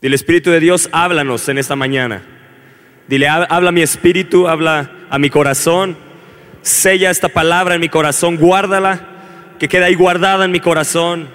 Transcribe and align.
Dile, 0.00 0.14
Espíritu 0.14 0.50
de 0.50 0.60
Dios, 0.60 0.90
háblanos 0.92 1.48
en 1.48 1.58
esta 1.58 1.74
mañana. 1.74 2.22
Dile, 3.08 3.28
habla 3.28 3.68
a 3.68 3.72
mi 3.72 3.82
espíritu, 3.82 4.46
habla 4.46 4.90
a 5.08 5.18
mi 5.18 5.30
corazón. 5.30 5.96
Sella 6.60 7.10
esta 7.10 7.28
palabra 7.28 7.76
en 7.76 7.80
mi 7.80 7.88
corazón, 7.88 8.36
guárdala, 8.36 9.00
que 9.58 9.68
quede 9.68 9.84
ahí 9.84 9.94
guardada 9.94 10.44
en 10.44 10.50
mi 10.50 10.60
corazón. 10.60 11.28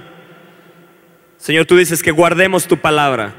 Señor, 1.38 1.66
tú 1.66 1.76
dices 1.76 2.04
que 2.04 2.12
guardemos 2.12 2.68
tu 2.68 2.78
palabra. 2.78 3.34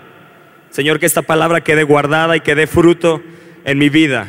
Señor, 0.71 0.99
que 0.99 1.07
esta 1.07 1.23
palabra 1.23 1.61
quede 1.61 1.85
guardada 1.85 2.37
y 2.37 2.41
que 2.41 2.55
dé 2.55 2.67
fruto 2.67 3.23
en 3.65 3.79
mi 3.79 3.91
vida, 3.91 4.27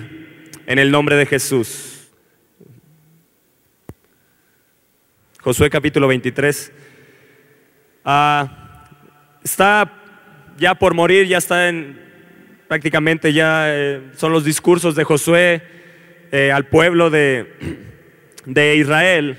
en 0.68 0.78
el 0.78 0.92
nombre 0.92 1.16
de 1.16 1.26
Jesús. 1.26 2.10
Josué 5.40 5.70
capítulo 5.70 6.08
23. 6.08 6.72
Ah, 8.06 8.86
está 9.44 10.03
ya 10.58 10.76
por 10.76 10.94
morir, 10.94 11.28
ya 11.28 11.38
está 11.38 11.70
en 11.70 12.02
prácticamente 12.68 13.34
ya 13.34 13.66
eh, 13.68 14.02
son 14.16 14.32
los 14.32 14.44
discursos 14.44 14.96
de 14.96 15.04
Josué 15.04 15.62
eh, 16.32 16.52
al 16.52 16.66
pueblo 16.66 17.10
de, 17.10 17.54
de 18.46 18.76
Israel. 18.78 19.38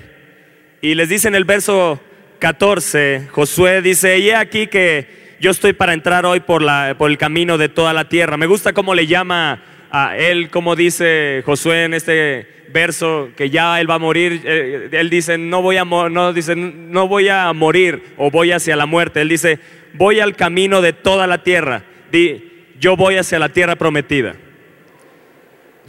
Y 0.81 0.95
les 0.95 1.09
dice 1.09 1.27
en 1.27 1.35
el 1.35 1.43
verso 1.43 1.99
14, 2.39 3.27
Josué 3.31 3.81
dice, 3.81 4.19
y 4.19 4.29
aquí 4.29 4.67
que 4.67 5.35
yo 5.39 5.51
estoy 5.51 5.73
para 5.73 5.93
entrar 5.93 6.25
hoy 6.25 6.39
por, 6.39 6.61
la, 6.61 6.95
por 6.97 7.11
el 7.11 7.17
camino 7.17 7.57
de 7.57 7.69
toda 7.69 7.91
la 7.93 8.07
tierra. 8.07 8.37
Me 8.37 8.45
gusta 8.45 8.73
cómo 8.73 8.95
le 8.95 9.07
llama 9.07 9.61
a 9.91 10.17
él, 10.17 10.49
como 10.49 10.75
dice 10.75 11.43
Josué 11.45 11.85
en 11.85 11.93
este 11.93 12.47
verso, 12.71 13.29
que 13.35 13.49
ya 13.49 13.79
él 13.79 13.89
va 13.89 13.95
a 13.95 13.99
morir. 13.99 14.41
Eh, 14.43 14.89
él 14.91 15.09
dice, 15.09 15.37
no 15.37 15.61
voy, 15.61 15.77
a, 15.77 15.85
no, 15.85 16.33
dice, 16.33 16.55
no 16.55 17.07
voy 17.07 17.29
a 17.29 17.51
morir 17.53 18.01
o 18.17 18.31
voy 18.31 18.51
hacia 18.51 18.75
la 18.75 18.85
muerte. 18.85 19.21
Él 19.21 19.29
dice, 19.29 19.59
voy 19.97 20.19
al 20.19 20.35
camino 20.35 20.81
de 20.81 20.93
toda 20.93 21.27
la 21.27 21.43
tierra. 21.43 21.83
Di, 22.11 22.73
yo 22.79 22.95
voy 22.95 23.17
hacia 23.17 23.39
la 23.39 23.49
tierra 23.49 23.75
prometida. 23.75 24.35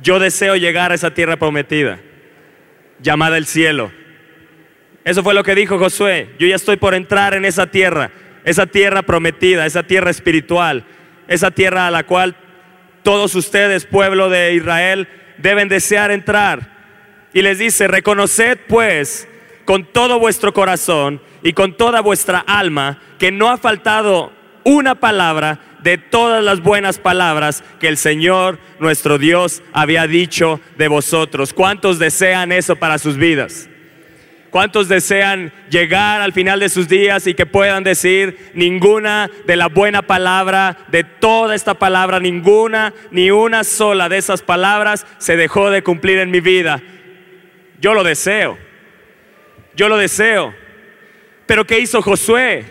Yo 0.03 0.19
deseo 0.19 0.57
llegar 0.57 0.93
a 0.93 0.95
esa 0.95 1.13
tierra 1.13 1.37
prometida, 1.37 2.01
llamada 3.01 3.39
el 3.39 3.47
cielo. 3.47 3.91
Eso 5.05 5.23
fue 5.23 5.35
lo 5.35 5.43
que 5.43 5.55
dijo 5.55 5.79
Josué. 5.79 6.31
Yo 6.39 6.47
ya 6.47 6.57
estoy 6.57 6.77
por 6.77 6.95
entrar 6.95 7.35
en 7.35 7.45
esa 7.45 7.67
tierra 7.67 8.11
esa 8.47 8.65
tierra 8.65 9.03
prometida, 9.03 9.67
esa 9.67 9.83
tierra 9.83 10.09
espiritual, 10.09 10.85
esa 11.27 11.51
tierra 11.51 11.89
a 11.89 11.91
la 11.91 12.05
cual 12.07 12.37
todos 13.03 13.35
ustedes, 13.35 13.85
pueblo 13.85 14.31
de 14.31 14.55
Israel, 14.55 15.09
deben 15.39 15.69
desear 15.69 16.13
entrar. 16.13 16.71
Y 17.35 17.43
les 17.43 17.59
dice, 17.59 17.89
reconoced 17.89 18.61
pues 18.69 19.29
con 19.67 19.85
todo 19.85 20.19
vuestro 20.19 20.55
corazón 20.55 21.21
y 21.43 21.53
con 21.53 21.77
toda 21.77 22.01
vuestra 22.01 22.39
alma 22.39 22.99
que 23.19 23.31
no 23.31 23.51
ha 23.51 23.59
faltado 23.59 24.33
una 24.65 24.95
palabra 24.95 25.61
de 25.83 25.99
todas 25.99 26.43
las 26.43 26.61
buenas 26.61 26.99
palabras 26.99 27.63
que 27.79 27.89
el 27.89 27.97
Señor 27.97 28.59
nuestro 28.81 29.19
Dios 29.19 29.63
había 29.73 30.07
dicho 30.07 30.61
de 30.79 30.89
vosotros. 30.89 31.53
¿Cuántos 31.53 31.99
desean 31.99 32.51
eso 32.53 32.77
para 32.77 32.99
sus 32.99 33.17
vidas? 33.17 33.69
¿Cuántos 34.51 34.89
desean 34.89 35.53
llegar 35.69 36.23
al 36.23 36.33
final 36.33 36.61
de 36.61 36.69
sus 36.69 36.89
días 36.89 37.27
y 37.27 37.35
que 37.35 37.45
puedan 37.45 37.85
decir 37.85 38.53
ninguna 38.55 39.31
de 39.47 39.57
la 39.57 39.69
buena 39.69 40.03
palabra, 40.03 40.79
de 40.89 41.05
toda 41.05 41.55
esta 41.55 41.75
palabra, 41.75 42.21
ninguna, 42.21 42.95
ni 43.11 43.31
una 43.31 43.65
sola 43.65 44.09
de 44.09 44.19
esas 44.19 44.43
palabras 44.43 45.07
se 45.19 45.37
dejó 45.37 45.71
de 45.71 45.83
cumplir 45.83 46.19
en 46.19 46.31
mi 46.31 46.41
vida? 46.41 46.81
Yo 47.81 47.93
lo 47.93 48.03
deseo. 48.03 48.66
Yo 49.77 49.89
lo 49.89 49.97
deseo. 49.99 50.55
Pero 51.47 51.67
¿qué 51.67 51.79
hizo 51.79 52.03
Josué? 52.03 52.65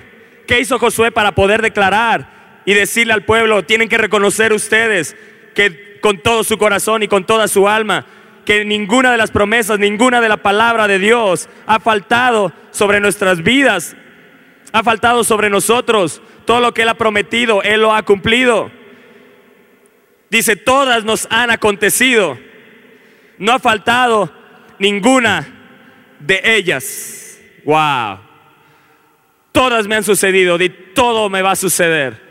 ¿Qué 0.48 0.60
hizo 0.60 0.80
Josué 0.80 1.12
para 1.12 1.34
poder 1.34 1.62
declarar 1.62 2.62
y 2.66 2.74
decirle 2.74 3.14
al 3.14 3.24
pueblo, 3.24 3.64
tienen 3.64 3.88
que 3.88 3.98
reconocer 3.98 4.52
ustedes 4.52 5.16
que 5.54 6.00
con 6.02 6.18
todo 6.18 6.44
su 6.44 6.58
corazón 6.58 7.04
y 7.04 7.08
con 7.08 7.26
toda 7.26 7.48
su 7.48 7.70
alma 7.70 8.06
que 8.46 8.64
ninguna 8.64 9.12
de 9.12 9.18
las 9.18 9.32
promesas, 9.32 9.80
ninguna 9.80 10.22
de 10.22 10.30
la 10.30 10.38
palabra 10.38 10.88
de 10.88 11.00
Dios 11.00 11.50
ha 11.66 11.80
faltado 11.80 12.54
sobre 12.72 13.00
nuestras 13.00 13.42
vidas, 13.42 13.96
ha 14.72 14.84
faltado 14.84 15.24
sobre 15.24 15.50
nosotros. 15.50 16.22
Todo 16.46 16.60
lo 16.60 16.74
que 16.74 16.84
Él 16.84 16.90
ha 16.90 16.94
prometido, 16.94 17.64
Él 17.64 17.82
lo 17.82 17.94
ha 17.94 18.04
cumplido. 18.04 18.72
Dice, 20.30 20.56
todas 20.56 21.04
nos 21.04 21.28
han 21.32 21.50
acontecido. 21.50 22.38
No 23.40 23.54
ha 23.54 23.60
faltado 23.60 24.32
ninguna 24.78 25.55
de 26.20 26.42
ellas. 26.44 27.40
Wow. 27.64 28.20
Todas 29.52 29.88
me 29.88 29.96
han 29.96 30.04
sucedido, 30.04 30.62
y 30.62 30.70
todo 30.70 31.30
me 31.30 31.42
va 31.42 31.52
a 31.52 31.56
suceder. 31.56 32.22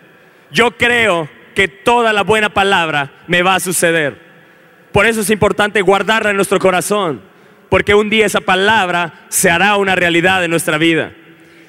Yo 0.51 0.73
creo 0.73 1.29
que 1.55 1.69
toda 1.69 2.13
la 2.13 2.23
buena 2.23 2.49
palabra 2.49 3.13
me 3.27 3.43
va 3.43 3.55
a 3.55 3.61
suceder. 3.61 4.19
Por 4.93 5.07
eso 5.07 5.23
es 5.23 5.31
importante 5.31 5.81
guardarla 5.81 6.31
en 6.31 6.37
nuestro 6.37 6.59
corazón, 6.59 7.23
porque 7.69 7.95
un 7.95 8.11
día 8.11 8.27
esa 8.27 8.41
palabra 8.41 9.27
se 9.29 9.51
hará 9.51 9.77
una 9.77 9.95
realidad 9.95 10.45
en 10.45 10.51
nuestra 10.51 10.79
vida. 10.79 11.13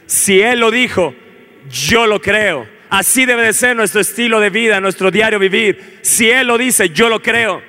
Si 0.06 0.42
Él 0.42 0.60
lo 0.60 0.72
dijo, 0.72 1.16
yo 1.70 2.06
lo 2.06 2.22
creo. 2.22 2.68
Así 2.90 3.26
debe 3.26 3.44
de 3.44 3.54
ser 3.54 3.76
nuestro 3.76 4.02
estilo 4.02 4.40
de 4.40 4.50
vida, 4.50 4.80
nuestro 4.80 5.10
diario 5.10 5.40
vivir. 5.40 6.00
Si 6.02 6.30
Él 6.30 6.48
lo 6.48 6.58
dice, 6.58 6.90
yo 6.90 7.10
lo 7.10 7.22
creo. 7.22 7.62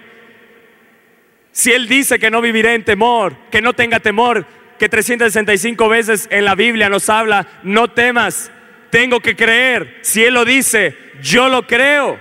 Si 1.56 1.72
Él 1.72 1.88
dice 1.88 2.18
que 2.18 2.30
no 2.30 2.42
viviré 2.42 2.74
en 2.74 2.84
temor, 2.84 3.34
que 3.50 3.62
no 3.62 3.72
tenga 3.72 3.98
temor, 3.98 4.44
que 4.78 4.90
365 4.90 5.88
veces 5.88 6.28
en 6.30 6.44
la 6.44 6.54
Biblia 6.54 6.90
nos 6.90 7.08
habla, 7.08 7.46
no 7.62 7.88
temas, 7.88 8.50
tengo 8.90 9.20
que 9.20 9.34
creer. 9.34 10.00
Si 10.02 10.22
Él 10.22 10.34
lo 10.34 10.44
dice, 10.44 10.94
yo 11.22 11.48
lo 11.48 11.66
creo. 11.66 12.20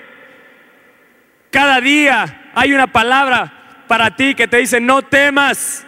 Cada 1.51 1.81
día 1.81 2.49
hay 2.55 2.73
una 2.73 2.87
palabra 2.87 3.83
para 3.89 4.15
ti 4.15 4.35
que 4.35 4.47
te 4.47 4.55
dice, 4.55 4.79
no 4.79 5.01
temas. 5.01 5.85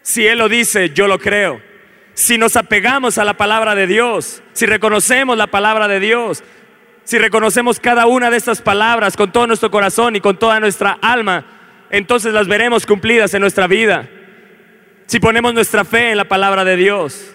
Si 0.00 0.26
Él 0.26 0.38
lo 0.38 0.48
dice, 0.48 0.94
yo 0.94 1.08
lo 1.08 1.18
creo. 1.18 1.60
Si 2.14 2.38
nos 2.38 2.56
apegamos 2.56 3.18
a 3.18 3.24
la 3.24 3.34
palabra 3.34 3.74
de 3.74 3.86
Dios, 3.86 4.42
si 4.54 4.64
reconocemos 4.64 5.36
la 5.36 5.48
palabra 5.48 5.88
de 5.88 6.00
Dios, 6.00 6.42
si 7.04 7.18
reconocemos 7.18 7.80
cada 7.80 8.06
una 8.06 8.30
de 8.30 8.38
estas 8.38 8.62
palabras 8.62 9.14
con 9.14 9.30
todo 9.30 9.46
nuestro 9.46 9.70
corazón 9.70 10.16
y 10.16 10.22
con 10.22 10.38
toda 10.38 10.58
nuestra 10.58 10.98
alma, 11.02 11.59
entonces 11.90 12.32
las 12.32 12.48
veremos 12.48 12.86
cumplidas 12.86 13.34
en 13.34 13.40
nuestra 13.40 13.66
vida. 13.66 14.08
Si 15.06 15.18
ponemos 15.18 15.52
nuestra 15.52 15.84
fe 15.84 16.10
en 16.10 16.16
la 16.16 16.28
palabra 16.28 16.64
de 16.64 16.76
Dios. 16.76 17.34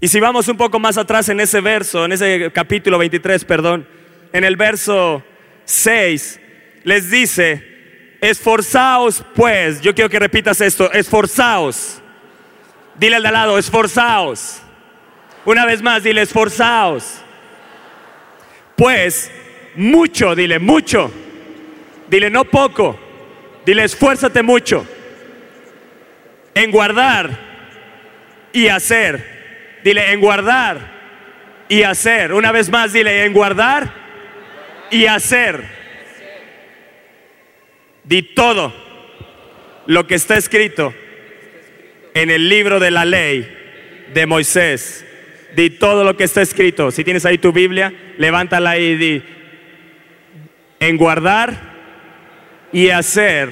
Y 0.00 0.08
si 0.08 0.20
vamos 0.20 0.48
un 0.48 0.56
poco 0.56 0.78
más 0.78 0.98
atrás 0.98 1.28
en 1.28 1.40
ese 1.40 1.60
verso, 1.60 2.04
en 2.04 2.12
ese 2.12 2.50
capítulo 2.52 2.98
23, 2.98 3.44
perdón, 3.44 3.88
en 4.32 4.44
el 4.44 4.56
verso 4.56 5.24
6 5.64 6.40
les 6.84 7.10
dice, 7.10 8.16
esforzaos 8.20 9.24
pues, 9.34 9.80
yo 9.80 9.94
quiero 9.94 10.10
que 10.10 10.18
repitas 10.18 10.60
esto, 10.60 10.92
esforzaos. 10.92 12.02
Dile 12.98 13.16
al 13.16 13.22
de 13.22 13.30
lado, 13.30 13.58
esforzaos. 13.58 14.60
Una 15.44 15.64
vez 15.64 15.82
más, 15.82 16.02
dile, 16.02 16.22
esforzaos. 16.22 17.20
Pues, 18.74 19.30
mucho, 19.76 20.34
dile, 20.34 20.58
mucho. 20.58 21.12
Dile, 22.08 22.30
no 22.30 22.44
poco. 22.44 22.98
Dile, 23.64 23.84
esfuérzate 23.84 24.42
mucho 24.42 24.86
en 26.54 26.70
guardar 26.70 27.30
y 28.52 28.68
hacer. 28.68 29.80
Dile, 29.84 30.12
en 30.12 30.20
guardar 30.20 30.78
y 31.68 31.82
hacer. 31.82 32.32
Una 32.32 32.52
vez 32.52 32.70
más, 32.70 32.92
dile, 32.92 33.24
en 33.24 33.32
guardar 33.32 33.92
y 34.90 35.06
hacer. 35.06 35.64
Di 38.04 38.22
todo 38.22 38.72
lo 39.86 40.06
que 40.06 40.14
está 40.14 40.36
escrito 40.36 40.94
en 42.14 42.30
el 42.30 42.48
libro 42.48 42.80
de 42.80 42.90
la 42.90 43.04
ley 43.04 43.52
de 44.14 44.26
Moisés. 44.26 45.04
Di 45.54 45.70
todo 45.70 46.04
lo 46.04 46.16
que 46.16 46.24
está 46.24 46.40
escrito. 46.40 46.90
Si 46.90 47.04
tienes 47.04 47.26
ahí 47.26 47.38
tu 47.38 47.52
Biblia, 47.52 47.92
levántala 48.16 48.78
y 48.78 48.96
di 48.96 49.22
en 50.80 50.96
guardar 50.96 51.75
y 52.72 52.90
hacer 52.90 53.50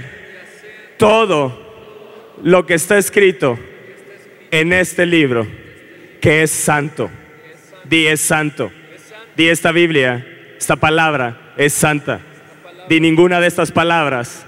todo 0.97 1.61
lo 2.43 2.67
que 2.67 2.75
está 2.75 2.99
escrito 2.99 3.59
en 4.51 4.73
este 4.73 5.07
libro, 5.07 5.47
que 6.21 6.43
es 6.43 6.51
santo. 6.51 7.11
Di 7.85 8.07
es 8.07 8.21
santo. 8.21 8.71
Di 9.37 9.49
esta 9.49 9.73
Biblia 9.73 10.25
esta 10.65 10.77
palabra 10.77 11.53
es 11.59 11.75
santa. 11.75 12.21
Di 12.89 12.99
ninguna 12.99 13.39
de 13.41 13.49
estas 13.49 13.71
palabras 13.71 14.47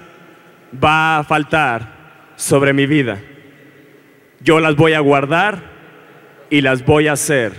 va 0.73 1.19
a 1.19 1.23
faltar 1.23 2.33
sobre 2.35 2.73
mi 2.73 2.87
vida. 2.87 3.19
Yo 4.39 4.59
las 4.59 4.75
voy 4.75 4.93
a 4.93 4.99
guardar 4.99 5.61
y 6.49 6.61
las 6.61 6.83
voy 6.85 7.07
a 7.07 7.13
hacer. 7.13 7.51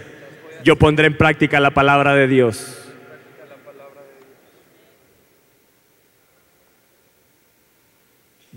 Yo 0.65 0.77
pondré 0.77 1.07
en 1.07 1.17
práctica 1.17 1.61
la 1.61 1.71
palabra 1.71 2.15
de 2.15 2.27
Dios. 2.27 2.78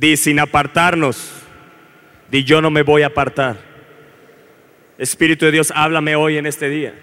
Di 0.01 0.17
sin 0.17 0.39
apartarnos. 0.39 1.31
Di 2.31 2.43
yo 2.43 2.59
no 2.59 2.71
me 2.71 2.81
voy 2.81 3.03
a 3.03 3.07
apartar. 3.07 3.57
Espíritu 4.97 5.45
de 5.45 5.51
Dios, 5.51 5.71
háblame 5.75 6.15
hoy 6.15 6.37
en 6.37 6.47
este 6.47 6.69
día. 6.69 6.95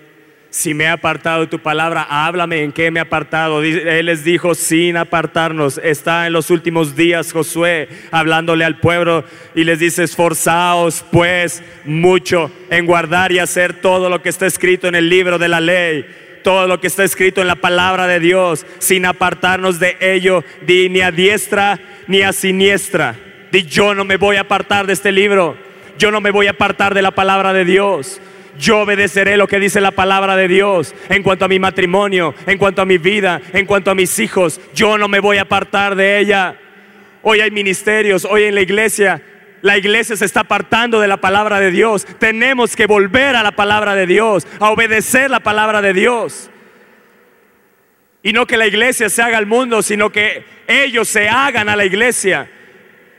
si 0.50 0.74
me 0.74 0.84
he 0.84 0.88
apartado 0.88 1.42
de 1.42 1.46
tu 1.46 1.60
palabra, 1.60 2.04
háblame 2.10 2.64
en 2.64 2.72
qué 2.72 2.90
me 2.90 2.98
he 2.98 3.02
apartado. 3.02 3.62
Él 3.62 4.06
les 4.06 4.24
dijo 4.24 4.56
sin 4.56 4.96
apartarnos. 4.96 5.78
Está 5.78 6.26
en 6.26 6.32
los 6.32 6.50
últimos 6.50 6.96
días 6.96 7.32
Josué 7.32 7.88
hablándole 8.10 8.64
al 8.64 8.80
pueblo 8.80 9.24
y 9.54 9.62
les 9.62 9.78
dice, 9.78 10.02
esforzaos 10.02 11.04
pues 11.12 11.62
mucho 11.84 12.50
en 12.68 12.84
guardar 12.84 13.30
y 13.30 13.38
hacer 13.38 13.74
todo 13.74 14.10
lo 14.10 14.22
que 14.22 14.30
está 14.30 14.46
escrito 14.46 14.88
en 14.88 14.96
el 14.96 15.08
libro 15.08 15.38
de 15.38 15.48
la 15.48 15.60
ley. 15.60 16.04
Todo 16.42 16.66
lo 16.66 16.80
que 16.80 16.86
está 16.86 17.04
escrito 17.04 17.40
en 17.40 17.46
la 17.46 17.56
palabra 17.56 18.06
de 18.06 18.20
Dios, 18.20 18.66
sin 18.78 19.06
apartarnos 19.06 19.78
de 19.78 19.96
ello, 20.00 20.44
ni 20.66 21.00
a 21.00 21.10
diestra 21.10 21.78
ni 22.06 22.22
a 22.22 22.32
siniestra. 22.32 23.16
Yo 23.52 23.94
no 23.94 24.04
me 24.04 24.16
voy 24.16 24.36
a 24.36 24.42
apartar 24.42 24.86
de 24.86 24.92
este 24.92 25.12
libro. 25.12 25.56
Yo 25.98 26.10
no 26.10 26.20
me 26.20 26.30
voy 26.30 26.46
a 26.46 26.50
apartar 26.50 26.94
de 26.94 27.02
la 27.02 27.10
palabra 27.10 27.52
de 27.52 27.64
Dios. 27.64 28.20
Yo 28.58 28.80
obedeceré 28.80 29.36
lo 29.36 29.46
que 29.46 29.60
dice 29.60 29.80
la 29.80 29.92
palabra 29.92 30.36
de 30.36 30.48
Dios 30.48 30.94
en 31.08 31.22
cuanto 31.22 31.44
a 31.44 31.48
mi 31.48 31.58
matrimonio, 31.58 32.34
en 32.46 32.58
cuanto 32.58 32.82
a 32.82 32.86
mi 32.86 32.98
vida, 32.98 33.40
en 33.52 33.66
cuanto 33.66 33.90
a 33.90 33.94
mis 33.94 34.18
hijos. 34.18 34.60
Yo 34.74 34.98
no 34.98 35.06
me 35.06 35.20
voy 35.20 35.38
a 35.38 35.42
apartar 35.42 35.94
de 35.94 36.18
ella. 36.18 36.56
Hoy 37.22 37.40
hay 37.40 37.50
ministerios, 37.50 38.24
hoy 38.24 38.44
en 38.44 38.54
la 38.54 38.60
iglesia 38.60 39.22
la 39.62 39.76
iglesia 39.76 40.16
se 40.16 40.24
está 40.24 40.40
apartando 40.40 41.00
de 41.00 41.08
la 41.08 41.16
palabra 41.16 41.60
de 41.60 41.70
Dios. 41.70 42.06
Tenemos 42.18 42.76
que 42.76 42.86
volver 42.86 43.36
a 43.36 43.42
la 43.42 43.52
palabra 43.52 43.94
de 43.94 44.06
Dios, 44.06 44.46
a 44.60 44.70
obedecer 44.70 45.30
la 45.30 45.40
palabra 45.40 45.82
de 45.82 45.92
Dios. 45.92 46.50
Y 48.22 48.32
no 48.32 48.46
que 48.46 48.56
la 48.56 48.66
iglesia 48.66 49.08
se 49.08 49.22
haga 49.22 49.38
al 49.38 49.46
mundo, 49.46 49.82
sino 49.82 50.10
que 50.10 50.44
ellos 50.66 51.08
se 51.08 51.28
hagan 51.28 51.68
a 51.68 51.76
la 51.76 51.84
iglesia. 51.84 52.50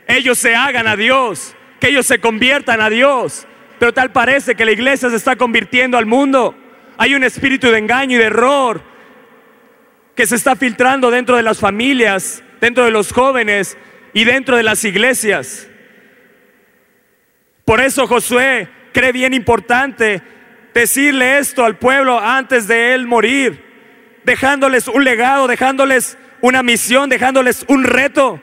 Ellos 0.06 0.38
se 0.38 0.54
hagan 0.54 0.86
a 0.86 0.96
Dios, 0.96 1.54
que 1.80 1.88
ellos 1.88 2.06
se 2.06 2.18
conviertan 2.18 2.80
a 2.80 2.90
Dios. 2.90 3.46
Pero 3.78 3.94
tal 3.94 4.12
parece 4.12 4.54
que 4.54 4.64
la 4.64 4.72
iglesia 4.72 5.08
se 5.08 5.16
está 5.16 5.36
convirtiendo 5.36 5.96
al 5.96 6.06
mundo. 6.06 6.54
Hay 6.98 7.14
un 7.14 7.24
espíritu 7.24 7.68
de 7.70 7.78
engaño 7.78 8.16
y 8.16 8.18
de 8.18 8.26
error 8.26 8.82
que 10.14 10.26
se 10.26 10.36
está 10.36 10.54
filtrando 10.54 11.10
dentro 11.10 11.36
de 11.36 11.42
las 11.42 11.58
familias, 11.58 12.42
dentro 12.60 12.84
de 12.84 12.90
los 12.90 13.10
jóvenes 13.10 13.78
y 14.12 14.24
dentro 14.24 14.58
de 14.58 14.62
las 14.62 14.84
iglesias. 14.84 15.69
Por 17.70 17.80
eso 17.80 18.08
Josué 18.08 18.68
cree 18.92 19.12
bien 19.12 19.32
importante 19.32 20.20
decirle 20.74 21.38
esto 21.38 21.64
al 21.64 21.76
pueblo 21.76 22.18
antes 22.18 22.66
de 22.66 22.94
él 22.94 23.06
morir, 23.06 23.64
dejándoles 24.24 24.88
un 24.88 25.04
legado, 25.04 25.46
dejándoles 25.46 26.18
una 26.40 26.64
misión, 26.64 27.08
dejándoles 27.08 27.64
un 27.68 27.84
reto, 27.84 28.40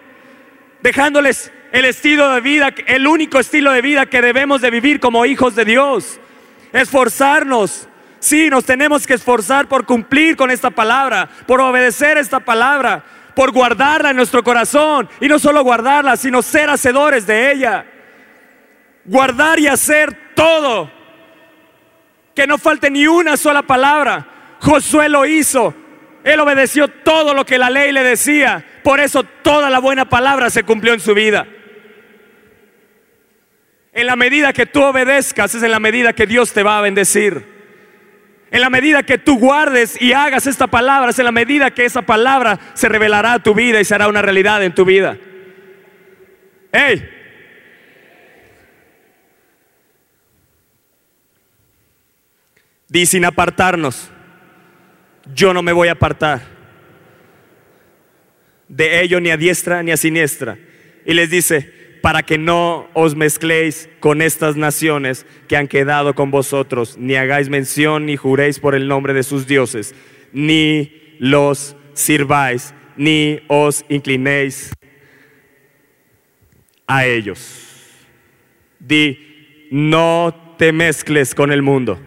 dejándoles 0.82 1.52
el 1.74 1.84
estilo 1.84 2.32
de 2.32 2.40
vida, 2.40 2.74
el 2.86 3.06
único 3.06 3.38
estilo 3.38 3.74
de 3.74 3.82
vida 3.82 4.06
que 4.06 4.22
debemos 4.22 4.62
de 4.62 4.72
vivir 4.72 5.02
como 5.02 5.26
hijos 5.26 5.56
de 5.56 5.66
Dios. 5.66 6.22
Esforzarnos. 6.72 7.90
Sí, 8.20 8.50
nos 8.50 8.64
tenemos 8.64 9.06
que 9.06 9.16
esforzar 9.16 9.68
por 9.68 9.86
cumplir 9.86 10.38
con 10.38 10.52
esta 10.52 10.70
palabra, 10.70 11.28
por 11.46 11.60
obedecer 11.60 12.18
esta 12.18 12.40
palabra, 12.40 13.04
por 13.36 13.52
guardarla 13.52 14.12
en 14.12 14.16
nuestro 14.16 14.42
corazón 14.42 15.10
y 15.20 15.28
no 15.28 15.38
solo 15.38 15.66
guardarla, 15.66 16.16
sino 16.16 16.42
ser 16.42 16.70
hacedores 16.70 17.28
de 17.28 17.52
ella. 17.52 17.86
Guardar 19.08 19.60
y 19.60 19.68
hacer 19.68 20.34
todo. 20.36 20.92
Que 22.36 22.46
no 22.46 22.58
falte 22.58 22.92
ni 22.92 23.08
una 23.08 23.36
sola 23.38 23.64
palabra. 23.64 24.28
Josué 24.60 25.10
lo 25.10 25.26
hizo. 25.26 25.74
Él 26.24 26.40
obedeció 26.40 26.90
todo 26.90 27.34
lo 27.34 27.46
que 27.46 27.58
la 27.58 27.70
ley 27.70 27.92
le 27.92 28.04
decía. 28.04 28.64
Por 28.84 29.00
eso 29.00 29.24
toda 29.24 29.70
la 29.70 29.80
buena 29.80 30.06
palabra 30.06 30.50
se 30.50 30.64
cumplió 30.64 30.94
en 30.94 31.00
su 31.00 31.14
vida. 31.14 31.48
En 33.94 34.06
la 34.06 34.16
medida 34.16 34.54
que 34.54 34.66
tú 34.66 34.84
obedezcas 34.84 35.56
es 35.56 35.64
en 35.64 35.72
la 35.72 35.80
medida 35.80 36.14
que 36.14 36.28
Dios 36.28 36.54
te 36.54 36.62
va 36.62 36.78
a 36.78 36.82
bendecir. 36.82 37.58
En 38.52 38.62
la 38.62 38.70
medida 38.70 39.04
que 39.04 39.18
tú 39.18 39.40
guardes 39.40 40.00
y 40.02 40.14
hagas 40.14 40.48
esta 40.48 40.68
palabra, 40.68 41.10
es 41.10 41.20
en 41.20 41.26
la 41.26 41.32
medida 41.32 41.72
que 41.72 41.86
esa 41.86 42.02
palabra 42.02 42.60
se 42.76 42.88
revelará 42.88 43.34
a 43.34 43.44
tu 43.44 43.54
vida 43.54 43.80
y 43.80 43.86
será 43.86 44.08
una 44.08 44.22
realidad 44.22 44.64
en 44.64 44.76
tu 44.76 44.86
vida. 44.86 45.18
¡Hey! 46.72 47.17
Di 52.90 53.06
sin 53.06 53.26
apartarnos. 53.26 54.10
Yo 55.34 55.54
no 55.54 55.62
me 55.62 55.74
voy 55.74 55.90
a 55.90 55.94
apartar 55.94 56.58
de 58.68 59.02
ello 59.02 59.20
ni 59.20 59.30
a 59.30 59.38
diestra 59.38 59.84
ni 59.84 59.92
a 59.92 59.98
siniestra. 59.98 60.58
Y 61.06 61.14
les 61.14 61.30
dice, 61.30 61.72
para 62.02 62.24
que 62.24 62.38
no 62.38 62.88
os 62.94 63.16
mezcléis 63.16 63.90
con 64.00 64.22
estas 64.22 64.56
naciones 64.56 65.26
que 65.48 65.58
han 65.58 65.68
quedado 65.68 66.16
con 66.16 66.32
vosotros, 66.32 66.98
ni 66.98 67.16
hagáis 67.16 67.50
mención 67.50 68.06
ni 68.06 68.16
juréis 68.16 68.60
por 68.60 68.76
el 68.76 68.88
nombre 68.88 69.14
de 69.14 69.24
sus 69.24 69.48
dioses, 69.48 69.96
ni 70.34 71.16
los 71.20 71.76
sirváis, 71.94 72.74
ni 72.98 73.40
os 73.48 73.86
inclinéis 73.90 74.72
a 76.86 77.06
ellos. 77.06 77.64
Di, 78.80 79.68
no 79.72 80.56
te 80.58 80.72
mezcles 80.72 81.34
con 81.34 81.52
el 81.52 81.62
mundo. 81.62 82.00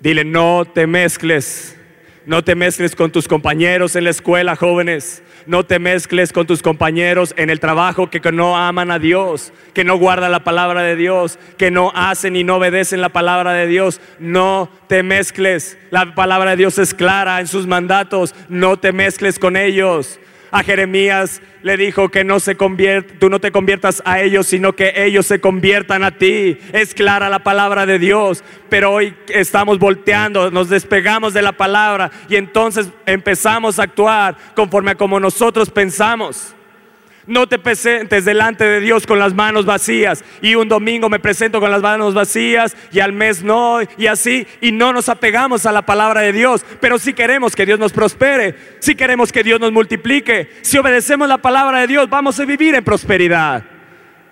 Dile, 0.00 0.24
no 0.24 0.64
te 0.64 0.86
mezcles. 0.86 1.76
No 2.24 2.42
te 2.42 2.54
mezcles 2.54 2.96
con 2.96 3.12
tus 3.12 3.28
compañeros 3.28 3.94
en 3.94 4.04
la 4.04 4.10
escuela, 4.10 4.56
jóvenes 4.56 5.22
no 5.46 5.64
te 5.64 5.78
mezcles 5.78 6.32
con 6.32 6.46
tus 6.46 6.62
compañeros 6.62 7.32
en 7.36 7.50
el 7.50 7.60
trabajo 7.60 8.10
que, 8.10 8.20
no 8.32 8.56
aman 8.56 8.90
a 8.90 8.98
Dios, 8.98 9.52
que 9.72 9.84
no 9.84 9.96
guardan 9.96 10.32
la 10.32 10.44
palabra 10.44 10.82
de 10.82 10.96
Dios, 10.96 11.38
que 11.56 11.70
no 11.70 11.92
hacen 11.94 12.36
y 12.36 12.44
no 12.44 12.56
obedecen 12.56 13.00
la 13.00 13.10
palabra 13.10 13.52
de 13.52 13.66
Dios. 13.66 14.00
No 14.18 14.68
te 14.88 15.02
mezcles. 15.02 15.78
La 15.90 16.14
palabra 16.14 16.50
de 16.50 16.56
Dios 16.56 16.78
es 16.78 16.92
clara 16.94 17.40
en 17.40 17.46
sus 17.46 17.66
mandatos. 17.66 18.34
No 18.48 18.76
te 18.76 18.92
mezcles 18.92 19.38
con 19.38 19.56
ellos. 19.56 20.18
A 20.56 20.62
Jeremías 20.62 21.42
le 21.62 21.76
dijo 21.76 22.08
que 22.08 22.24
no 22.24 22.40
se 22.40 22.56
convierte, 22.56 23.12
tú 23.18 23.28
no 23.28 23.40
te 23.40 23.52
conviertas 23.52 24.00
a 24.06 24.22
ellos, 24.22 24.46
sino 24.46 24.72
que 24.72 24.94
ellos 25.04 25.26
se 25.26 25.38
conviertan 25.38 26.02
a 26.02 26.16
ti. 26.16 26.56
Es 26.72 26.94
clara 26.94 27.28
la 27.28 27.40
palabra 27.40 27.84
de 27.84 27.98
Dios, 27.98 28.42
pero 28.70 28.90
hoy 28.90 29.14
estamos 29.28 29.78
volteando, 29.78 30.50
nos 30.50 30.70
despegamos 30.70 31.34
de 31.34 31.42
la 31.42 31.52
palabra 31.52 32.10
y 32.30 32.36
entonces 32.36 32.88
empezamos 33.04 33.78
a 33.78 33.82
actuar 33.82 34.38
conforme 34.54 34.92
a 34.92 34.94
como 34.94 35.20
nosotros 35.20 35.68
pensamos. 35.68 36.54
No 37.26 37.48
te 37.48 37.58
presentes 37.58 38.24
delante 38.24 38.64
de 38.64 38.80
Dios 38.80 39.06
con 39.06 39.18
las 39.18 39.34
manos 39.34 39.66
vacías. 39.66 40.24
Y 40.42 40.54
un 40.54 40.68
domingo 40.68 41.08
me 41.08 41.18
presento 41.18 41.60
con 41.60 41.70
las 41.70 41.82
manos 41.82 42.14
vacías 42.14 42.76
y 42.92 43.00
al 43.00 43.12
mes 43.12 43.42
no, 43.42 43.80
y 43.98 44.06
así. 44.06 44.46
Y 44.60 44.70
no 44.70 44.92
nos 44.92 45.08
apegamos 45.08 45.66
a 45.66 45.72
la 45.72 45.82
palabra 45.82 46.20
de 46.20 46.32
Dios. 46.32 46.64
Pero 46.80 46.98
si 46.98 47.12
queremos 47.14 47.56
que 47.56 47.66
Dios 47.66 47.78
nos 47.78 47.92
prospere, 47.92 48.54
si 48.78 48.94
queremos 48.94 49.32
que 49.32 49.42
Dios 49.42 49.60
nos 49.60 49.72
multiplique, 49.72 50.50
si 50.62 50.78
obedecemos 50.78 51.28
la 51.28 51.38
palabra 51.38 51.80
de 51.80 51.88
Dios, 51.88 52.08
vamos 52.08 52.38
a 52.38 52.44
vivir 52.44 52.74
en 52.76 52.84
prosperidad. 52.84 53.64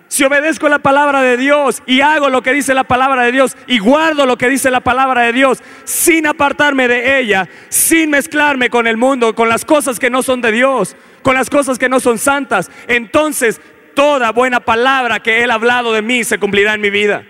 Si 0.07 0.23
obedezco 0.23 0.69
la 0.69 0.79
palabra 0.79 1.23
de 1.23 1.37
Dios 1.37 1.83
y 1.87 2.01
hago 2.01 2.29
lo 2.29 2.43
que 2.43 2.53
dice 2.53 2.73
la 2.73 2.85
palabra 2.85 3.25
de 3.25 3.33
Dios 3.33 3.57
y 3.67 3.79
guardo 3.79 4.27
lo 4.27 4.39
que 4.39 4.49
dice 4.49 4.71
la 4.71 4.81
palabra 4.81 5.23
de 5.23 5.33
Dios 5.33 5.61
sin 5.83 6.29
apartarme 6.29 6.87
de 6.87 7.19
ella, 7.19 7.49
sin 7.69 8.11
mezclarme 8.11 8.71
con 8.71 8.87
el 8.87 8.97
mundo, 8.97 9.35
con 9.35 9.49
las 9.49 9.65
cosas 9.65 9.99
que 9.99 10.11
no 10.11 10.23
son 10.23 10.41
de 10.41 10.53
Dios, 10.53 10.95
con 11.25 11.35
las 11.35 11.49
cosas 11.49 11.79
que 11.79 11.89
no 11.89 12.01
son 12.01 12.19
santas, 12.19 12.71
entonces 12.87 13.59
toda 13.95 14.31
buena 14.31 14.61
palabra 14.61 15.21
que 15.21 15.43
Él 15.43 15.51
ha 15.51 15.55
hablado 15.55 15.95
de 15.95 16.03
mí 16.03 16.23
se 16.23 16.39
cumplirá 16.39 16.75
en 16.75 16.83
mi 16.83 16.91
vida. 16.91 17.25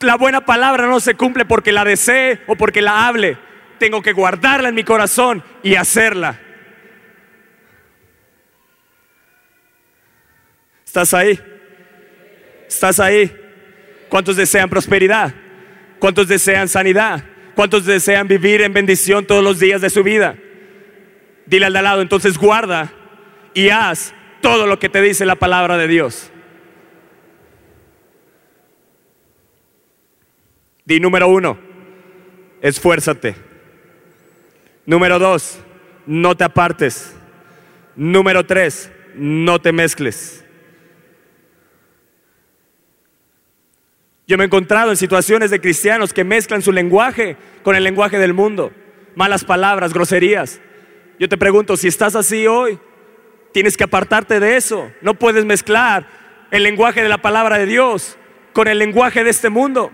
La 0.00 0.16
buena 0.16 0.44
palabra 0.44 0.88
no 0.88 0.98
se 0.98 1.14
cumple 1.14 1.44
porque 1.44 1.70
la 1.70 1.84
desee 1.84 2.40
o 2.48 2.56
porque 2.56 2.82
la 2.82 3.06
hable. 3.06 3.38
Tengo 3.78 4.02
que 4.02 4.12
guardarla 4.12 4.68
en 4.68 4.74
mi 4.74 4.82
corazón 4.82 5.44
y 5.62 5.76
hacerla. 5.76 6.40
¿Estás 10.84 11.14
ahí? 11.14 11.40
¿Estás 12.66 12.98
ahí? 12.98 13.32
¿Cuántos 14.08 14.34
desean 14.34 14.68
prosperidad? 14.68 15.32
¿Cuántos 16.00 16.26
desean 16.26 16.68
sanidad? 16.68 17.22
¿Cuántos 17.54 17.86
desean 17.86 18.26
vivir 18.26 18.60
en 18.62 18.72
bendición 18.72 19.24
todos 19.24 19.44
los 19.44 19.60
días 19.60 19.80
de 19.80 19.88
su 19.88 20.02
vida? 20.02 20.36
Dile 21.52 21.66
al 21.66 21.74
de 21.74 21.82
lado, 21.82 22.00
entonces 22.00 22.38
guarda 22.38 22.90
y 23.52 23.68
haz 23.68 24.14
todo 24.40 24.66
lo 24.66 24.78
que 24.78 24.88
te 24.88 25.02
dice 25.02 25.26
la 25.26 25.34
palabra 25.34 25.76
de 25.76 25.86
Dios. 25.86 26.32
Di 30.86 30.98
número 30.98 31.28
uno, 31.28 31.58
esfuérzate. 32.62 33.34
Número 34.86 35.18
dos, 35.18 35.58
no 36.06 36.34
te 36.34 36.44
apartes. 36.44 37.14
Número 37.96 38.46
tres, 38.46 38.90
no 39.14 39.60
te 39.60 39.72
mezcles. 39.72 40.46
Yo 44.26 44.38
me 44.38 44.44
he 44.44 44.46
encontrado 44.46 44.90
en 44.90 44.96
situaciones 44.96 45.50
de 45.50 45.60
cristianos 45.60 46.14
que 46.14 46.24
mezclan 46.24 46.62
su 46.62 46.72
lenguaje 46.72 47.36
con 47.62 47.76
el 47.76 47.84
lenguaje 47.84 48.18
del 48.18 48.32
mundo. 48.32 48.72
Malas 49.14 49.44
palabras, 49.44 49.92
groserías. 49.92 50.58
Yo 51.22 51.28
te 51.28 51.38
pregunto, 51.38 51.76
si 51.76 51.86
estás 51.86 52.16
así 52.16 52.48
hoy, 52.48 52.80
tienes 53.52 53.76
que 53.76 53.84
apartarte 53.84 54.40
de 54.40 54.56
eso. 54.56 54.90
No 55.02 55.14
puedes 55.14 55.44
mezclar 55.44 56.04
el 56.50 56.64
lenguaje 56.64 57.00
de 57.00 57.08
la 57.08 57.18
palabra 57.18 57.58
de 57.58 57.66
Dios 57.66 58.18
con 58.52 58.66
el 58.66 58.80
lenguaje 58.80 59.22
de 59.22 59.30
este 59.30 59.48
mundo. 59.48 59.92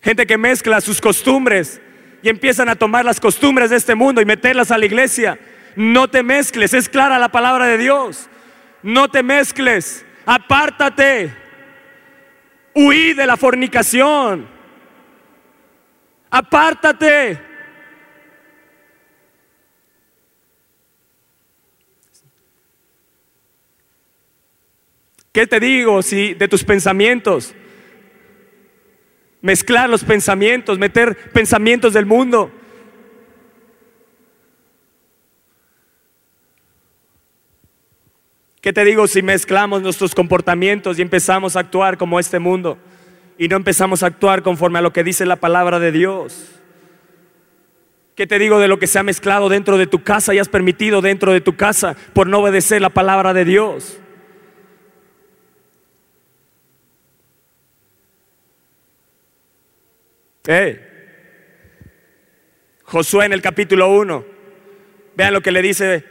Gente 0.00 0.24
que 0.24 0.38
mezcla 0.38 0.80
sus 0.80 1.00
costumbres 1.00 1.80
y 2.22 2.28
empiezan 2.28 2.68
a 2.68 2.76
tomar 2.76 3.04
las 3.04 3.18
costumbres 3.18 3.70
de 3.70 3.76
este 3.76 3.96
mundo 3.96 4.20
y 4.20 4.24
meterlas 4.24 4.70
a 4.70 4.78
la 4.78 4.86
iglesia. 4.86 5.40
No 5.74 6.06
te 6.06 6.22
mezcles, 6.22 6.74
es 6.74 6.88
clara 6.88 7.18
la 7.18 7.30
palabra 7.30 7.66
de 7.66 7.76
Dios. 7.76 8.28
No 8.84 9.08
te 9.08 9.24
mezcles, 9.24 10.06
apártate, 10.24 11.36
huí 12.72 13.14
de 13.14 13.26
la 13.26 13.36
fornicación, 13.36 14.46
apártate. 16.30 17.50
¿Qué 25.32 25.46
te 25.46 25.58
digo 25.60 26.02
si 26.02 26.34
de 26.34 26.46
tus 26.46 26.62
pensamientos? 26.62 27.54
Mezclar 29.40 29.88
los 29.88 30.04
pensamientos, 30.04 30.78
meter 30.78 31.16
pensamientos 31.32 31.94
del 31.94 32.04
mundo. 32.04 32.52
¿Qué 38.60 38.72
te 38.72 38.84
digo 38.84 39.08
si 39.08 39.22
mezclamos 39.22 39.82
nuestros 39.82 40.14
comportamientos 40.14 40.98
y 40.98 41.02
empezamos 41.02 41.56
a 41.56 41.60
actuar 41.60 41.96
como 41.96 42.20
este 42.20 42.38
mundo 42.38 42.78
y 43.36 43.48
no 43.48 43.56
empezamos 43.56 44.02
a 44.02 44.06
actuar 44.06 44.42
conforme 44.42 44.78
a 44.78 44.82
lo 44.82 44.92
que 44.92 45.02
dice 45.02 45.26
la 45.26 45.36
palabra 45.36 45.80
de 45.80 45.90
Dios? 45.90 46.60
¿Qué 48.14 48.26
te 48.26 48.38
digo 48.38 48.60
de 48.60 48.68
lo 48.68 48.78
que 48.78 48.86
se 48.86 48.98
ha 48.98 49.02
mezclado 49.02 49.48
dentro 49.48 49.78
de 49.78 49.86
tu 49.86 50.04
casa 50.04 50.34
y 50.34 50.38
has 50.38 50.50
permitido 50.50 51.00
dentro 51.00 51.32
de 51.32 51.40
tu 51.40 51.56
casa 51.56 51.96
por 52.12 52.26
no 52.26 52.40
obedecer 52.40 52.82
la 52.82 52.90
palabra 52.90 53.32
de 53.32 53.46
Dios? 53.46 54.01
Josué 62.82 63.26
en 63.26 63.32
el 63.32 63.40
capítulo 63.40 63.88
1. 63.90 64.24
Vean 65.14 65.32
lo 65.32 65.40
que 65.40 65.52
le 65.52 65.62
dice 65.62 66.04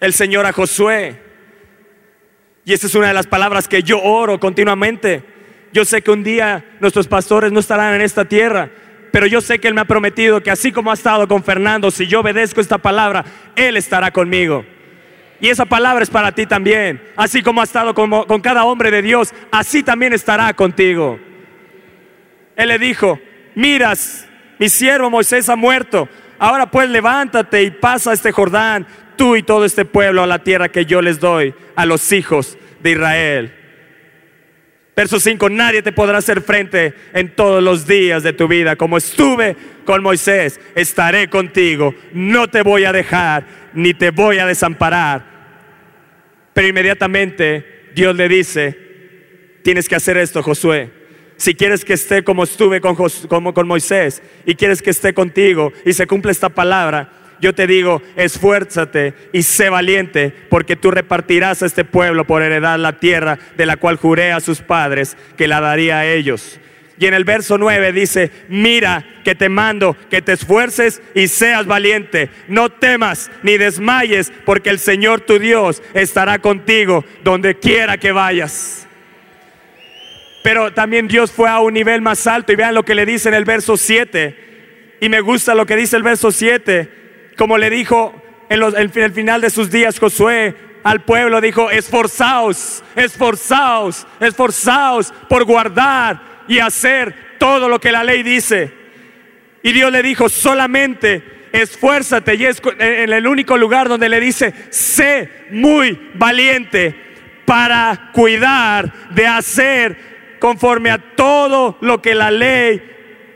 el 0.00 0.12
Señor 0.12 0.44
a 0.46 0.52
Josué. 0.52 1.20
Y 2.64 2.72
esta 2.72 2.88
es 2.88 2.94
una 2.94 3.08
de 3.08 3.14
las 3.14 3.26
palabras 3.26 3.68
que 3.68 3.82
yo 3.82 4.02
oro 4.02 4.40
continuamente. 4.40 5.22
Yo 5.72 5.84
sé 5.84 6.02
que 6.02 6.10
un 6.10 6.24
día 6.24 6.64
nuestros 6.80 7.06
pastores 7.06 7.52
no 7.52 7.60
estarán 7.60 7.94
en 7.94 8.00
esta 8.00 8.24
tierra, 8.24 8.70
pero 9.12 9.26
yo 9.26 9.40
sé 9.40 9.60
que 9.60 9.68
Él 9.68 9.74
me 9.74 9.82
ha 9.82 9.84
prometido 9.84 10.42
que 10.42 10.50
así 10.50 10.72
como 10.72 10.90
ha 10.90 10.94
estado 10.94 11.28
con 11.28 11.44
Fernando, 11.44 11.92
si 11.92 12.08
yo 12.08 12.20
obedezco 12.20 12.60
esta 12.60 12.78
palabra, 12.78 13.24
Él 13.54 13.76
estará 13.76 14.10
conmigo. 14.10 14.64
Y 15.40 15.48
esa 15.48 15.64
palabra 15.64 16.02
es 16.02 16.10
para 16.10 16.32
ti 16.32 16.44
también. 16.44 17.00
Así 17.16 17.40
como 17.40 17.60
ha 17.60 17.64
estado 17.64 17.94
con, 17.94 18.10
con 18.24 18.40
cada 18.40 18.64
hombre 18.64 18.90
de 18.90 19.00
Dios, 19.00 19.32
así 19.52 19.84
también 19.84 20.12
estará 20.12 20.52
contigo. 20.54 21.20
Él 22.56 22.68
le 22.68 22.78
dijo, 22.78 23.18
miras, 23.54 24.26
mi 24.58 24.68
siervo 24.68 25.10
Moisés 25.10 25.48
ha 25.48 25.56
muerto. 25.56 26.08
Ahora 26.38 26.70
pues 26.70 26.88
levántate 26.88 27.62
y 27.62 27.70
pasa 27.70 28.12
este 28.12 28.32
Jordán, 28.32 28.86
tú 29.16 29.36
y 29.36 29.42
todo 29.42 29.64
este 29.64 29.84
pueblo, 29.84 30.22
a 30.22 30.26
la 30.26 30.42
tierra 30.42 30.70
que 30.70 30.86
yo 30.86 31.02
les 31.02 31.20
doy 31.20 31.54
a 31.76 31.86
los 31.86 32.12
hijos 32.12 32.58
de 32.82 32.90
Israel. 32.92 33.54
Verso 34.96 35.18
5, 35.18 35.48
nadie 35.48 35.82
te 35.82 35.92
podrá 35.92 36.18
hacer 36.18 36.42
frente 36.42 36.94
en 37.14 37.34
todos 37.34 37.62
los 37.62 37.86
días 37.86 38.22
de 38.22 38.34
tu 38.34 38.48
vida. 38.48 38.76
Como 38.76 38.98
estuve 38.98 39.56
con 39.86 40.02
Moisés, 40.02 40.60
estaré 40.74 41.30
contigo. 41.30 41.94
No 42.12 42.48
te 42.48 42.62
voy 42.62 42.84
a 42.84 42.92
dejar, 42.92 43.44
ni 43.72 43.94
te 43.94 44.10
voy 44.10 44.38
a 44.38 44.46
desamparar. 44.46 45.24
Pero 46.52 46.68
inmediatamente 46.68 47.90
Dios 47.94 48.14
le 48.14 48.28
dice, 48.28 48.78
tienes 49.62 49.88
que 49.88 49.96
hacer 49.96 50.18
esto, 50.18 50.42
Josué 50.42 50.99
si 51.40 51.54
quieres 51.54 51.86
que 51.86 51.94
esté 51.94 52.22
como 52.22 52.44
estuve 52.44 52.82
con, 52.82 52.94
como 53.26 53.54
con 53.54 53.66
Moisés 53.66 54.22
y 54.44 54.56
quieres 54.56 54.82
que 54.82 54.90
esté 54.90 55.14
contigo 55.14 55.72
y 55.86 55.94
se 55.94 56.06
cumpla 56.06 56.32
esta 56.32 56.50
palabra, 56.50 57.12
yo 57.40 57.54
te 57.54 57.66
digo, 57.66 58.02
esfuérzate 58.14 59.14
y 59.32 59.42
sé 59.42 59.70
valiente, 59.70 60.34
porque 60.50 60.76
tú 60.76 60.90
repartirás 60.90 61.62
a 61.62 61.66
este 61.66 61.86
pueblo 61.86 62.26
por 62.26 62.42
heredad 62.42 62.78
la 62.78 63.00
tierra 63.00 63.38
de 63.56 63.64
la 63.64 63.78
cual 63.78 63.96
juré 63.96 64.32
a 64.32 64.40
sus 64.40 64.60
padres 64.60 65.16
que 65.38 65.48
la 65.48 65.62
daría 65.62 66.00
a 66.00 66.06
ellos. 66.06 66.60
Y 66.98 67.06
en 67.06 67.14
el 67.14 67.24
verso 67.24 67.56
9 67.56 67.94
dice, 67.94 68.30
mira 68.50 69.02
que 69.24 69.34
te 69.34 69.48
mando 69.48 69.96
que 70.10 70.20
te 70.20 70.32
esfuerces 70.32 71.00
y 71.14 71.28
seas 71.28 71.64
valiente. 71.64 72.28
No 72.48 72.68
temas 72.68 73.30
ni 73.42 73.56
desmayes, 73.56 74.30
porque 74.44 74.68
el 74.68 74.78
Señor 74.78 75.22
tu 75.22 75.38
Dios 75.38 75.82
estará 75.94 76.38
contigo 76.38 77.02
donde 77.24 77.58
quiera 77.58 77.96
que 77.96 78.12
vayas. 78.12 78.86
Pero 80.42 80.72
también 80.72 81.08
Dios 81.08 81.30
fue 81.30 81.48
a 81.48 81.60
un 81.60 81.74
nivel 81.74 82.00
más 82.00 82.26
alto 82.26 82.52
y 82.52 82.56
vean 82.56 82.74
lo 82.74 82.84
que 82.84 82.94
le 82.94 83.04
dice 83.04 83.28
en 83.28 83.34
el 83.34 83.44
verso 83.44 83.76
7. 83.76 84.96
Y 85.00 85.08
me 85.08 85.20
gusta 85.20 85.54
lo 85.54 85.66
que 85.66 85.76
dice 85.76 85.96
el 85.96 86.02
verso 86.02 86.30
7. 86.30 87.32
Como 87.36 87.58
le 87.58 87.70
dijo 87.70 88.14
en, 88.48 88.62
el 88.62 89.12
final 89.12 89.40
de 89.40 89.50
sus 89.50 89.70
días 89.70 89.98
Josué 89.98 90.54
al 90.82 91.02
pueblo, 91.02 91.40
dijo, 91.40 91.70
esforzaos, 91.70 92.82
esforzaos, 92.96 94.06
esforzaos 94.18 95.12
por 95.28 95.44
guardar 95.44 96.44
y 96.48 96.58
hacer 96.58 97.36
todo 97.38 97.68
lo 97.68 97.78
que 97.80 97.92
la 97.92 98.02
ley 98.02 98.22
dice. 98.22 98.72
Y 99.62 99.72
Dios 99.72 99.92
le 99.92 100.02
dijo, 100.02 100.28
solamente 100.28 101.48
esfuérzate. 101.52 102.34
Y 102.34 102.46
es 102.46 102.62
en 102.78 103.12
el 103.12 103.26
único 103.26 103.58
lugar 103.58 103.88
donde 103.88 104.08
le 104.08 104.20
dice, 104.20 104.54
sé 104.70 105.46
muy 105.50 106.10
valiente 106.14 106.94
para 107.44 108.10
cuidar 108.12 109.10
de 109.10 109.26
hacer 109.26 110.10
conforme 110.40 110.90
a 110.90 110.98
todo 110.98 111.78
lo 111.80 112.02
que 112.02 112.14
la 112.14 112.30
ley 112.32 112.90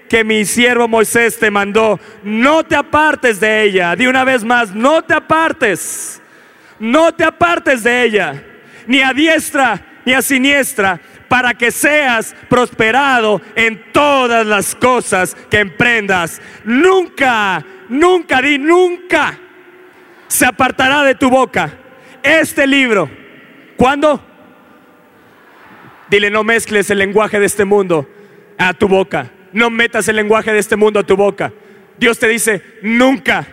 que 0.08 0.24
mi 0.24 0.44
siervo 0.44 0.88
Moisés 0.88 1.38
te 1.38 1.50
mandó. 1.50 2.00
No 2.22 2.64
te 2.64 2.76
apartes 2.76 3.40
de 3.40 3.62
ella. 3.62 3.94
De 3.94 4.08
una 4.08 4.24
vez 4.24 4.44
más, 4.44 4.74
no 4.74 5.02
te 5.02 5.14
apartes. 5.14 6.20
No 6.78 7.12
te 7.12 7.24
apartes 7.24 7.84
de 7.84 8.02
ella. 8.02 8.42
Ni 8.86 9.00
a 9.00 9.12
diestra 9.12 9.80
ni 10.04 10.12
a 10.12 10.22
siniestra. 10.22 11.00
Para 11.28 11.54
que 11.54 11.70
seas 11.70 12.34
prosperado 12.48 13.40
en 13.54 13.92
todas 13.92 14.46
las 14.46 14.74
cosas 14.74 15.34
que 15.50 15.58
emprendas. 15.58 16.40
Nunca, 16.64 17.64
nunca, 17.88 18.40
di 18.40 18.58
nunca 18.58 19.38
se 20.28 20.46
apartará 20.46 21.02
de 21.02 21.14
tu 21.14 21.30
boca 21.30 21.72
este 22.22 22.66
libro. 22.66 23.10
¿Cuándo? 23.76 24.33
Dile, 26.10 26.30
no 26.30 26.44
mezcles 26.44 26.90
el 26.90 26.98
lenguaje 26.98 27.40
de 27.40 27.46
este 27.46 27.64
mundo 27.64 28.08
a 28.58 28.74
tu 28.74 28.88
boca. 28.88 29.30
No 29.52 29.70
metas 29.70 30.08
el 30.08 30.16
lenguaje 30.16 30.52
de 30.52 30.58
este 30.58 30.76
mundo 30.76 31.00
a 31.00 31.04
tu 31.04 31.16
boca. 31.16 31.52
Dios 31.98 32.18
te 32.18 32.28
dice, 32.28 32.62
nunca, 32.82 33.46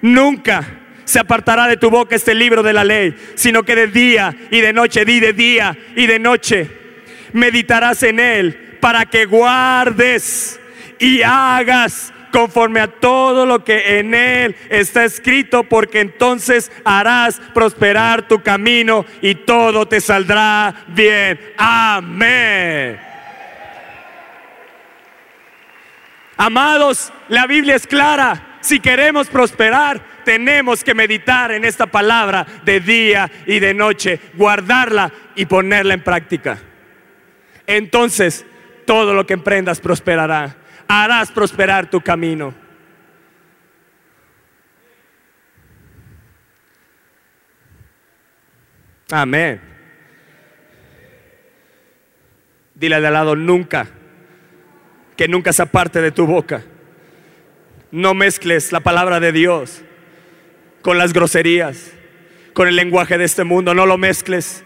nunca 0.00 0.64
se 1.04 1.18
apartará 1.18 1.66
de 1.66 1.76
tu 1.76 1.90
boca 1.90 2.16
este 2.16 2.34
libro 2.34 2.62
de 2.62 2.72
la 2.72 2.84
ley, 2.84 3.14
sino 3.34 3.62
que 3.62 3.74
de 3.74 3.88
día 3.88 4.34
y 4.50 4.60
de 4.60 4.72
noche, 4.72 5.04
di 5.04 5.20
de 5.20 5.32
día 5.32 5.76
y 5.96 6.06
de 6.06 6.18
noche, 6.18 6.70
meditarás 7.32 8.02
en 8.02 8.20
él 8.20 8.78
para 8.80 9.06
que 9.06 9.26
guardes 9.26 10.60
y 10.98 11.22
hagas 11.22 12.12
conforme 12.34 12.80
a 12.80 12.88
todo 12.88 13.46
lo 13.46 13.62
que 13.62 14.00
en 14.00 14.12
él 14.12 14.56
está 14.68 15.04
escrito, 15.04 15.62
porque 15.62 16.00
entonces 16.00 16.72
harás 16.84 17.40
prosperar 17.54 18.26
tu 18.26 18.42
camino 18.42 19.06
y 19.22 19.36
todo 19.36 19.86
te 19.86 20.00
saldrá 20.00 20.84
bien. 20.88 21.38
Amén. 21.56 22.98
Amados, 26.36 27.12
la 27.28 27.46
Biblia 27.46 27.76
es 27.76 27.86
clara. 27.86 28.58
Si 28.60 28.80
queremos 28.80 29.28
prosperar, 29.28 30.00
tenemos 30.24 30.82
que 30.82 30.92
meditar 30.92 31.52
en 31.52 31.64
esta 31.64 31.86
palabra 31.86 32.44
de 32.64 32.80
día 32.80 33.30
y 33.46 33.60
de 33.60 33.74
noche, 33.74 34.18
guardarla 34.34 35.12
y 35.36 35.46
ponerla 35.46 35.94
en 35.94 36.02
práctica. 36.02 36.58
Entonces, 37.64 38.44
todo 38.86 39.14
lo 39.14 39.24
que 39.24 39.34
emprendas 39.34 39.78
prosperará 39.80 40.63
harás 40.88 41.30
prosperar 41.30 41.88
tu 41.88 42.00
camino. 42.00 42.54
Amén. 49.10 49.60
Dile 52.74 52.96
al 52.96 53.02
lado, 53.02 53.36
nunca, 53.36 53.86
que 55.16 55.28
nunca 55.28 55.52
se 55.52 55.62
aparte 55.62 56.00
de 56.00 56.10
tu 56.10 56.26
boca. 56.26 56.64
No 57.92 58.14
mezcles 58.14 58.72
la 58.72 58.80
palabra 58.80 59.20
de 59.20 59.30
Dios 59.30 59.82
con 60.82 60.98
las 60.98 61.12
groserías, 61.12 61.92
con 62.52 62.66
el 62.66 62.74
lenguaje 62.74 63.16
de 63.16 63.24
este 63.24 63.44
mundo. 63.44 63.72
No 63.74 63.86
lo 63.86 63.96
mezcles 63.98 64.64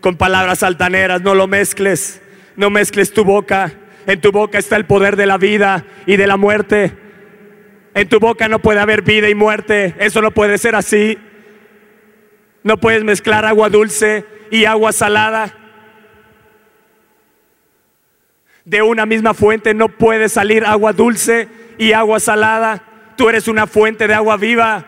con 0.00 0.16
palabras 0.16 0.62
altaneras, 0.62 1.22
no 1.22 1.34
lo 1.34 1.46
mezcles. 1.46 2.20
No 2.56 2.70
mezcles 2.70 3.12
tu 3.12 3.24
boca 3.24 3.72
en 4.06 4.20
tu 4.20 4.30
boca 4.30 4.58
está 4.58 4.76
el 4.76 4.86
poder 4.86 5.16
de 5.16 5.26
la 5.26 5.36
vida 5.36 5.84
y 6.06 6.16
de 6.16 6.26
la 6.26 6.36
muerte. 6.36 6.92
En 7.94 8.08
tu 8.08 8.20
boca 8.20 8.48
no 8.48 8.60
puede 8.60 8.78
haber 8.78 9.02
vida 9.02 9.28
y 9.28 9.34
muerte. 9.34 9.94
Eso 9.98 10.22
no 10.22 10.30
puede 10.30 10.58
ser 10.58 10.76
así. 10.76 11.18
No 12.62 12.76
puedes 12.78 13.02
mezclar 13.04 13.44
agua 13.44 13.68
dulce 13.68 14.24
y 14.50 14.64
agua 14.64 14.92
salada. 14.92 15.52
De 18.64 18.82
una 18.82 19.06
misma 19.06 19.34
fuente 19.34 19.74
no 19.74 19.88
puede 19.88 20.28
salir 20.28 20.64
agua 20.64 20.92
dulce 20.92 21.48
y 21.78 21.92
agua 21.92 22.20
salada. 22.20 22.82
Tú 23.16 23.28
eres 23.28 23.48
una 23.48 23.66
fuente 23.66 24.06
de 24.06 24.14
agua 24.14 24.36
viva. 24.36 24.84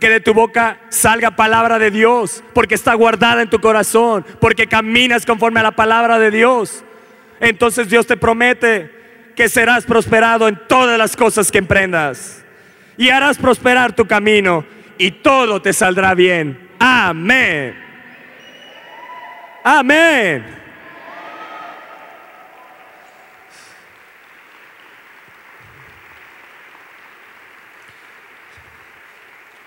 Que 0.00 0.08
de 0.08 0.20
tu 0.20 0.32
boca 0.32 0.80
salga 0.88 1.36
palabra 1.36 1.78
de 1.78 1.90
Dios, 1.90 2.42
porque 2.54 2.74
está 2.74 2.94
guardada 2.94 3.42
en 3.42 3.50
tu 3.50 3.60
corazón, 3.60 4.24
porque 4.40 4.66
caminas 4.66 5.26
conforme 5.26 5.60
a 5.60 5.64
la 5.64 5.72
palabra 5.72 6.18
de 6.18 6.30
Dios. 6.30 6.84
Entonces 7.40 7.88
Dios 7.88 8.06
te 8.06 8.16
promete 8.16 8.90
que 9.34 9.48
serás 9.48 9.86
prosperado 9.86 10.46
en 10.46 10.60
todas 10.68 10.98
las 10.98 11.16
cosas 11.16 11.50
que 11.50 11.58
emprendas. 11.58 12.44
Y 12.98 13.08
harás 13.08 13.38
prosperar 13.38 13.96
tu 13.96 14.06
camino 14.06 14.64
y 14.98 15.10
todo 15.10 15.62
te 15.62 15.72
saldrá 15.72 16.14
bien. 16.14 16.68
Amén. 16.78 17.74
Amén. 19.64 20.60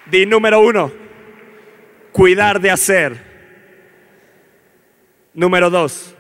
Di 0.06 0.28
número 0.28 0.60
uno, 0.60 0.92
cuidar 2.12 2.60
de 2.60 2.70
hacer. 2.70 3.34
Número 5.34 5.72
dos, 5.72 6.16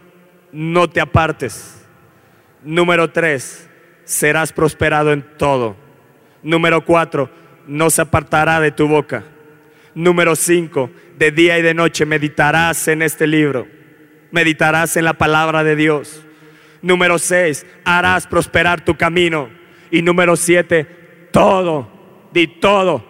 no 0.53 0.89
te 0.89 1.01
apartes. 1.01 1.83
Número 2.63 3.11
tres, 3.11 3.69
serás 4.05 4.53
prosperado 4.53 5.11
en 5.11 5.25
todo. 5.37 5.75
Número 6.41 6.85
cuatro, 6.85 7.29
no 7.67 7.89
se 7.89 8.01
apartará 8.01 8.61
de 8.61 8.71
tu 8.71 8.87
boca. 8.87 9.23
Número 9.95 10.35
cinco, 10.35 10.89
de 11.17 11.31
día 11.31 11.57
y 11.57 11.61
de 11.61 11.73
noche 11.73 12.05
meditarás 12.05 12.87
en 12.87 13.01
este 13.01 13.27
libro. 13.27 13.67
Meditarás 14.31 14.95
en 14.95 15.05
la 15.05 15.13
palabra 15.13 15.63
de 15.63 15.75
Dios. 15.75 16.23
Número 16.81 17.19
seis, 17.19 17.65
harás 17.83 18.27
prosperar 18.27 18.85
tu 18.85 18.95
camino. 18.95 19.49
Y 19.91 20.01
número 20.01 20.35
siete, 20.35 21.27
todo, 21.31 21.89
di 22.31 22.47
todo, 22.47 23.05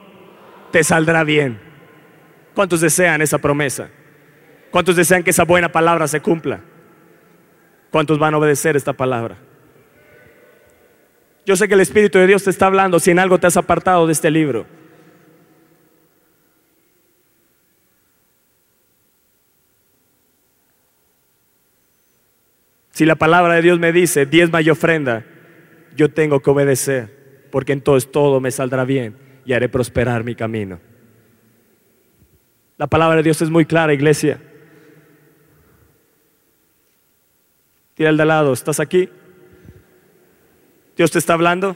te 0.71 0.83
saldrá 0.83 1.23
bien. 1.23 1.59
¿Cuántos 2.53 2.81
desean 2.81 3.21
esa 3.21 3.37
promesa? 3.37 3.89
¿Cuántos 4.69 4.95
desean 4.95 5.23
que 5.23 5.29
esa 5.29 5.43
buena 5.43 5.71
palabra 5.71 6.07
se 6.07 6.19
cumpla? 6.19 6.61
¿Cuántos 7.93 8.17
van 8.17 8.33
a 8.33 8.39
obedecer 8.39 8.75
esta 8.75 8.93
palabra? 8.93 9.37
Yo 11.45 11.55
sé 11.55 11.67
que 11.67 11.75
el 11.75 11.79
Espíritu 11.79 12.17
de 12.17 12.25
Dios 12.25 12.43
te 12.43 12.49
está 12.49 12.65
hablando 12.65 12.99
si 12.99 13.11
en 13.11 13.19
algo 13.19 13.37
te 13.37 13.45
has 13.45 13.55
apartado 13.55 14.07
de 14.07 14.13
este 14.13 14.31
libro. 14.31 14.65
Si 22.93 23.05
la 23.05 23.13
palabra 23.13 23.53
de 23.53 23.61
Dios 23.61 23.77
me 23.77 23.91
dice, 23.91 24.25
diezma 24.25 24.63
y 24.63 24.71
ofrenda, 24.71 25.23
yo 25.95 26.09
tengo 26.09 26.39
que 26.39 26.49
obedecer, 26.49 27.45
porque 27.51 27.73
entonces 27.73 28.11
todo 28.11 28.39
me 28.39 28.49
saldrá 28.49 28.85
bien 28.85 29.15
y 29.45 29.53
haré 29.53 29.69
prosperar 29.69 30.23
mi 30.23 30.33
camino. 30.33 30.79
La 32.77 32.87
palabra 32.87 33.17
de 33.17 33.23
Dios 33.23 33.39
es 33.43 33.51
muy 33.51 33.65
clara, 33.65 33.93
iglesia. 33.93 34.41
Tira 37.95 38.09
el 38.09 38.17
de 38.17 38.25
lado, 38.25 38.53
¿estás 38.53 38.79
aquí? 38.79 39.07
Dios 40.97 41.11
te 41.11 41.19
está 41.19 41.33
hablando. 41.33 41.75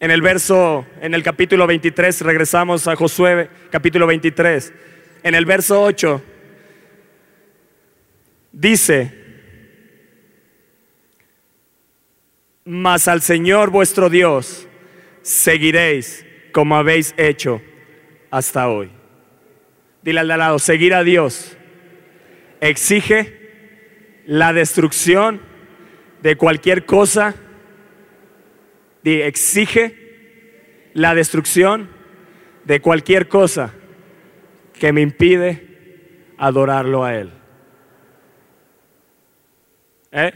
En 0.00 0.10
el 0.10 0.20
verso, 0.20 0.86
en 1.00 1.14
el 1.14 1.22
capítulo 1.22 1.66
23, 1.66 2.20
regresamos 2.22 2.86
a 2.88 2.96
Josué, 2.96 3.48
capítulo 3.70 4.06
23. 4.06 4.72
En 5.22 5.34
el 5.34 5.46
verso 5.46 5.82
8, 5.82 6.22
dice, 8.52 9.14
mas 12.64 13.08
al 13.08 13.22
Señor 13.22 13.70
vuestro 13.70 14.10
Dios 14.10 14.66
seguiréis 15.22 16.24
como 16.52 16.76
habéis 16.76 17.14
hecho 17.16 17.62
hasta 18.30 18.68
hoy. 18.68 18.90
Dile 20.02 20.20
al 20.20 20.30
al 20.30 20.38
lado, 20.38 20.58
seguir 20.58 20.94
a 20.94 21.02
Dios 21.02 21.56
exige 22.60 24.22
la 24.26 24.52
destrucción 24.52 25.40
de 26.22 26.36
cualquier 26.36 26.84
cosa, 26.86 27.34
exige 29.02 30.90
la 30.94 31.14
destrucción 31.14 31.88
de 32.64 32.80
cualquier 32.80 33.28
cosa 33.28 33.72
que 34.78 34.92
me 34.92 35.00
impide 35.00 36.34
adorarlo 36.36 37.04
a 37.04 37.14
Él. 37.14 37.32
¿Eh? 40.12 40.32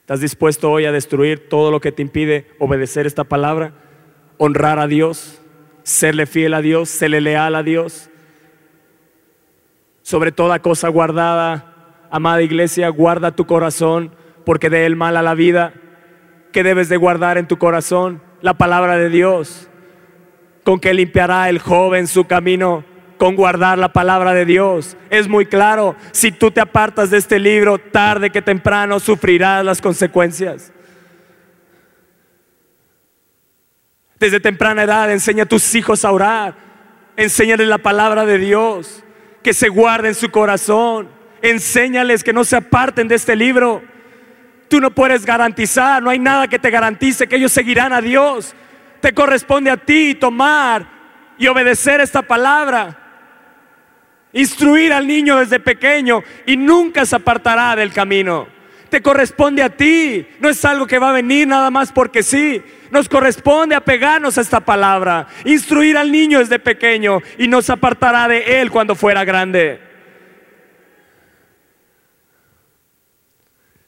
¿Estás 0.00 0.20
dispuesto 0.20 0.70
hoy 0.70 0.86
a 0.86 0.92
destruir 0.92 1.48
todo 1.48 1.70
lo 1.70 1.80
que 1.80 1.92
te 1.92 2.02
impide 2.02 2.46
obedecer 2.58 3.06
esta 3.06 3.24
palabra? 3.24 3.74
Honrar 4.38 4.78
a 4.78 4.86
Dios, 4.86 5.40
serle 5.82 6.26
fiel 6.26 6.54
a 6.54 6.62
Dios, 6.62 6.88
serle 6.88 7.20
leal 7.20 7.54
a 7.54 7.62
Dios. 7.62 8.08
Sobre 10.08 10.32
toda 10.32 10.60
cosa 10.60 10.88
guardada, 10.88 11.66
amada 12.10 12.40
iglesia, 12.40 12.88
guarda 12.88 13.36
tu 13.36 13.46
corazón, 13.46 14.14
porque 14.46 14.70
de 14.70 14.86
él 14.86 14.96
mala 14.96 15.20
la 15.20 15.34
vida. 15.34 15.74
¿Qué 16.50 16.62
debes 16.62 16.88
de 16.88 16.96
guardar 16.96 17.36
en 17.36 17.46
tu 17.46 17.58
corazón? 17.58 18.22
La 18.40 18.54
palabra 18.54 18.96
de 18.96 19.10
Dios. 19.10 19.68
Con 20.64 20.80
que 20.80 20.94
limpiará 20.94 21.50
el 21.50 21.58
joven 21.58 22.06
su 22.06 22.24
camino 22.24 22.86
con 23.18 23.36
guardar 23.36 23.76
la 23.76 23.92
palabra 23.92 24.32
de 24.32 24.46
Dios. 24.46 24.96
Es 25.10 25.28
muy 25.28 25.44
claro, 25.44 25.94
si 26.12 26.32
tú 26.32 26.50
te 26.50 26.62
apartas 26.62 27.10
de 27.10 27.18
este 27.18 27.38
libro, 27.38 27.76
tarde 27.76 28.30
que 28.30 28.40
temprano 28.40 29.00
sufrirás 29.00 29.62
las 29.62 29.82
consecuencias. 29.82 30.72
Desde 34.18 34.40
temprana 34.40 34.84
edad 34.84 35.12
enseña 35.12 35.42
a 35.42 35.48
tus 35.48 35.74
hijos 35.74 36.02
a 36.06 36.12
orar, 36.12 36.54
enséñales 37.14 37.68
la 37.68 37.76
palabra 37.76 38.24
de 38.24 38.38
Dios, 38.38 39.04
que 39.42 39.54
se 39.54 39.68
guarde 39.68 40.08
en 40.08 40.14
su 40.14 40.30
corazón, 40.30 41.08
enséñales 41.42 42.24
que 42.24 42.32
no 42.32 42.44
se 42.44 42.56
aparten 42.56 43.08
de 43.08 43.14
este 43.14 43.36
libro. 43.36 43.82
Tú 44.68 44.80
no 44.80 44.90
puedes 44.90 45.24
garantizar, 45.24 46.02
no 46.02 46.10
hay 46.10 46.18
nada 46.18 46.48
que 46.48 46.58
te 46.58 46.70
garantice 46.70 47.26
que 47.26 47.36
ellos 47.36 47.52
seguirán 47.52 47.92
a 47.92 48.00
Dios. 48.00 48.54
Te 49.00 49.12
corresponde 49.12 49.70
a 49.70 49.76
ti 49.76 50.14
tomar 50.14 50.86
y 51.38 51.46
obedecer 51.46 52.00
esta 52.00 52.22
palabra. 52.22 52.96
Instruir 54.32 54.92
al 54.92 55.06
niño 55.06 55.38
desde 55.38 55.60
pequeño 55.60 56.22
y 56.44 56.56
nunca 56.56 57.06
se 57.06 57.16
apartará 57.16 57.74
del 57.76 57.92
camino. 57.92 58.57
Te 58.90 59.02
corresponde 59.02 59.62
a 59.62 59.70
ti, 59.70 60.26
no 60.40 60.48
es 60.48 60.64
algo 60.64 60.86
que 60.86 60.98
va 60.98 61.10
a 61.10 61.14
venir 61.14 61.46
nada 61.46 61.70
más 61.70 61.92
porque 61.92 62.22
sí. 62.22 62.62
Nos 62.90 63.08
corresponde 63.08 63.74
apegarnos 63.74 64.38
a 64.38 64.40
esta 64.40 64.60
palabra, 64.60 65.26
instruir 65.44 65.96
al 65.96 66.10
niño 66.10 66.38
desde 66.38 66.58
pequeño 66.58 67.20
y 67.36 67.46
nos 67.46 67.68
apartará 67.68 68.28
de 68.28 68.60
él 68.60 68.70
cuando 68.70 68.94
fuera 68.94 69.24
grande. 69.24 69.80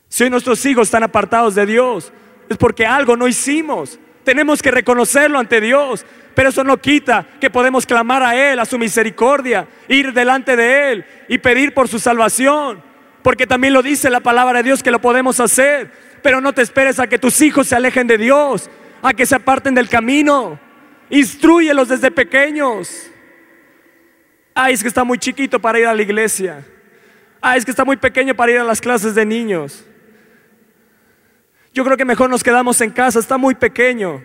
Si 0.08 0.24
hoy 0.24 0.30
nuestros 0.30 0.64
hijos 0.66 0.88
están 0.88 1.02
apartados 1.02 1.54
de 1.54 1.64
Dios, 1.64 2.12
es 2.48 2.58
porque 2.58 2.84
algo 2.84 3.16
no 3.16 3.26
hicimos. 3.28 3.98
Tenemos 4.24 4.60
que 4.60 4.70
reconocerlo 4.70 5.38
ante 5.38 5.60
Dios. 5.60 6.04
Pero 6.34 6.50
eso 6.50 6.64
no 6.64 6.80
quita 6.80 7.26
que 7.40 7.50
podemos 7.50 7.84
clamar 7.84 8.22
a 8.22 8.34
Él, 8.34 8.58
a 8.60 8.64
su 8.64 8.78
misericordia, 8.78 9.66
ir 9.88 10.12
delante 10.12 10.56
de 10.56 10.92
Él 10.92 11.04
y 11.28 11.38
pedir 11.38 11.74
por 11.74 11.88
su 11.88 11.98
salvación. 11.98 12.82
Porque 13.22 13.46
también 13.46 13.74
lo 13.74 13.82
dice 13.82 14.10
la 14.10 14.20
palabra 14.20 14.58
de 14.58 14.64
Dios 14.64 14.82
que 14.82 14.90
lo 14.90 15.00
podemos 15.00 15.40
hacer. 15.40 15.90
Pero 16.22 16.40
no 16.40 16.52
te 16.52 16.62
esperes 16.62 16.98
a 16.98 17.06
que 17.06 17.18
tus 17.18 17.40
hijos 17.40 17.66
se 17.68 17.76
alejen 17.76 18.06
de 18.06 18.18
Dios, 18.18 18.70
a 19.02 19.14
que 19.14 19.26
se 19.26 19.34
aparten 19.34 19.74
del 19.74 19.88
camino. 19.88 20.58
Instruyelos 21.08 21.88
desde 21.88 22.10
pequeños. 22.10 23.10
Ay, 24.54 24.74
es 24.74 24.82
que 24.82 24.88
está 24.88 25.04
muy 25.04 25.18
chiquito 25.18 25.60
para 25.60 25.78
ir 25.78 25.86
a 25.86 25.94
la 25.94 26.02
iglesia. 26.02 26.64
Ay, 27.40 27.58
es 27.58 27.64
que 27.64 27.70
está 27.70 27.84
muy 27.84 27.96
pequeño 27.96 28.34
para 28.34 28.52
ir 28.52 28.58
a 28.58 28.64
las 28.64 28.80
clases 28.80 29.14
de 29.14 29.24
niños. 29.24 29.84
Yo 31.72 31.84
creo 31.84 31.96
que 31.96 32.04
mejor 32.04 32.28
nos 32.28 32.42
quedamos 32.42 32.80
en 32.80 32.90
casa, 32.90 33.18
está 33.18 33.38
muy 33.38 33.54
pequeño 33.54 34.22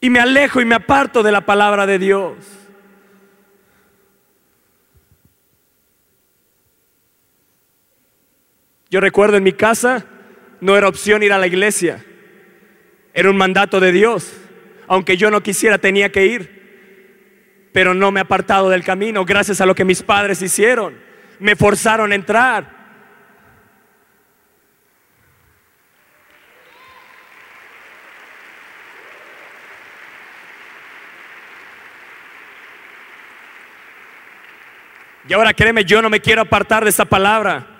y 0.00 0.10
me 0.10 0.20
alejo 0.20 0.60
y 0.60 0.64
me 0.64 0.74
aparto 0.74 1.22
de 1.22 1.32
la 1.32 1.40
palabra 1.40 1.86
de 1.86 1.98
Dios. 1.98 2.34
Yo 8.88 9.00
recuerdo 9.00 9.36
en 9.36 9.42
mi 9.42 9.52
casa 9.52 10.04
no 10.60 10.76
era 10.76 10.88
opción 10.88 11.22
ir 11.22 11.32
a 11.32 11.38
la 11.38 11.46
iglesia, 11.46 12.04
era 13.12 13.30
un 13.30 13.36
mandato 13.36 13.80
de 13.80 13.92
Dios. 13.92 14.32
Aunque 14.88 15.16
yo 15.16 15.30
no 15.30 15.42
quisiera, 15.42 15.78
tenía 15.78 16.12
que 16.12 16.26
ir. 16.26 17.70
Pero 17.72 17.92
no 17.92 18.12
me 18.12 18.20
he 18.20 18.22
apartado 18.22 18.70
del 18.70 18.84
camino 18.84 19.24
gracias 19.24 19.60
a 19.60 19.66
lo 19.66 19.74
que 19.74 19.84
mis 19.84 20.02
padres 20.02 20.40
hicieron. 20.40 20.94
Me 21.40 21.56
forzaron 21.56 22.12
a 22.12 22.14
entrar. 22.14 22.76
Y 35.28 35.32
ahora 35.32 35.52
créeme, 35.52 35.84
yo 35.84 36.00
no 36.00 36.08
me 36.08 36.20
quiero 36.20 36.42
apartar 36.42 36.84
de 36.84 36.90
esta 36.90 37.04
palabra. 37.04 37.75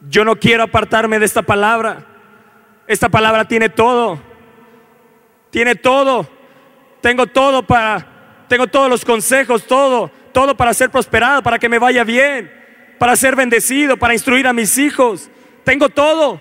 Yo 0.00 0.24
no 0.24 0.36
quiero 0.36 0.64
apartarme 0.64 1.18
de 1.18 1.26
esta 1.26 1.42
palabra. 1.42 2.04
Esta 2.86 3.08
palabra 3.08 3.46
tiene 3.46 3.68
todo. 3.68 4.20
Tiene 5.50 5.74
todo. 5.74 6.28
Tengo 7.00 7.26
todo 7.26 7.62
para 7.62 8.16
tengo 8.48 8.66
todos 8.68 8.88
los 8.88 9.04
consejos, 9.04 9.66
todo, 9.66 10.10
todo 10.32 10.56
para 10.56 10.72
ser 10.72 10.90
prosperado, 10.90 11.42
para 11.42 11.58
que 11.58 11.68
me 11.68 11.78
vaya 11.78 12.04
bien, 12.04 12.52
para 12.98 13.16
ser 13.16 13.34
bendecido, 13.34 13.96
para 13.96 14.14
instruir 14.14 14.46
a 14.46 14.52
mis 14.52 14.78
hijos. 14.78 15.30
Tengo 15.64 15.88
todo. 15.88 16.40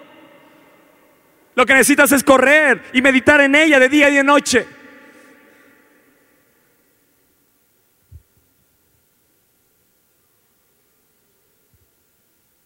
Lo 1.56 1.65
que 1.65 1.74
necesitas 1.74 2.12
es 2.12 2.24
correr 2.24 2.84
y 2.94 3.02
meditar 3.02 3.41
en 3.41 3.56
ella 3.56 3.80
de 3.80 3.89
día 3.89 4.10
y 4.10 4.15
de 4.15 4.24
noche. 4.24 4.68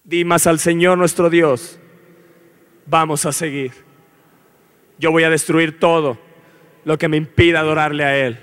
Dimas 0.09 0.47
al 0.47 0.57
Señor 0.57 0.97
nuestro 0.97 1.29
Dios, 1.29 1.79
vamos 2.87 3.27
a 3.27 3.31
seguir. 3.31 3.71
Yo 4.97 5.11
voy 5.11 5.23
a 5.23 5.29
destruir 5.29 5.79
todo 5.79 6.19
lo 6.83 6.97
que 6.97 7.07
me 7.07 7.15
impida 7.15 7.59
adorarle 7.59 8.03
a 8.03 8.17
Él. 8.17 8.39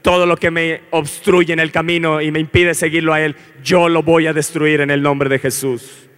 Todo 0.00 0.24
lo 0.24 0.38
que 0.38 0.50
me 0.50 0.80
obstruye 0.90 1.52
en 1.52 1.60
el 1.60 1.70
camino 1.70 2.22
y 2.22 2.30
me 2.30 2.40
impide 2.40 2.72
seguirlo 2.72 3.12
a 3.12 3.20
Él, 3.20 3.36
yo 3.62 3.90
lo 3.90 4.02
voy 4.02 4.26
a 4.26 4.32
destruir 4.32 4.80
en 4.80 4.90
el 4.90 5.02
nombre 5.02 5.28
de 5.28 5.38
Jesús. 5.38 6.08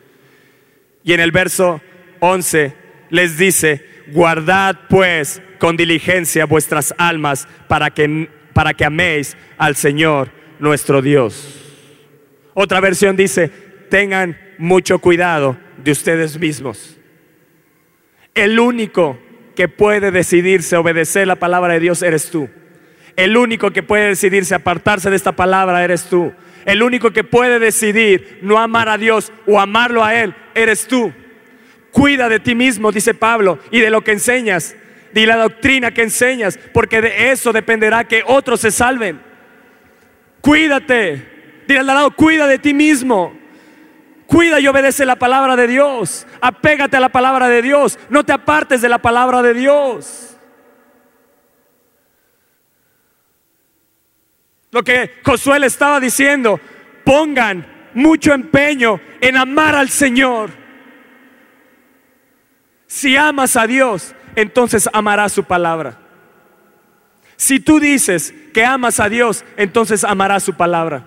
Y 1.02 1.12
en 1.12 1.18
el 1.18 1.32
verso 1.32 1.80
11 2.20 2.76
les 3.10 3.36
dice, 3.36 3.84
guardad 4.12 4.78
pues 4.88 5.42
con 5.58 5.76
diligencia 5.76 6.46
vuestras 6.46 6.94
almas 6.98 7.48
para 7.66 7.90
que, 7.90 8.30
para 8.52 8.74
que 8.74 8.84
améis 8.84 9.36
al 9.58 9.74
Señor 9.74 10.30
nuestro 10.60 11.02
Dios. 11.02 11.82
Otra 12.54 12.78
versión 12.78 13.16
dice, 13.16 13.50
tengan 13.90 14.43
mucho 14.58 14.98
cuidado 14.98 15.56
de 15.82 15.92
ustedes 15.92 16.38
mismos. 16.38 16.96
El 18.34 18.58
único 18.58 19.18
que 19.54 19.68
puede 19.68 20.10
decidirse 20.10 20.76
obedecer 20.76 21.26
la 21.26 21.36
palabra 21.36 21.74
de 21.74 21.80
Dios 21.80 22.02
eres 22.02 22.30
tú. 22.30 22.48
El 23.16 23.36
único 23.36 23.70
que 23.70 23.82
puede 23.82 24.08
decidirse 24.08 24.54
apartarse 24.54 25.10
de 25.10 25.16
esta 25.16 25.32
palabra 25.32 25.84
eres 25.84 26.04
tú. 26.04 26.32
El 26.64 26.82
único 26.82 27.12
que 27.12 27.24
puede 27.24 27.58
decidir 27.58 28.40
no 28.42 28.58
amar 28.58 28.88
a 28.88 28.98
Dios 28.98 29.32
o 29.46 29.60
amarlo 29.60 30.04
a 30.04 30.14
Él 30.14 30.34
eres 30.54 30.86
tú. 30.86 31.12
Cuida 31.92 32.28
de 32.28 32.40
ti 32.40 32.54
mismo, 32.54 32.90
dice 32.90 33.14
Pablo, 33.14 33.60
y 33.70 33.78
de 33.80 33.90
lo 33.90 34.02
que 34.02 34.12
enseñas, 34.12 34.74
de 35.12 35.26
la 35.26 35.36
doctrina 35.36 35.92
que 35.92 36.02
enseñas, 36.02 36.58
porque 36.72 37.00
de 37.00 37.30
eso 37.30 37.52
dependerá 37.52 38.04
que 38.04 38.24
otros 38.26 38.60
se 38.60 38.72
salven. 38.72 39.20
Cuídate. 40.40 41.34
Dile 41.68 41.80
al 41.80 41.86
lado, 41.86 42.10
cuida 42.10 42.46
de 42.46 42.58
ti 42.58 42.74
mismo. 42.74 43.38
Cuida 44.34 44.58
y 44.58 44.66
obedece 44.66 45.06
la 45.06 45.14
palabra 45.14 45.54
de 45.54 45.68
Dios. 45.68 46.26
Apégate 46.40 46.96
a 46.96 47.00
la 47.00 47.10
palabra 47.10 47.46
de 47.46 47.62
Dios. 47.62 48.00
No 48.08 48.24
te 48.24 48.32
apartes 48.32 48.82
de 48.82 48.88
la 48.88 48.98
palabra 48.98 49.42
de 49.42 49.54
Dios. 49.54 50.36
Lo 54.72 54.82
que 54.82 55.20
Josué 55.24 55.60
le 55.60 55.68
estaba 55.68 56.00
diciendo, 56.00 56.58
pongan 57.04 57.64
mucho 57.94 58.32
empeño 58.32 59.00
en 59.20 59.36
amar 59.36 59.76
al 59.76 59.88
Señor. 59.88 60.50
Si 62.88 63.16
amas 63.16 63.54
a 63.54 63.68
Dios, 63.68 64.16
entonces 64.34 64.88
amarás 64.92 65.30
su 65.30 65.44
palabra. 65.44 65.96
Si 67.36 67.60
tú 67.60 67.78
dices 67.78 68.34
que 68.52 68.64
amas 68.64 68.98
a 68.98 69.08
Dios, 69.08 69.44
entonces 69.56 70.02
amarás 70.02 70.42
su 70.42 70.54
palabra. 70.54 71.04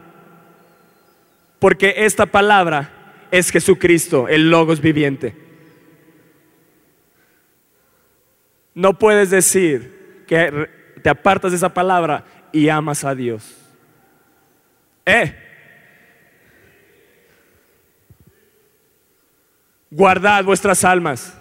Porque 1.60 1.94
esta 1.98 2.26
palabra 2.26 2.94
es 3.32 3.52
Jesucristo, 3.52 4.28
el 4.28 4.50
Logos 4.50 4.82
viviente. 4.82 5.36
No 8.74 8.98
puedes 8.98 9.30
decir 9.30 10.24
que 10.28 10.70
te 11.02 11.10
apartas 11.10 11.52
de 11.52 11.58
esa 11.58 11.74
palabra 11.74 12.26
y 12.52 12.70
amas 12.70 13.04
a 13.04 13.16
Dios. 13.16 13.58
Eh. 15.06 15.36
Guardad 19.90 20.44
vuestras 20.44 20.84
almas. 20.84 21.36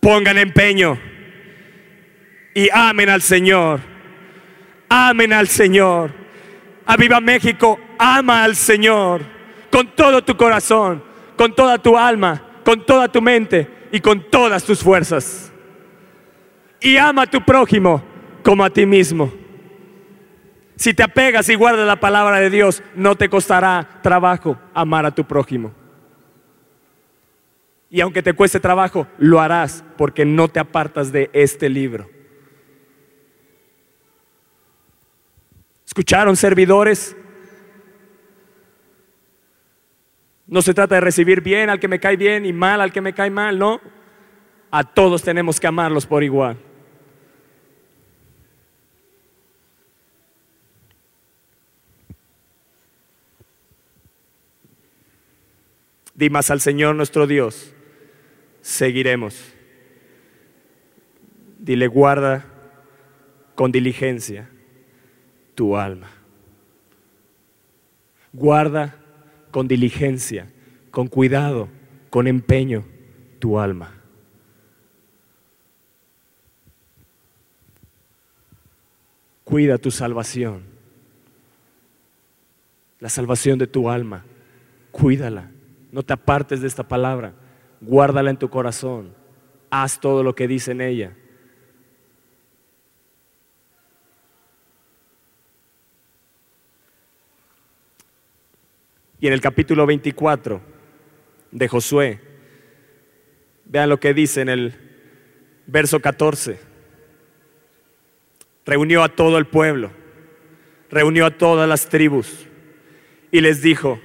Pongan 0.00 0.38
empeño. 0.38 0.98
Y 2.54 2.68
amen 2.72 3.08
al 3.08 3.22
Señor. 3.22 3.80
Amen 4.88 5.32
al 5.32 5.48
Señor. 5.48 6.12
Aviva 6.86 7.20
México, 7.20 7.80
ama 7.98 8.44
al 8.44 8.54
Señor 8.54 9.33
con 9.74 9.88
todo 9.88 10.22
tu 10.22 10.36
corazón, 10.36 11.02
con 11.36 11.52
toda 11.52 11.78
tu 11.78 11.98
alma, 11.98 12.60
con 12.64 12.86
toda 12.86 13.08
tu 13.08 13.20
mente 13.20 13.88
y 13.90 13.98
con 13.98 14.30
todas 14.30 14.62
tus 14.62 14.78
fuerzas. 14.78 15.50
Y 16.80 16.96
ama 16.96 17.22
a 17.22 17.26
tu 17.26 17.40
prójimo 17.44 18.00
como 18.44 18.64
a 18.64 18.70
ti 18.70 18.86
mismo. 18.86 19.32
Si 20.76 20.94
te 20.94 21.02
apegas 21.02 21.48
y 21.48 21.56
guardas 21.56 21.88
la 21.88 21.98
palabra 21.98 22.38
de 22.38 22.50
Dios, 22.50 22.84
no 22.94 23.16
te 23.16 23.28
costará 23.28 23.98
trabajo 24.00 24.56
amar 24.72 25.06
a 25.06 25.10
tu 25.12 25.24
prójimo. 25.24 25.74
Y 27.90 28.00
aunque 28.00 28.22
te 28.22 28.32
cueste 28.32 28.60
trabajo, 28.60 29.08
lo 29.18 29.40
harás 29.40 29.82
porque 29.96 30.24
no 30.24 30.46
te 30.46 30.60
apartas 30.60 31.10
de 31.10 31.30
este 31.32 31.68
libro. 31.68 32.08
¿Escucharon 35.84 36.36
servidores? 36.36 37.16
No 40.46 40.60
se 40.62 40.74
trata 40.74 40.96
de 40.96 41.00
recibir 41.00 41.40
bien 41.40 41.70
al 41.70 41.80
que 41.80 41.88
me 41.88 42.00
cae 42.00 42.16
bien 42.16 42.44
y 42.44 42.52
mal 42.52 42.80
al 42.80 42.92
que 42.92 43.00
me 43.00 43.14
cae 43.14 43.30
mal, 43.30 43.58
no. 43.58 43.80
A 44.70 44.84
todos 44.84 45.22
tenemos 45.22 45.58
que 45.58 45.66
amarlos 45.66 46.06
por 46.06 46.22
igual. 46.22 46.58
Dimas 56.14 56.50
al 56.50 56.60
Señor 56.60 56.94
nuestro 56.94 57.26
Dios, 57.26 57.74
seguiremos. 58.60 59.52
Dile, 61.58 61.88
guarda 61.88 62.46
con 63.54 63.72
diligencia 63.72 64.48
tu 65.54 65.76
alma. 65.76 66.10
Guarda 68.32 69.03
con 69.54 69.68
diligencia, 69.68 70.50
con 70.90 71.06
cuidado, 71.06 71.68
con 72.10 72.26
empeño 72.26 72.84
tu 73.38 73.60
alma. 73.60 73.94
Cuida 79.44 79.78
tu 79.78 79.92
salvación, 79.92 80.64
la 82.98 83.08
salvación 83.08 83.60
de 83.60 83.68
tu 83.68 83.88
alma. 83.88 84.24
Cuídala, 84.90 85.52
no 85.92 86.02
te 86.02 86.14
apartes 86.14 86.60
de 86.60 86.66
esta 86.66 86.88
palabra, 86.88 87.32
guárdala 87.80 88.30
en 88.30 88.38
tu 88.38 88.50
corazón, 88.50 89.14
haz 89.70 90.00
todo 90.00 90.24
lo 90.24 90.34
que 90.34 90.48
dice 90.48 90.72
en 90.72 90.80
ella. 90.80 91.16
Y 99.24 99.26
en 99.26 99.32
el 99.32 99.40
capítulo 99.40 99.86
24 99.86 100.60
de 101.50 101.66
Josué, 101.66 102.20
vean 103.64 103.88
lo 103.88 103.98
que 103.98 104.12
dice 104.12 104.42
en 104.42 104.50
el 104.50 104.74
verso 105.66 105.98
14. 105.98 106.58
Reunió 108.66 109.02
a 109.02 109.08
todo 109.08 109.38
el 109.38 109.46
pueblo, 109.46 109.92
reunió 110.90 111.24
a 111.24 111.30
todas 111.30 111.66
las 111.66 111.88
tribus 111.88 112.46
y 113.30 113.40
les 113.40 113.62
dijo, 113.62 113.98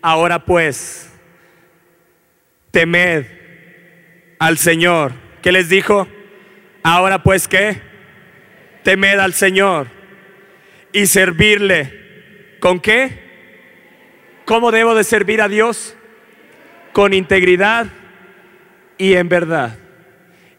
ahora 0.00 0.46
pues, 0.46 1.12
temed 2.70 3.26
al 4.38 4.56
Señor. 4.56 5.12
¿Qué 5.42 5.52
les 5.52 5.68
dijo? 5.68 6.08
Ahora 6.82 7.22
pues, 7.22 7.48
¿qué? 7.48 7.82
Temed 8.82 9.18
al 9.18 9.34
Señor 9.34 9.88
y 10.90 11.04
servirle. 11.04 12.56
¿Con 12.60 12.80
qué? 12.80 13.23
¿Cómo 14.44 14.70
debo 14.70 14.94
de 14.94 15.04
servir 15.04 15.40
a 15.40 15.48
Dios? 15.48 15.96
Con 16.92 17.14
integridad 17.14 17.86
y 18.98 19.14
en 19.14 19.28
verdad. 19.28 19.78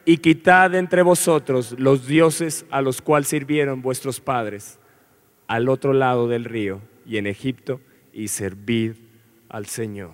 Y 0.06 0.18
quitad 0.18 0.74
entre 0.76 1.04
vosotros 1.04 1.76
los 1.78 2.08
dioses 2.08 2.66
a 2.72 2.82
los 2.82 3.02
cuales 3.02 3.28
sirvieron 3.28 3.82
vuestros 3.82 4.20
padres 4.20 4.80
al 5.48 5.70
otro 5.70 5.94
lado 5.94 6.28
del 6.28 6.46
río 6.46 6.82
y 7.06 7.18
en 7.18 7.28
Egipto 7.28 7.80
y 8.12 8.28
servid 8.28 8.94
al 9.50 9.68
Señor. 9.68 10.12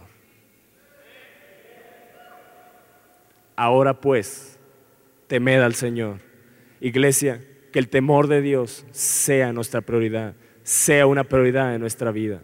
Ahora 3.56 4.00
pues, 4.02 4.60
temed 5.28 5.62
al 5.62 5.76
Señor. 5.76 6.18
Iglesia, 6.82 7.42
que 7.72 7.80
el 7.80 7.88
temor 7.88 8.28
de 8.28 8.42
Dios 8.42 8.86
sea 8.92 9.54
nuestra 9.54 9.82
prioridad, 9.82 10.34
sea 10.64 11.06
una 11.06 11.24
prioridad 11.24 11.74
en 11.74 11.82
nuestra 11.82 12.12
vida. 12.12 12.42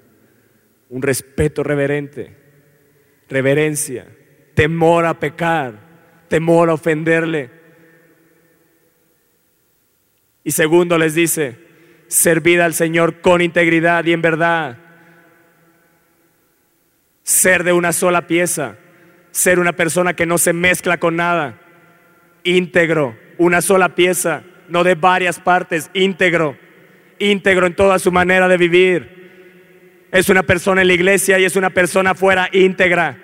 Un 0.90 1.02
respeto 1.02 1.64
reverente, 1.64 2.36
reverencia, 3.30 4.08
temor 4.54 5.06
a 5.06 5.20
pecar, 5.20 5.80
temor 6.28 6.70
a 6.70 6.74
ofenderle. 6.74 7.50
Y 10.44 10.52
segundo 10.52 10.98
les 10.98 11.14
dice, 11.14 11.58
servid 12.08 12.60
al 12.60 12.74
Señor 12.74 13.22
con 13.22 13.42
integridad 13.42 14.06
y 14.06 14.14
en 14.14 14.22
verdad. 14.22 14.78
Ser 17.24 17.64
de 17.64 17.74
una 17.74 17.92
sola 17.92 18.28
pieza, 18.28 18.78
ser 19.32 19.60
una 19.60 19.74
persona 19.74 20.16
que 20.16 20.26
no 20.26 20.38
se 20.38 20.54
mezcla 20.54 20.98
con 20.98 21.18
nada, 21.18 21.60
íntegro, 22.44 23.18
una 23.38 23.62
sola 23.62 23.96
pieza, 23.96 24.44
no 24.70 24.84
de 24.84 24.96
varias 24.96 25.40
partes, 25.40 25.92
íntegro, 25.94 26.58
íntegro 27.20 27.68
en 27.68 27.76
toda 27.76 28.00
su 28.00 28.12
manera 28.12 28.48
de 28.48 28.58
vivir. 28.58 29.17
Es 30.12 30.30
una 30.30 30.44
persona 30.44 30.82
en 30.82 30.88
la 30.88 30.94
iglesia 30.94 31.38
y 31.40 31.46
es 31.46 31.56
una 31.56 31.70
persona 31.70 32.12
afuera 32.12 32.50
íntegra. 32.52 33.18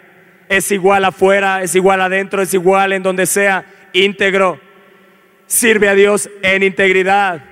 Es 0.50 0.72
igual 0.72 1.06
afuera, 1.06 1.64
es 1.64 1.76
igual 1.76 2.02
adentro, 2.02 2.42
es 2.42 2.54
igual 2.54 2.94
en 2.94 3.04
donde 3.04 3.26
sea, 3.26 3.66
íntegro. 3.94 4.60
Sirve 5.48 5.88
a 5.88 5.96
Dios 5.96 6.30
en 6.42 6.64
integridad. 6.64 7.44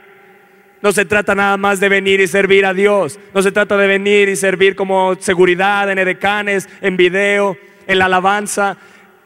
No 0.82 0.92
se 0.92 1.06
trata 1.06 1.36
nada 1.36 1.58
más 1.58 1.80
de 1.80 1.90
venir 1.90 2.20
y 2.20 2.28
servir 2.28 2.66
a 2.66 2.74
Dios. 2.74 3.20
No 3.34 3.42
se 3.42 3.52
trata 3.52 3.78
de 3.78 3.88
venir 3.88 4.30
y 4.30 4.36
servir 4.36 4.76
como 4.76 5.16
seguridad 5.20 5.90
en 5.90 6.00
edecanes, 6.00 6.68
en 6.82 6.98
video, 6.98 7.56
en 7.88 8.00
la 8.00 8.06
alabanza, 8.06 8.78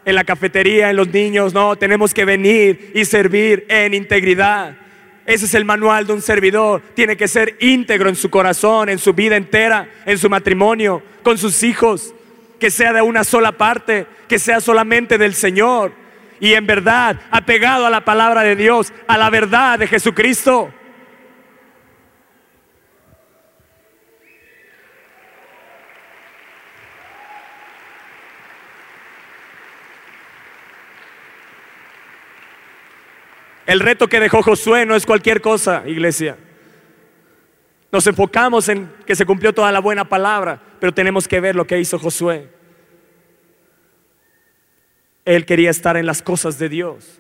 en 0.04 0.16
la 0.16 0.24
cafetería, 0.24 0.90
en 0.90 0.98
los 0.98 1.08
niños. 1.08 1.54
No, 1.54 1.76
tenemos 1.78 2.14
que 2.14 2.26
venir 2.26 2.92
y 2.94 3.06
servir 3.06 3.66
en 3.70 3.94
integridad. 3.94 4.78
Ese 5.26 5.46
es 5.46 5.54
el 5.56 5.66
manual 5.66 6.06
de 6.06 6.14
un 6.14 6.22
servidor. 6.22 6.82
Tiene 6.94 7.18
que 7.18 7.28
ser 7.28 7.58
íntegro 7.60 8.10
en 8.10 8.16
su 8.16 8.30
corazón, 8.30 8.90
en 8.90 9.00
su 9.00 9.14
vida 9.14 9.36
entera, 9.36 9.90
en 10.06 10.18
su 10.18 10.30
matrimonio, 10.30 11.02
con 11.24 11.38
sus 11.38 11.64
hijos. 11.64 12.14
Que 12.60 12.70
sea 12.70 12.94
de 12.94 13.02
una 13.02 13.24
sola 13.24 13.54
parte, 13.54 14.06
que 14.28 14.40
sea 14.40 14.62
solamente 14.62 15.18
del 15.18 15.34
Señor. 15.34 15.92
Y 16.40 16.54
en 16.54 16.68
verdad, 16.68 17.20
apegado 17.32 17.86
a 17.86 17.90
la 17.90 18.06
palabra 18.06 18.44
de 18.44 18.56
Dios, 18.56 18.94
a 19.08 19.18
la 19.18 19.30
verdad 19.30 19.80
de 19.80 19.88
Jesucristo. 19.88 20.72
El 33.66 33.80
reto 33.80 34.08
que 34.08 34.20
dejó 34.20 34.44
Josué 34.44 34.86
no 34.86 34.96
es 34.96 35.06
cualquier 35.06 35.42
cosa, 35.42 35.84
iglesia. 35.88 36.38
Nos 37.92 38.06
enfocamos 38.08 38.70
en 38.70 38.92
que 39.06 39.16
se 39.16 39.26
cumplió 39.26 39.54
toda 39.54 39.72
la 39.72 39.80
buena 39.80 40.06
palabra, 40.08 40.62
pero 40.80 40.94
tenemos 40.94 41.28
que 41.28 41.40
ver 41.40 41.56
lo 41.56 41.66
que 41.66 41.80
hizo 41.80 41.98
Josué. 41.98 42.50
Él 45.24 45.46
quería 45.46 45.72
estar 45.72 45.98
en 45.98 46.06
las 46.06 46.22
cosas 46.22 46.60
de 46.60 46.70
Dios. 46.70 47.20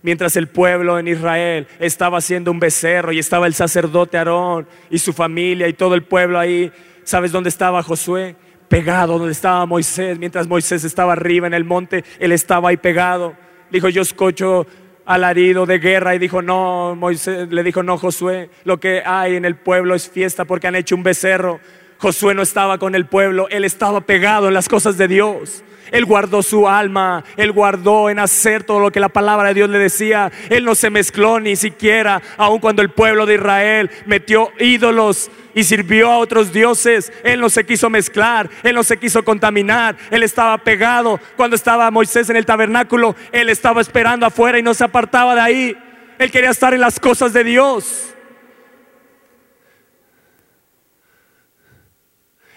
Mientras 0.00 0.36
el 0.36 0.48
pueblo 0.48 0.98
en 0.98 1.06
Israel 1.06 1.68
estaba 1.78 2.18
haciendo 2.18 2.50
un 2.50 2.58
becerro 2.58 3.12
y 3.12 3.18
estaba 3.18 3.46
el 3.46 3.54
sacerdote 3.54 4.16
Aarón 4.16 4.66
y 4.90 4.98
su 4.98 5.12
familia 5.12 5.68
y 5.68 5.74
todo 5.74 5.94
el 5.94 6.02
pueblo 6.02 6.38
ahí, 6.38 6.72
¿sabes 7.04 7.30
dónde 7.30 7.50
estaba 7.50 7.82
Josué? 7.82 8.34
Pegado 8.68 9.18
donde 9.18 9.32
estaba 9.32 9.66
Moisés. 9.66 10.18
Mientras 10.18 10.48
Moisés 10.48 10.82
estaba 10.82 11.12
arriba 11.12 11.46
en 11.46 11.54
el 11.54 11.64
monte, 11.64 12.04
él 12.18 12.32
estaba 12.32 12.70
ahí 12.70 12.78
pegado. 12.78 13.36
Dijo, 13.70 13.88
yo 13.90 14.02
escucho 14.02 14.66
alarido 15.04 15.66
de 15.66 15.78
guerra 15.78 16.14
y 16.14 16.18
dijo, 16.18 16.42
no, 16.42 16.94
Moisés 16.94 17.48
le 17.50 17.62
dijo, 17.62 17.82
no, 17.82 17.98
Josué, 17.98 18.50
lo 18.64 18.78
que 18.78 19.02
hay 19.04 19.36
en 19.36 19.44
el 19.44 19.56
pueblo 19.56 19.94
es 19.94 20.08
fiesta 20.08 20.44
porque 20.44 20.66
han 20.66 20.76
hecho 20.76 20.94
un 20.94 21.02
becerro. 21.02 21.60
Josué 22.02 22.34
no 22.34 22.42
estaba 22.42 22.78
con 22.78 22.96
el 22.96 23.06
pueblo, 23.06 23.46
él 23.48 23.64
estaba 23.64 24.00
pegado 24.00 24.48
en 24.48 24.54
las 24.54 24.68
cosas 24.68 24.98
de 24.98 25.06
Dios. 25.06 25.62
Él 25.92 26.04
guardó 26.04 26.42
su 26.42 26.68
alma, 26.68 27.22
él 27.36 27.52
guardó 27.52 28.10
en 28.10 28.18
hacer 28.18 28.64
todo 28.64 28.80
lo 28.80 28.90
que 28.90 28.98
la 28.98 29.08
palabra 29.08 29.48
de 29.48 29.54
Dios 29.54 29.70
le 29.70 29.78
decía. 29.78 30.32
Él 30.50 30.64
no 30.64 30.74
se 30.74 30.90
mezcló 30.90 31.38
ni 31.38 31.54
siquiera, 31.54 32.20
aun 32.38 32.58
cuando 32.58 32.82
el 32.82 32.90
pueblo 32.90 33.24
de 33.24 33.36
Israel 33.36 33.88
metió 34.04 34.50
ídolos 34.58 35.30
y 35.54 35.62
sirvió 35.62 36.10
a 36.10 36.18
otros 36.18 36.52
dioses. 36.52 37.12
Él 37.22 37.38
no 37.38 37.48
se 37.48 37.64
quiso 37.64 37.88
mezclar, 37.88 38.50
él 38.64 38.74
no 38.74 38.82
se 38.82 38.96
quiso 38.96 39.24
contaminar. 39.24 39.94
Él 40.10 40.24
estaba 40.24 40.58
pegado. 40.58 41.20
Cuando 41.36 41.54
estaba 41.54 41.88
Moisés 41.92 42.28
en 42.30 42.36
el 42.36 42.46
tabernáculo, 42.46 43.14
él 43.30 43.48
estaba 43.48 43.80
esperando 43.80 44.26
afuera 44.26 44.58
y 44.58 44.62
no 44.64 44.74
se 44.74 44.82
apartaba 44.82 45.36
de 45.36 45.40
ahí. 45.40 45.76
Él 46.18 46.32
quería 46.32 46.50
estar 46.50 46.74
en 46.74 46.80
las 46.80 46.98
cosas 46.98 47.32
de 47.32 47.44
Dios. 47.44 48.12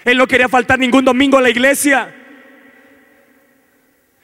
Él 0.06 0.18
no 0.20 0.28
quería 0.28 0.48
faltar 0.48 0.78
ningún 0.78 1.04
domingo 1.04 1.40
a 1.40 1.42
la 1.42 1.50
iglesia. 1.50 2.14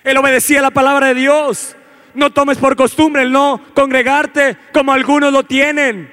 Él 0.04 0.18
obedecía 0.18 0.62
la 0.62 0.70
palabra 0.70 1.08
de 1.08 1.16
Dios. 1.16 1.76
No 2.14 2.32
tomes 2.32 2.60
por 2.60 2.76
costumbre 2.76 3.24
el 3.24 3.32
no 3.32 3.62
congregarte 3.74 4.58
como 4.72 4.94
algunos 4.94 5.34
lo 5.34 5.44
tienen. 5.44 6.12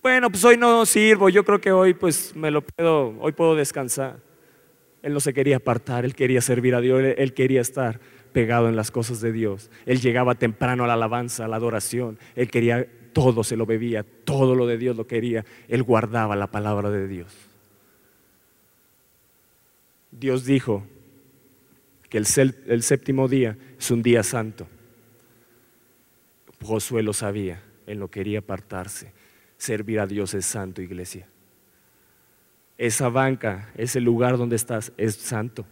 Bueno, 0.00 0.30
pues 0.30 0.44
hoy 0.44 0.58
no 0.58 0.84
sirvo, 0.84 1.30
yo 1.30 1.44
creo 1.44 1.60
que 1.60 1.72
hoy 1.72 1.94
pues 1.94 2.36
me 2.36 2.50
lo 2.50 2.60
puedo, 2.60 3.16
hoy 3.20 3.32
puedo 3.32 3.56
descansar. 3.56 4.18
Él 5.02 5.14
no 5.14 5.20
se 5.20 5.32
quería 5.32 5.56
apartar, 5.56 6.04
él 6.04 6.14
quería 6.14 6.42
servir 6.42 6.74
a 6.74 6.80
Dios, 6.80 7.02
él 7.16 7.32
quería 7.32 7.62
estar 7.62 8.00
pegado 8.34 8.68
en 8.68 8.76
las 8.76 8.90
cosas 8.90 9.22
de 9.22 9.32
Dios. 9.32 9.70
Él 9.86 10.02
llegaba 10.02 10.34
temprano 10.34 10.84
a 10.84 10.86
la 10.86 10.92
alabanza, 10.92 11.46
a 11.46 11.48
la 11.48 11.56
adoración, 11.56 12.18
él 12.34 12.50
quería 12.50 12.86
todo 13.14 13.44
se 13.44 13.56
lo 13.56 13.64
bebía, 13.64 14.02
todo 14.02 14.54
lo 14.54 14.66
de 14.66 14.76
Dios 14.76 14.94
lo 14.96 15.06
quería. 15.06 15.46
Él 15.68 15.82
guardaba 15.82 16.36
la 16.36 16.48
palabra 16.48 16.90
de 16.90 17.08
Dios. 17.08 17.32
Dios 20.10 20.44
dijo 20.44 20.84
que 22.10 22.18
el, 22.18 22.26
séptimo 22.26 23.28
día 23.28 23.56
es 23.78 23.90
un 23.90 24.02
día 24.02 24.22
santo. 24.22 24.66
Josué 26.62 27.02
lo 27.02 27.12
sabía, 27.12 27.62
él 27.86 27.98
no 27.98 28.08
quería 28.08 28.40
apartarse. 28.40 29.12
Servir 29.56 30.00
a 30.00 30.06
Dios 30.06 30.34
es 30.34 30.44
santo, 30.44 30.82
iglesia. 30.82 31.26
Esa 32.76 33.08
banca, 33.08 33.70
ese 33.76 34.00
lugar 34.00 34.36
donde 34.36 34.56
estás, 34.56 34.92
es 34.96 35.14
santo. 35.14 35.64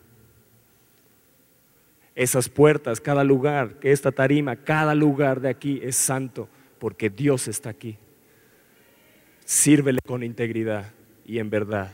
Esas 2.14 2.48
puertas, 2.48 3.00
cada 3.00 3.24
lugar, 3.24 3.76
esta 3.82 4.12
tarima, 4.12 4.56
cada 4.56 4.94
lugar 4.94 5.40
de 5.40 5.48
aquí 5.48 5.80
es 5.82 5.96
santo 5.96 6.48
porque 6.78 7.08
Dios 7.08 7.48
está 7.48 7.70
aquí. 7.70 7.96
Sírvele 9.44 10.00
con 10.04 10.22
integridad 10.22 10.92
y 11.24 11.38
en 11.38 11.48
verdad. 11.48 11.92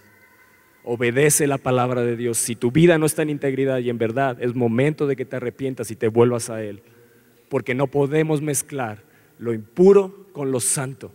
Obedece 0.83 1.46
la 1.46 1.59
palabra 1.59 2.02
de 2.02 2.16
Dios. 2.16 2.38
Si 2.38 2.57
tu 2.57 2.70
vida 2.70 2.98
no 2.98 3.07
está 3.07 3.22
en 3.22 3.31
integridad 3.31 3.78
y 3.78 3.90
en 3.90 3.98
verdad, 3.98 4.42
es 4.42 4.54
momento 4.54 5.07
de 5.07 5.16
que 5.16 5.24
te 5.24 5.37
arrepientas 5.37 5.90
y 5.90 5.96
te 5.96 6.09
vuelvas 6.09 6.50
a 6.50 6.62
Él. 6.62 6.83
Porque 7.48 7.74
no 7.74 7.87
podemos 7.87 8.40
mezclar 8.40 9.02
lo 9.38 9.52
impuro 9.52 10.26
con 10.33 10.50
lo 10.50 10.61
santo. 10.61 11.12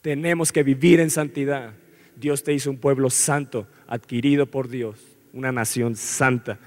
Tenemos 0.00 0.50
que 0.50 0.62
vivir 0.62 0.98
en 1.00 1.10
santidad. 1.10 1.74
Dios 2.16 2.42
te 2.42 2.52
hizo 2.52 2.70
un 2.70 2.78
pueblo 2.78 3.08
santo, 3.08 3.68
adquirido 3.86 4.46
por 4.46 4.68
Dios, 4.68 5.11
una 5.32 5.52
nación 5.52 5.96
santa 5.96 6.58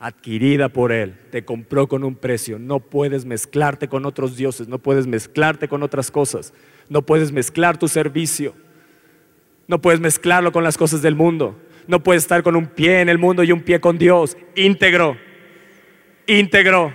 adquirida 0.00 0.68
por 0.68 0.92
Él, 0.92 1.18
te 1.30 1.44
compró 1.44 1.88
con 1.88 2.04
un 2.04 2.14
precio. 2.14 2.58
No 2.58 2.80
puedes 2.80 3.24
mezclarte 3.24 3.88
con 3.88 4.06
otros 4.06 4.36
dioses, 4.36 4.68
no 4.68 4.78
puedes 4.78 5.06
mezclarte 5.06 5.68
con 5.68 5.82
otras 5.82 6.10
cosas, 6.10 6.52
no 6.88 7.02
puedes 7.02 7.32
mezclar 7.32 7.78
tu 7.78 7.88
servicio, 7.88 8.54
no 9.66 9.80
puedes 9.80 10.00
mezclarlo 10.00 10.52
con 10.52 10.64
las 10.64 10.76
cosas 10.76 11.02
del 11.02 11.14
mundo, 11.14 11.60
no 11.86 12.02
puedes 12.02 12.22
estar 12.22 12.42
con 12.42 12.54
un 12.56 12.66
pie 12.66 13.00
en 13.00 13.08
el 13.08 13.18
mundo 13.18 13.42
y 13.42 13.52
un 13.52 13.62
pie 13.62 13.80
con 13.80 13.98
Dios, 13.98 14.36
íntegro, 14.54 15.16
íntegro. 16.26 16.92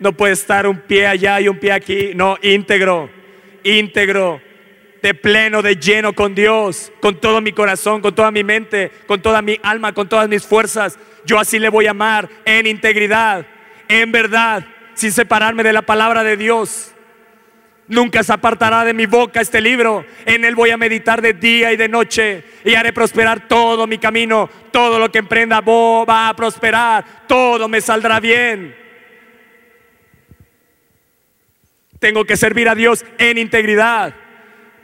No 0.00 0.12
puedes 0.12 0.40
estar 0.40 0.66
un 0.66 0.80
pie 0.80 1.06
allá 1.06 1.40
y 1.40 1.48
un 1.48 1.58
pie 1.58 1.72
aquí, 1.72 2.12
no, 2.14 2.36
íntegro, 2.42 3.08
íntegro 3.62 4.40
de 5.04 5.12
pleno, 5.12 5.60
de 5.60 5.76
lleno 5.76 6.14
con 6.14 6.34
Dios, 6.34 6.90
con 6.98 7.20
todo 7.20 7.42
mi 7.42 7.52
corazón, 7.52 8.00
con 8.00 8.14
toda 8.14 8.30
mi 8.30 8.42
mente, 8.42 8.90
con 9.06 9.20
toda 9.20 9.42
mi 9.42 9.60
alma, 9.62 9.92
con 9.92 10.08
todas 10.08 10.30
mis 10.30 10.46
fuerzas. 10.46 10.98
Yo 11.26 11.38
así 11.38 11.58
le 11.58 11.68
voy 11.68 11.86
a 11.86 11.90
amar 11.90 12.26
en 12.46 12.66
integridad, 12.66 13.44
en 13.86 14.10
verdad, 14.10 14.64
sin 14.94 15.12
separarme 15.12 15.62
de 15.62 15.74
la 15.74 15.82
palabra 15.82 16.24
de 16.24 16.38
Dios. 16.38 16.94
Nunca 17.86 18.22
se 18.22 18.32
apartará 18.32 18.82
de 18.86 18.94
mi 18.94 19.04
boca 19.04 19.42
este 19.42 19.60
libro. 19.60 20.06
En 20.24 20.42
él 20.42 20.54
voy 20.54 20.70
a 20.70 20.78
meditar 20.78 21.20
de 21.20 21.34
día 21.34 21.70
y 21.70 21.76
de 21.76 21.90
noche 21.90 22.42
y 22.64 22.74
haré 22.74 22.94
prosperar 22.94 23.46
todo 23.46 23.86
mi 23.86 23.98
camino. 23.98 24.48
Todo 24.72 24.98
lo 24.98 25.12
que 25.12 25.18
emprenda 25.18 25.60
va 25.60 26.30
a 26.30 26.34
prosperar. 26.34 27.26
Todo 27.28 27.68
me 27.68 27.82
saldrá 27.82 28.20
bien. 28.20 28.74
Tengo 31.98 32.24
que 32.24 32.38
servir 32.38 32.70
a 32.70 32.74
Dios 32.74 33.04
en 33.18 33.36
integridad. 33.36 34.23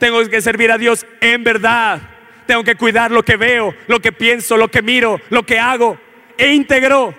Tengo 0.00 0.26
que 0.28 0.40
servir 0.40 0.72
a 0.72 0.78
Dios 0.78 1.06
en 1.20 1.44
verdad. 1.44 2.00
Tengo 2.46 2.64
que 2.64 2.74
cuidar 2.74 3.10
lo 3.10 3.22
que 3.22 3.36
veo, 3.36 3.74
lo 3.86 4.00
que 4.00 4.12
pienso, 4.12 4.56
lo 4.56 4.68
que 4.68 4.80
miro, 4.80 5.20
lo 5.28 5.44
que 5.44 5.58
hago. 5.58 6.00
E 6.38 6.54
íntegro. 6.54 7.14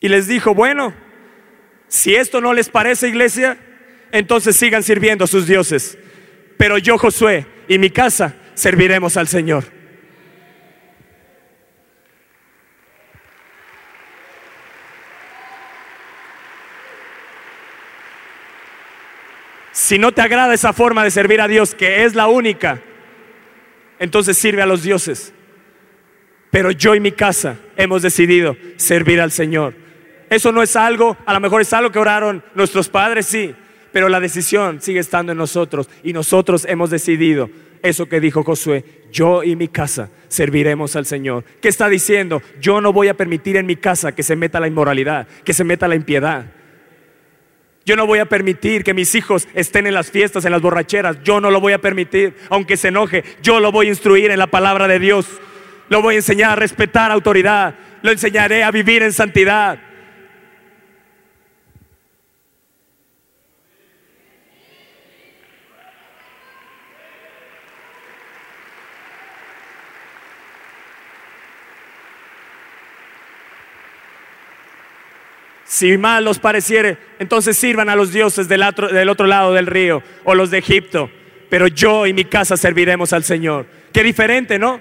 Y 0.00 0.08
les 0.08 0.26
dijo, 0.26 0.54
bueno, 0.54 0.94
si 1.86 2.14
esto 2.14 2.40
no 2.40 2.54
les 2.54 2.70
parece 2.70 3.08
iglesia, 3.08 3.58
entonces 4.10 4.56
sigan 4.56 4.82
sirviendo 4.82 5.24
a 5.24 5.28
sus 5.28 5.46
dioses. 5.46 5.98
Pero 6.56 6.78
yo, 6.78 6.96
Josué, 6.96 7.46
y 7.68 7.78
mi 7.78 7.90
casa 7.90 8.36
serviremos 8.54 9.18
al 9.18 9.28
Señor. 9.28 9.73
Si 19.94 19.98
no 20.00 20.10
te 20.10 20.22
agrada 20.22 20.52
esa 20.52 20.72
forma 20.72 21.04
de 21.04 21.12
servir 21.12 21.40
a 21.40 21.46
Dios, 21.46 21.72
que 21.72 22.02
es 22.02 22.16
la 22.16 22.26
única, 22.26 22.82
entonces 24.00 24.36
sirve 24.36 24.60
a 24.60 24.66
los 24.66 24.82
dioses. 24.82 25.32
Pero 26.50 26.72
yo 26.72 26.96
y 26.96 27.00
mi 27.00 27.12
casa 27.12 27.58
hemos 27.76 28.02
decidido 28.02 28.56
servir 28.74 29.20
al 29.20 29.30
Señor. 29.30 29.74
Eso 30.28 30.50
no 30.50 30.64
es 30.64 30.74
algo, 30.74 31.16
a 31.24 31.32
lo 31.32 31.38
mejor 31.38 31.60
es 31.60 31.72
algo 31.72 31.92
que 31.92 32.00
oraron 32.00 32.42
nuestros 32.56 32.88
padres, 32.88 33.26
sí, 33.26 33.54
pero 33.92 34.08
la 34.08 34.18
decisión 34.18 34.80
sigue 34.82 34.98
estando 34.98 35.30
en 35.30 35.38
nosotros 35.38 35.88
y 36.02 36.12
nosotros 36.12 36.66
hemos 36.68 36.90
decidido 36.90 37.48
eso 37.80 38.08
que 38.08 38.18
dijo 38.18 38.42
Josué, 38.42 38.84
yo 39.12 39.44
y 39.44 39.54
mi 39.54 39.68
casa 39.68 40.10
serviremos 40.26 40.96
al 40.96 41.06
Señor. 41.06 41.44
¿Qué 41.60 41.68
está 41.68 41.88
diciendo? 41.88 42.42
Yo 42.60 42.80
no 42.80 42.92
voy 42.92 43.06
a 43.06 43.16
permitir 43.16 43.56
en 43.58 43.66
mi 43.66 43.76
casa 43.76 44.10
que 44.10 44.24
se 44.24 44.34
meta 44.34 44.58
la 44.58 44.66
inmoralidad, 44.66 45.28
que 45.44 45.54
se 45.54 45.62
meta 45.62 45.86
la 45.86 45.94
impiedad. 45.94 46.46
Yo 47.86 47.96
no 47.96 48.06
voy 48.06 48.18
a 48.18 48.26
permitir 48.26 48.82
que 48.82 48.94
mis 48.94 49.14
hijos 49.14 49.46
estén 49.52 49.86
en 49.86 49.94
las 49.94 50.10
fiestas, 50.10 50.44
en 50.44 50.52
las 50.52 50.62
borracheras. 50.62 51.22
Yo 51.22 51.40
no 51.40 51.50
lo 51.50 51.60
voy 51.60 51.74
a 51.74 51.80
permitir, 51.80 52.34
aunque 52.48 52.76
se 52.78 52.88
enoje. 52.88 53.24
Yo 53.42 53.60
lo 53.60 53.72
voy 53.72 53.86
a 53.86 53.90
instruir 53.90 54.30
en 54.30 54.38
la 54.38 54.46
palabra 54.46 54.88
de 54.88 54.98
Dios. 54.98 55.26
Lo 55.90 56.00
voy 56.00 56.14
a 56.14 56.18
enseñar 56.18 56.52
a 56.52 56.56
respetar 56.56 57.10
autoridad. 57.10 57.74
Lo 58.00 58.10
enseñaré 58.10 58.64
a 58.64 58.70
vivir 58.70 59.02
en 59.02 59.12
santidad. 59.12 59.78
Si 75.74 75.98
mal 75.98 76.24
os 76.28 76.38
pareciere, 76.38 76.98
entonces 77.18 77.56
sirvan 77.56 77.88
a 77.88 77.96
los 77.96 78.12
dioses 78.12 78.46
del 78.46 78.62
otro, 78.62 78.86
del 78.86 79.08
otro 79.08 79.26
lado 79.26 79.52
del 79.52 79.66
río 79.66 80.04
o 80.22 80.36
los 80.36 80.52
de 80.52 80.58
Egipto. 80.58 81.10
Pero 81.50 81.66
yo 81.66 82.06
y 82.06 82.12
mi 82.12 82.26
casa 82.26 82.56
serviremos 82.56 83.12
al 83.12 83.24
Señor. 83.24 83.66
Qué 83.92 84.04
diferente, 84.04 84.56
¿no? 84.56 84.80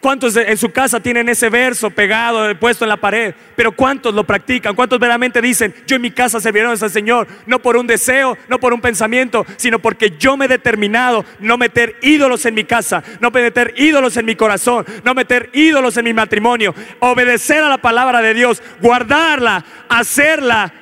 ¿Cuántos 0.00 0.36
en 0.36 0.56
su 0.56 0.70
casa 0.70 1.00
tienen 1.00 1.28
ese 1.28 1.48
verso 1.48 1.90
pegado, 1.90 2.54
puesto 2.58 2.84
en 2.84 2.90
la 2.90 2.96
pared? 2.96 3.34
Pero 3.56 3.72
¿cuántos 3.72 4.14
lo 4.14 4.24
practican? 4.24 4.74
¿Cuántos 4.74 4.98
verdaderamente 4.98 5.40
dicen, 5.40 5.74
yo 5.86 5.96
en 5.96 6.02
mi 6.02 6.10
casa 6.10 6.38
serviremos 6.38 6.82
al 6.82 6.90
Señor? 6.90 7.26
No 7.46 7.60
por 7.60 7.76
un 7.76 7.86
deseo, 7.86 8.36
no 8.48 8.60
por 8.60 8.72
un 8.72 8.80
pensamiento, 8.80 9.46
sino 9.56 9.78
porque 9.78 10.10
yo 10.18 10.36
me 10.36 10.44
he 10.44 10.48
determinado 10.48 11.24
no 11.40 11.56
meter 11.56 11.96
ídolos 12.02 12.44
en 12.46 12.54
mi 12.54 12.64
casa, 12.64 13.02
no 13.20 13.30
meter 13.30 13.74
ídolos 13.76 14.16
en 14.16 14.26
mi 14.26 14.36
corazón, 14.36 14.84
no 15.02 15.14
meter 15.14 15.50
ídolos 15.54 15.96
en 15.96 16.04
mi 16.04 16.12
matrimonio, 16.12 16.74
obedecer 17.00 17.62
a 17.62 17.68
la 17.68 17.78
palabra 17.78 18.20
de 18.20 18.34
Dios, 18.34 18.62
guardarla, 18.80 19.64
hacerla 19.88 20.72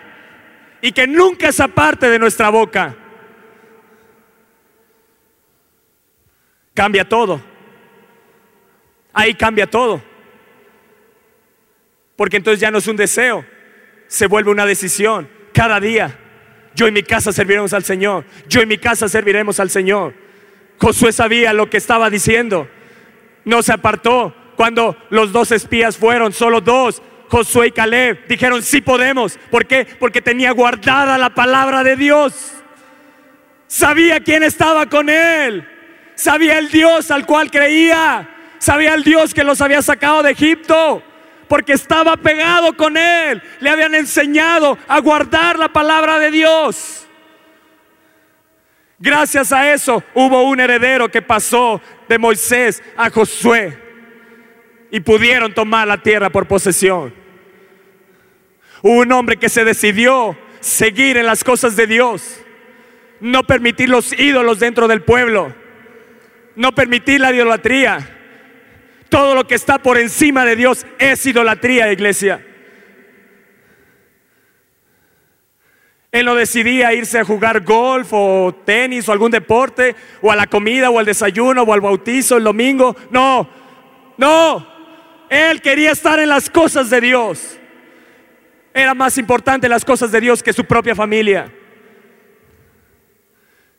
y 0.82 0.92
que 0.92 1.06
nunca 1.06 1.48
esa 1.48 1.68
parte 1.68 2.10
de 2.10 2.18
nuestra 2.18 2.50
boca. 2.50 2.96
Cambia 6.74 7.08
todo 7.08 7.53
ahí 9.14 9.34
cambia 9.34 9.66
todo. 9.66 10.02
Porque 12.16 12.36
entonces 12.36 12.60
ya 12.60 12.70
no 12.70 12.78
es 12.78 12.86
un 12.86 12.96
deseo, 12.96 13.44
se 14.06 14.26
vuelve 14.26 14.50
una 14.50 14.66
decisión. 14.66 15.28
Cada 15.52 15.80
día, 15.80 16.18
yo 16.74 16.86
en 16.86 16.94
mi 16.94 17.02
casa 17.02 17.32
serviremos 17.32 17.72
al 17.72 17.84
Señor. 17.84 18.24
Yo 18.48 18.60
en 18.60 18.68
mi 18.68 18.78
casa 18.78 19.08
serviremos 19.08 19.60
al 19.60 19.70
Señor. 19.70 20.14
Josué 20.78 21.12
sabía 21.12 21.52
lo 21.52 21.70
que 21.70 21.76
estaba 21.76 22.10
diciendo. 22.10 22.68
No 23.44 23.62
se 23.62 23.72
apartó. 23.72 24.34
Cuando 24.56 24.96
los 25.10 25.32
dos 25.32 25.50
espías 25.50 25.96
fueron, 25.96 26.32
solo 26.32 26.60
dos, 26.60 27.02
Josué 27.28 27.68
y 27.68 27.72
Caleb, 27.72 28.26
dijeron, 28.28 28.62
sí 28.62 28.80
podemos. 28.80 29.38
¿Por 29.50 29.66
qué? 29.66 29.86
Porque 29.98 30.22
tenía 30.22 30.52
guardada 30.52 31.18
la 31.18 31.30
palabra 31.30 31.82
de 31.82 31.96
Dios. 31.96 32.52
Sabía 33.66 34.20
quién 34.20 34.44
estaba 34.44 34.88
con 34.88 35.08
él. 35.08 35.68
Sabía 36.14 36.58
el 36.58 36.68
Dios 36.68 37.10
al 37.10 37.26
cual 37.26 37.50
creía. 37.50 38.33
Sabía 38.64 38.94
el 38.94 39.04
Dios 39.04 39.34
que 39.34 39.44
los 39.44 39.60
había 39.60 39.82
sacado 39.82 40.22
de 40.22 40.30
Egipto 40.30 41.02
porque 41.48 41.74
estaba 41.74 42.16
pegado 42.16 42.74
con 42.74 42.96
él. 42.96 43.42
Le 43.60 43.68
habían 43.68 43.94
enseñado 43.94 44.78
a 44.88 45.00
guardar 45.00 45.58
la 45.58 45.68
palabra 45.68 46.18
de 46.18 46.30
Dios. 46.30 47.06
Gracias 48.98 49.52
a 49.52 49.70
eso 49.70 50.02
hubo 50.14 50.44
un 50.44 50.60
heredero 50.60 51.10
que 51.10 51.20
pasó 51.20 51.78
de 52.08 52.16
Moisés 52.16 52.82
a 52.96 53.10
Josué 53.10 53.78
y 54.90 54.98
pudieron 55.00 55.52
tomar 55.52 55.86
la 55.86 55.98
tierra 55.98 56.30
por 56.30 56.48
posesión. 56.48 57.12
Hubo 58.80 59.00
un 59.00 59.12
hombre 59.12 59.36
que 59.36 59.50
se 59.50 59.66
decidió 59.66 60.38
seguir 60.60 61.18
en 61.18 61.26
las 61.26 61.44
cosas 61.44 61.76
de 61.76 61.86
Dios, 61.86 62.40
no 63.20 63.42
permitir 63.44 63.90
los 63.90 64.18
ídolos 64.18 64.58
dentro 64.58 64.88
del 64.88 65.02
pueblo, 65.02 65.54
no 66.56 66.74
permitir 66.74 67.20
la 67.20 67.30
idolatría 67.30 68.13
todo 69.14 69.36
lo 69.36 69.46
que 69.46 69.54
está 69.54 69.78
por 69.78 69.96
encima 69.96 70.44
de 70.44 70.56
Dios 70.56 70.84
es 70.98 71.24
idolatría, 71.24 71.92
iglesia. 71.92 72.44
Él 76.10 76.26
no 76.26 76.34
decidía 76.34 76.92
irse 76.92 77.20
a 77.20 77.24
jugar 77.24 77.62
golf 77.62 78.08
o 78.10 78.52
tenis 78.64 79.08
o 79.08 79.12
algún 79.12 79.30
deporte 79.30 79.94
o 80.20 80.32
a 80.32 80.34
la 80.34 80.48
comida 80.48 80.90
o 80.90 80.98
al 80.98 81.06
desayuno 81.06 81.62
o 81.62 81.72
al 81.72 81.80
bautizo 81.80 82.38
el 82.38 82.42
domingo. 82.42 82.96
No, 83.12 83.48
no. 84.16 84.66
Él 85.30 85.62
quería 85.62 85.92
estar 85.92 86.18
en 86.18 86.28
las 86.28 86.50
cosas 86.50 86.90
de 86.90 87.00
Dios. 87.00 87.56
Era 88.74 88.94
más 88.94 89.16
importante 89.16 89.68
las 89.68 89.84
cosas 89.84 90.10
de 90.10 90.22
Dios 90.22 90.42
que 90.42 90.52
su 90.52 90.64
propia 90.64 90.96
familia. 90.96 91.52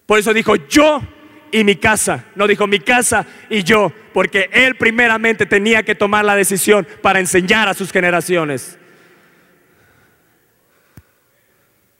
Por 0.05 0.17
eso 0.17 0.33
dijo, 0.33 0.55
yo 0.55 1.01
y 1.51 1.63
mi 1.63 1.75
casa. 1.75 2.25
No 2.35 2.47
dijo 2.47 2.67
mi 2.67 2.79
casa 2.79 3.25
y 3.49 3.63
yo, 3.63 3.91
porque 4.13 4.49
él 4.51 4.75
primeramente 4.75 5.45
tenía 5.45 5.83
que 5.83 5.95
tomar 5.95 6.25
la 6.25 6.35
decisión 6.35 6.87
para 7.01 7.19
enseñar 7.19 7.67
a 7.67 7.73
sus 7.73 7.91
generaciones. 7.91 8.77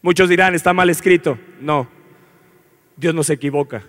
Muchos 0.02 0.30
dirán, 0.30 0.54
está 0.54 0.74
mal 0.74 0.90
escrito. 0.90 1.40
No, 1.60 1.90
Dios 2.96 3.16
no 3.16 3.24
se 3.24 3.34
equivoca. 3.34 3.84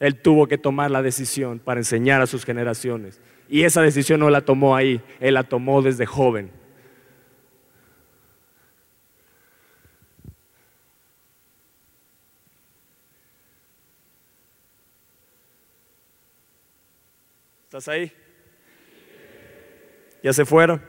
Él 0.00 0.16
tuvo 0.20 0.46
que 0.46 0.58
tomar 0.58 0.90
la 0.90 1.02
decisión 1.02 1.58
para 1.58 1.80
enseñar 1.80 2.20
a 2.20 2.26
sus 2.26 2.44
generaciones. 2.44 3.20
Y 3.48 3.62
esa 3.62 3.82
decisión 3.82 4.20
no 4.20 4.30
la 4.30 4.42
tomó 4.42 4.76
ahí, 4.76 5.00
él 5.20 5.34
la 5.34 5.44
tomó 5.44 5.80
desde 5.80 6.06
joven. 6.06 6.50
¿Estás 17.74 17.88
ahí? 17.88 18.12
¿Ya 20.22 20.32
se 20.32 20.44
fueron? 20.44 20.80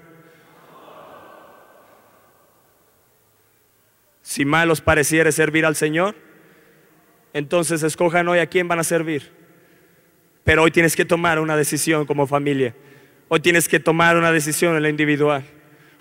Si 4.21 4.45
mal 4.45 4.69
os 4.69 4.81
pareciere 4.81 5.31
servir 5.31 5.65
al 5.65 5.75
Señor, 5.75 6.13
entonces 7.33 7.81
escojan 7.81 8.27
hoy 8.27 8.37
a 8.37 8.45
quién 8.45 8.67
van 8.67 8.77
a 8.77 8.83
servir. 8.83 9.31
Pero 10.43 10.61
hoy 10.61 10.69
tienes 10.69 10.95
que 10.95 11.05
tomar 11.05 11.39
una 11.39 11.57
decisión 11.57 12.05
como 12.05 12.27
familia. 12.27 12.75
Hoy 13.29 13.39
tienes 13.39 13.67
que 13.67 13.79
tomar 13.79 14.15
una 14.15 14.31
decisión 14.31 14.75
en 14.75 14.83
la 14.83 14.89
individual. 14.89 15.43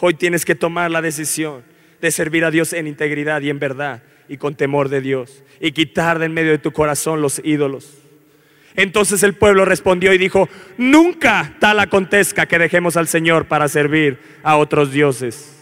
Hoy 0.01 0.13
tienes 0.13 0.45
que 0.45 0.55
tomar 0.55 0.91
la 0.91 1.01
decisión 1.01 1.65
de 2.03 2.11
servir 2.11 2.45
a 2.45 2.51
Dios 2.51 2.75
en 2.75 2.89
integridad 2.89 3.41
y 3.41 3.49
en 3.49 3.59
verdad 3.59 4.03
y 4.29 4.37
con 4.37 4.55
temor 4.55 4.91
de 4.91 5.01
Dios 5.01 5.45
y 5.61 5.73
quitar 5.73 6.19
de 6.19 6.27
en 6.27 6.35
medio 6.35 6.51
de 6.51 6.59
tu 6.59 6.73
corazón 6.73 7.23
los 7.23 7.41
ídolos. 7.43 8.04
Entonces 8.77 9.23
el 9.23 9.35
pueblo 9.35 9.65
respondió 9.65 10.13
y 10.13 10.19
dijo, 10.19 10.49
nunca 10.77 11.55
tal 11.61 11.79
acontezca 11.79 12.47
que 12.47 12.59
dejemos 12.59 12.97
al 12.97 13.07
Señor 13.07 13.47
para 13.47 13.69
servir 13.69 14.19
a 14.43 14.57
otros 14.57 14.91
dioses. 14.91 15.54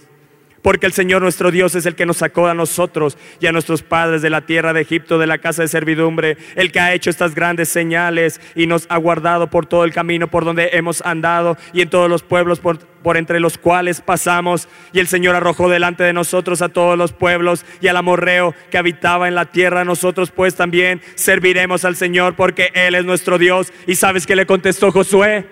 Porque 0.63 0.87
el 0.87 0.93
Señor 0.93 1.23
nuestro 1.23 1.51
Dios 1.51 1.75
es 1.75 1.87
el 1.87 1.97
que 1.97 2.07
nos 2.07 2.19
sacó 2.19 2.47
a 2.47 2.55
nosotros 2.55 3.19
y 3.41 3.47
a 3.47 3.53
nuestros 3.53 3.83
padres 3.83 4.23
de 4.23 4.31
la 4.31 4.43
tierra 4.43 4.73
de 4.73 4.83
Egipto, 4.83 5.19
de 5.19 5.27
la 5.27 5.39
casa 5.39 5.63
de 5.63 5.69
servidumbre, 5.69 6.37
el 6.55 6.71
que 6.71 6.79
ha 6.79 6.95
hecho 6.95 7.11
estas 7.11 7.35
grandes 7.35 7.69
señales 7.69 8.41
y 8.55 8.69
nos 8.69 8.87
ha 8.89 8.97
guardado 8.97 9.51
por 9.51 9.67
todo 9.67 9.85
el 9.85 9.93
camino 9.93 10.29
por 10.29 10.45
donde 10.45 10.71
hemos 10.73 11.03
andado 11.05 11.57
y 11.73 11.81
en 11.81 11.91
todos 11.91 12.09
los 12.09 12.23
pueblos 12.23 12.61
por, 12.61 12.79
por 12.79 13.17
entre 13.17 13.41
los 13.41 13.59
cuales 13.59 14.01
pasamos. 14.01 14.69
Y 14.93 15.01
el 15.01 15.09
Señor 15.09 15.35
arrojó 15.35 15.69
delante 15.69 16.05
de 16.05 16.13
nosotros 16.13 16.63
a 16.63 16.69
todos 16.69 16.97
los 16.97 17.13
pueblos 17.13 17.65
y 17.81 17.89
al 17.89 17.97
amorreo 17.97 18.55
que 18.71 18.79
habitaba 18.79 19.27
en 19.27 19.35
la 19.35 19.47
tierra. 19.47 19.85
Nosotros 19.85 20.31
pues 20.31 20.55
también 20.55 21.03
serviremos 21.17 21.85
al 21.85 21.97
Señor 21.97 22.37
porque 22.37 22.71
Él 22.75 22.95
es 22.95 23.05
nuestro 23.05 23.37
Dios. 23.37 23.73
¿Y 23.89 23.97
sabes 23.97 24.29
qué 24.29 24.37
le 24.37 24.47
contestó 24.47 24.93
Josué? 24.93 25.45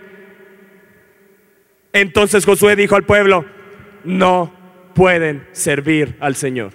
Entonces 1.92 2.44
Josué 2.44 2.76
dijo 2.76 2.94
al 2.94 3.02
pueblo, 3.02 3.44
no 4.04 4.59
pueden 4.94 5.46
servir 5.52 6.16
al 6.20 6.36
Señor. 6.36 6.72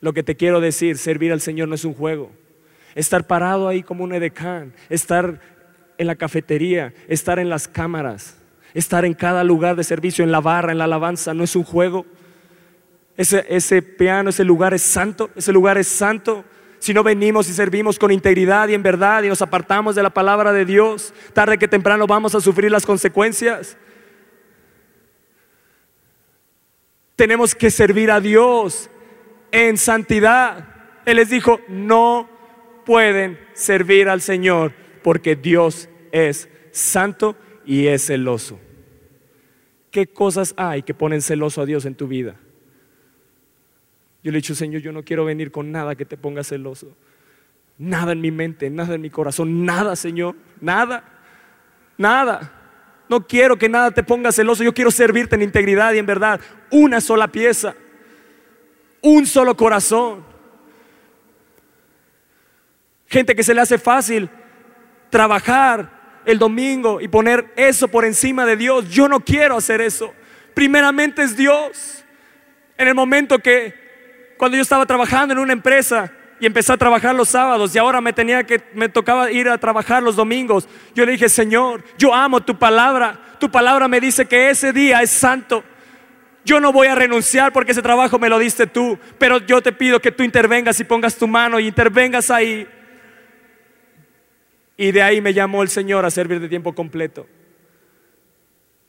Lo 0.00 0.12
que 0.12 0.22
te 0.22 0.36
quiero 0.36 0.60
decir, 0.60 0.96
servir 0.96 1.32
al 1.32 1.40
Señor 1.40 1.68
no 1.68 1.74
es 1.74 1.84
un 1.84 1.94
juego. 1.94 2.30
Estar 2.94 3.26
parado 3.26 3.68
ahí 3.68 3.82
como 3.82 4.04
un 4.04 4.14
edecán, 4.14 4.72
estar 4.88 5.40
en 5.98 6.06
la 6.06 6.16
cafetería, 6.16 6.94
estar 7.08 7.38
en 7.38 7.50
las 7.50 7.68
cámaras, 7.68 8.36
estar 8.72 9.04
en 9.04 9.14
cada 9.14 9.44
lugar 9.44 9.76
de 9.76 9.84
servicio, 9.84 10.24
en 10.24 10.32
la 10.32 10.40
barra, 10.40 10.72
en 10.72 10.78
la 10.78 10.84
alabanza, 10.84 11.34
no 11.34 11.44
es 11.44 11.54
un 11.54 11.64
juego. 11.64 12.06
Ese, 13.16 13.44
ese 13.48 13.82
piano, 13.82 14.30
ese 14.30 14.44
lugar 14.44 14.72
es 14.72 14.82
santo, 14.82 15.30
ese 15.36 15.52
lugar 15.52 15.76
es 15.76 15.86
santo. 15.86 16.44
Si 16.78 16.94
no 16.94 17.02
venimos 17.02 17.50
y 17.50 17.52
servimos 17.52 17.98
con 17.98 18.10
integridad 18.10 18.68
y 18.68 18.74
en 18.74 18.82
verdad 18.82 19.22
y 19.22 19.28
nos 19.28 19.42
apartamos 19.42 19.94
de 19.94 20.02
la 20.02 20.08
palabra 20.08 20.54
de 20.54 20.64
Dios, 20.64 21.12
tarde 21.34 21.58
que 21.58 21.68
temprano 21.68 22.06
vamos 22.06 22.34
a 22.34 22.40
sufrir 22.40 22.70
las 22.70 22.86
consecuencias. 22.86 23.76
Tenemos 27.20 27.54
que 27.54 27.70
servir 27.70 28.10
a 28.10 28.18
Dios 28.18 28.88
en 29.52 29.76
santidad. 29.76 30.68
Él 31.04 31.18
les 31.18 31.28
dijo, 31.28 31.60
no 31.68 32.26
pueden 32.86 33.38
servir 33.52 34.08
al 34.08 34.22
Señor 34.22 34.72
porque 35.02 35.36
Dios 35.36 35.90
es 36.12 36.48
santo 36.70 37.36
y 37.66 37.88
es 37.88 38.06
celoso. 38.06 38.58
¿Qué 39.90 40.06
cosas 40.06 40.54
hay 40.56 40.82
que 40.82 40.94
ponen 40.94 41.20
celoso 41.20 41.60
a 41.60 41.66
Dios 41.66 41.84
en 41.84 41.94
tu 41.94 42.08
vida? 42.08 42.36
Yo 44.24 44.32
le 44.32 44.38
he 44.38 44.40
dicho, 44.40 44.54
Señor, 44.54 44.80
yo 44.80 44.90
no 44.90 45.04
quiero 45.04 45.26
venir 45.26 45.50
con 45.50 45.70
nada 45.70 45.96
que 45.96 46.06
te 46.06 46.16
ponga 46.16 46.42
celoso. 46.42 46.96
Nada 47.76 48.12
en 48.12 48.22
mi 48.22 48.30
mente, 48.30 48.70
nada 48.70 48.94
en 48.94 49.02
mi 49.02 49.10
corazón, 49.10 49.66
nada, 49.66 49.94
Señor, 49.94 50.36
nada, 50.58 51.04
nada. 51.98 52.59
No 53.10 53.26
quiero 53.26 53.58
que 53.58 53.68
nada 53.68 53.90
te 53.90 54.04
ponga 54.04 54.30
celoso, 54.30 54.62
yo 54.62 54.72
quiero 54.72 54.92
servirte 54.92 55.34
en 55.34 55.42
integridad 55.42 55.92
y 55.92 55.98
en 55.98 56.06
verdad. 56.06 56.40
Una 56.70 57.00
sola 57.00 57.26
pieza, 57.26 57.74
un 59.00 59.26
solo 59.26 59.56
corazón. 59.56 60.24
Gente 63.08 63.34
que 63.34 63.42
se 63.42 63.52
le 63.52 63.62
hace 63.62 63.78
fácil 63.78 64.30
trabajar 65.10 66.22
el 66.24 66.38
domingo 66.38 67.00
y 67.00 67.08
poner 67.08 67.52
eso 67.56 67.88
por 67.88 68.04
encima 68.04 68.46
de 68.46 68.56
Dios. 68.56 68.88
Yo 68.88 69.08
no 69.08 69.18
quiero 69.18 69.56
hacer 69.56 69.80
eso. 69.80 70.14
Primeramente 70.54 71.22
es 71.24 71.36
Dios. 71.36 72.04
En 72.78 72.86
el 72.86 72.94
momento 72.94 73.40
que 73.40 74.34
cuando 74.38 74.56
yo 74.56 74.62
estaba 74.62 74.86
trabajando 74.86 75.32
en 75.32 75.40
una 75.40 75.52
empresa 75.52 76.12
y 76.40 76.46
empecé 76.46 76.72
a 76.72 76.76
trabajar 76.76 77.14
los 77.14 77.28
sábados 77.28 77.74
y 77.74 77.78
ahora 77.78 78.00
me 78.00 78.12
tenía 78.12 78.44
que 78.44 78.62
me 78.74 78.88
tocaba 78.88 79.30
ir 79.30 79.48
a 79.48 79.58
trabajar 79.58 80.02
los 80.02 80.16
domingos, 80.16 80.66
yo 80.94 81.04
le 81.04 81.12
dije, 81.12 81.28
"Señor, 81.28 81.84
yo 81.98 82.14
amo 82.14 82.40
tu 82.40 82.58
palabra. 82.58 83.20
Tu 83.38 83.50
palabra 83.50 83.86
me 83.86 84.00
dice 84.00 84.26
que 84.26 84.50
ese 84.50 84.72
día 84.72 85.02
es 85.02 85.10
santo. 85.10 85.62
Yo 86.44 86.58
no 86.58 86.72
voy 86.72 86.88
a 86.88 86.94
renunciar 86.94 87.52
porque 87.52 87.72
ese 87.72 87.82
trabajo 87.82 88.18
me 88.18 88.30
lo 88.30 88.38
diste 88.38 88.66
tú, 88.66 88.98
pero 89.18 89.38
yo 89.38 89.60
te 89.60 89.72
pido 89.72 90.00
que 90.00 90.10
tú 90.10 90.22
intervengas 90.22 90.80
y 90.80 90.84
pongas 90.84 91.16
tu 91.16 91.28
mano 91.28 91.60
y 91.60 91.68
intervengas 91.68 92.30
ahí." 92.30 92.66
Y 94.76 94.92
de 94.92 95.02
ahí 95.02 95.20
me 95.20 95.34
llamó 95.34 95.62
el 95.62 95.68
Señor 95.68 96.06
a 96.06 96.10
servir 96.10 96.40
de 96.40 96.48
tiempo 96.48 96.74
completo. 96.74 97.26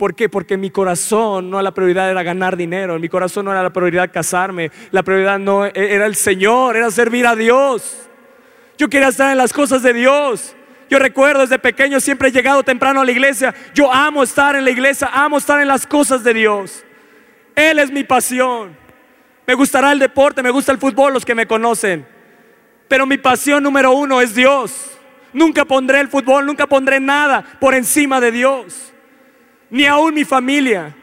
¿Por 0.01 0.15
qué? 0.15 0.29
Porque 0.29 0.57
mi 0.57 0.71
corazón 0.71 1.51
no 1.51 1.61
la 1.61 1.75
prioridad 1.75 2.09
era 2.09 2.23
ganar 2.23 2.57
dinero, 2.57 2.97
mi 2.97 3.07
corazón 3.07 3.45
no 3.45 3.51
era 3.51 3.61
la 3.61 3.69
prioridad 3.69 4.11
casarme, 4.11 4.71
la 4.89 5.03
prioridad 5.03 5.37
no 5.37 5.67
e-, 5.67 5.71
era 5.75 6.07
el 6.07 6.15
Señor, 6.15 6.75
era 6.75 6.89
servir 6.89 7.27
a 7.27 7.35
Dios. 7.35 8.09
Yo 8.79 8.89
quería 8.89 9.09
estar 9.09 9.31
en 9.31 9.37
las 9.37 9.53
cosas 9.53 9.83
de 9.83 9.93
Dios. 9.93 10.55
Yo 10.89 10.97
recuerdo 10.97 11.41
desde 11.41 11.59
pequeño 11.59 11.99
siempre 11.99 12.29
he 12.29 12.31
llegado 12.31 12.63
temprano 12.63 13.01
a 13.01 13.05
la 13.05 13.11
iglesia. 13.11 13.53
Yo 13.75 13.93
amo 13.93 14.23
estar 14.23 14.55
en 14.55 14.65
la 14.65 14.71
iglesia, 14.71 15.07
amo 15.13 15.37
estar 15.37 15.61
en 15.61 15.67
las 15.67 15.85
cosas 15.85 16.23
de 16.23 16.33
Dios. 16.33 16.83
Él 17.55 17.77
es 17.77 17.91
mi 17.91 18.03
pasión. 18.03 18.75
Me 19.45 19.53
gustará 19.53 19.91
el 19.91 19.99
deporte, 19.99 20.41
me 20.41 20.49
gusta 20.49 20.71
el 20.71 20.79
fútbol, 20.79 21.13
los 21.13 21.23
que 21.23 21.35
me 21.35 21.45
conocen. 21.45 22.07
Pero 22.87 23.05
mi 23.05 23.19
pasión 23.19 23.61
número 23.61 23.91
uno 23.91 24.19
es 24.19 24.33
Dios. 24.33 24.97
Nunca 25.31 25.63
pondré 25.63 25.99
el 25.99 26.07
fútbol, 26.07 26.47
nunca 26.47 26.65
pondré 26.65 26.99
nada 26.99 27.45
por 27.59 27.75
encima 27.75 28.19
de 28.19 28.31
Dios 28.31 28.91
ni 29.71 29.85
aún 29.85 30.13
mi 30.13 30.25
familia. 30.25 30.95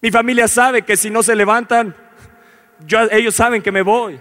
Mi 0.00 0.10
familia 0.10 0.48
sabe 0.48 0.82
que 0.82 0.96
si 0.96 1.10
no 1.10 1.22
se 1.22 1.36
levantan, 1.36 1.94
ellos 3.10 3.34
saben 3.34 3.62
que 3.62 3.70
me 3.70 3.82
voy. 3.82 4.18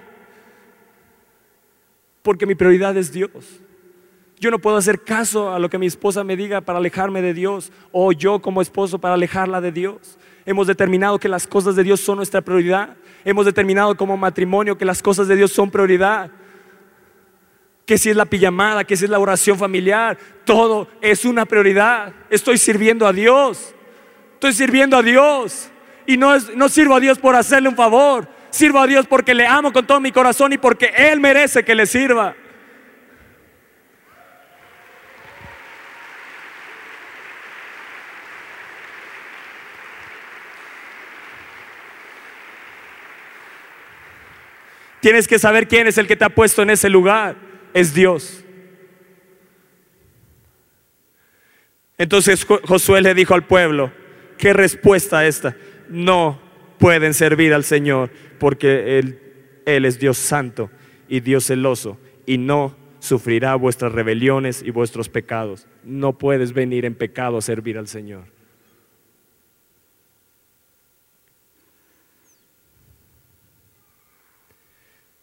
Porque 2.22 2.46
mi 2.46 2.54
prioridad 2.54 2.96
es 2.98 3.12
Dios. 3.12 3.62
Yo 4.40 4.52
no 4.52 4.60
puedo 4.60 4.76
hacer 4.76 5.02
caso 5.02 5.54
a 5.54 5.60
lo 5.60 5.70
que 5.70 5.78
mi 5.78 5.86
esposa 5.86 6.24
me 6.24 6.36
diga 6.36 6.60
para 6.62 6.80
alejarme 6.80 7.22
de 7.22 7.34
Dios 7.34 7.72
o 7.94 8.12
yo 8.12 8.42
como 8.42 8.62
esposo 8.62 9.00
para 9.00 9.14
alejarla 9.14 9.62
de 9.62 9.72
Dios. 9.72 10.18
Hemos 10.46 10.68
determinado 10.68 11.18
que 11.18 11.30
las 11.30 11.48
cosas 11.48 11.76
de 11.78 11.84
Dios 11.84 12.02
son 12.02 12.18
nuestra 12.18 12.42
prioridad. 12.42 12.98
Hemos 13.24 13.46
determinado 13.46 13.96
como 13.96 14.18
matrimonio 14.18 14.78
que 14.78 14.86
las 14.86 15.02
cosas 15.02 15.30
de 15.30 15.38
Dios 15.38 15.52
son 15.52 15.72
prioridad 15.72 16.30
que 17.86 17.98
si 17.98 18.10
es 18.10 18.16
la 18.16 18.26
pijamada, 18.26 18.84
que 18.84 18.98
si 18.98 19.06
es 19.06 19.12
la 19.12 19.20
oración 19.20 19.60
familiar, 19.60 20.18
todo 20.44 20.88
es 21.02 21.24
una 21.24 21.46
prioridad. 21.46 22.14
Estoy 22.30 22.58
sirviendo 22.58 23.06
a 23.06 23.14
Dios. 23.14 23.76
Estoy 24.34 24.54
sirviendo 24.54 24.98
a 24.98 25.04
Dios. 25.04 25.70
Y 26.08 26.18
no, 26.18 26.38
no 26.56 26.68
sirvo 26.68 26.96
a 26.96 27.00
Dios 27.00 27.20
por 27.20 27.36
hacerle 27.36 27.70
un 27.70 27.76
favor. 27.76 28.28
Sirvo 28.50 28.80
a 28.80 28.88
Dios 28.88 29.06
porque 29.06 29.36
le 29.36 29.46
amo 29.46 29.72
con 29.72 29.86
todo 29.86 30.00
mi 30.00 30.12
corazón 30.12 30.54
y 30.54 30.58
porque 30.58 30.94
Él 30.96 31.20
merece 31.20 31.64
que 31.64 31.76
le 31.76 31.86
sirva. 31.86 32.36
Tienes 45.02 45.28
que 45.28 45.38
saber 45.38 45.68
quién 45.68 45.86
es 45.86 46.00
el 46.00 46.08
que 46.08 46.16
te 46.16 46.26
ha 46.26 46.30
puesto 46.30 46.64
en 46.64 46.72
ese 46.72 46.90
lugar 46.90 47.45
es 47.76 47.94
Dios. 47.94 48.42
Entonces 51.98 52.46
Josué 52.46 53.02
le 53.02 53.14
dijo 53.14 53.34
al 53.34 53.46
pueblo, 53.46 53.92
¿qué 54.38 54.54
respuesta 54.54 55.28
esta? 55.28 55.56
No 55.90 56.42
pueden 56.80 57.14
servir 57.14 57.54
al 57.54 57.66
Señor 57.66 58.12
porque 58.40 58.98
él, 58.98 59.20
él 59.66 59.84
es 59.84 60.00
Dios 60.00 60.18
santo 60.18 60.72
y 61.10 61.20
Dios 61.20 61.48
celoso 61.48 62.00
y 62.26 62.38
no 62.38 62.76
sufrirá 63.00 63.56
vuestras 63.56 63.92
rebeliones 63.92 64.64
y 64.64 64.72
vuestros 64.72 65.10
pecados. 65.10 65.68
No 65.84 66.18
puedes 66.18 66.54
venir 66.54 66.86
en 66.86 66.96
pecado 66.96 67.38
a 67.38 67.42
servir 67.42 67.78
al 67.78 67.90
Señor. 67.90 68.24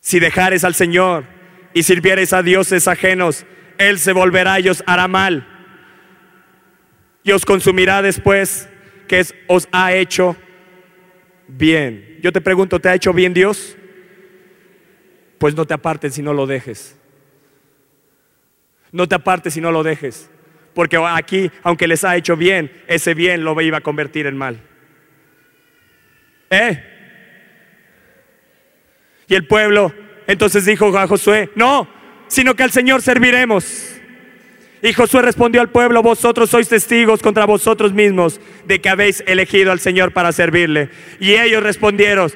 Si 0.01 0.21
dejares 0.21 0.65
al 0.65 0.75
Señor, 0.75 1.25
y 1.75 1.83
sirviereis 1.83 2.33
a 2.33 2.43
dioses 2.43 2.89
ajenos, 2.89 3.47
Él 3.79 3.99
se 3.99 4.13
volverá 4.13 4.61
y 4.61 4.69
os 4.69 4.83
hará 4.87 5.09
mal. 5.09 5.47
Y 7.23 7.33
os 7.33 7.45
consumirá 7.45 8.03
después 8.03 8.69
que 9.09 9.25
os 9.47 9.69
ha 9.73 9.93
hecho 9.93 10.37
bien. 11.47 12.19
Yo 12.23 12.33
te 12.33 12.41
pregunto, 12.41 12.81
¿te 12.81 12.89
ha 12.89 12.95
hecho 12.95 13.13
bien 13.13 13.35
Dios? 13.35 13.77
Pues 15.39 15.55
no 15.55 15.67
te 15.67 15.75
apartes 15.75 16.15
si 16.15 16.23
no 16.23 16.33
lo 16.33 16.47
dejes. 16.47 16.97
No 18.91 19.09
te 19.09 19.15
apartes 19.15 19.55
si 19.55 19.61
no 19.61 19.73
lo 19.73 19.83
dejes. 19.83 20.31
Porque 20.75 20.97
aquí, 20.97 21.51
aunque 21.63 21.87
les 21.87 22.05
ha 22.05 22.17
hecho 22.17 22.37
bien, 22.37 22.73
ese 22.87 23.15
bien 23.15 23.45
lo 23.45 23.61
iba 23.61 23.79
a 23.79 23.83
convertir 23.83 24.27
en 24.27 24.37
mal. 24.37 24.61
¿Eh? 26.51 26.85
Y 29.27 29.35
el 29.35 29.47
pueblo 29.47 29.95
entonces 30.27 30.65
dijo 30.65 30.97
a 30.97 31.07
Josué, 31.07 31.51
no, 31.55 31.89
sino 32.29 32.55
que 32.55 32.63
al 32.63 32.71
Señor 32.71 33.03
serviremos. 33.03 33.93
Y 34.83 34.93
Josué 34.93 35.23
respondió 35.23 35.61
al 35.61 35.71
pueblo, 35.71 36.03
vosotros 36.03 36.51
sois 36.51 36.69
testigos 36.69 37.23
contra 37.23 37.45
vosotros 37.45 37.93
mismos 37.93 38.41
de 38.67 38.81
que 38.81 38.89
habéis 38.89 39.23
elegido 39.27 39.71
al 39.71 39.79
Señor 39.79 40.13
para 40.13 40.33
servirle. 40.33 40.91
Y 41.21 41.35
ellos 41.35 41.63
respondieron, 41.63 42.33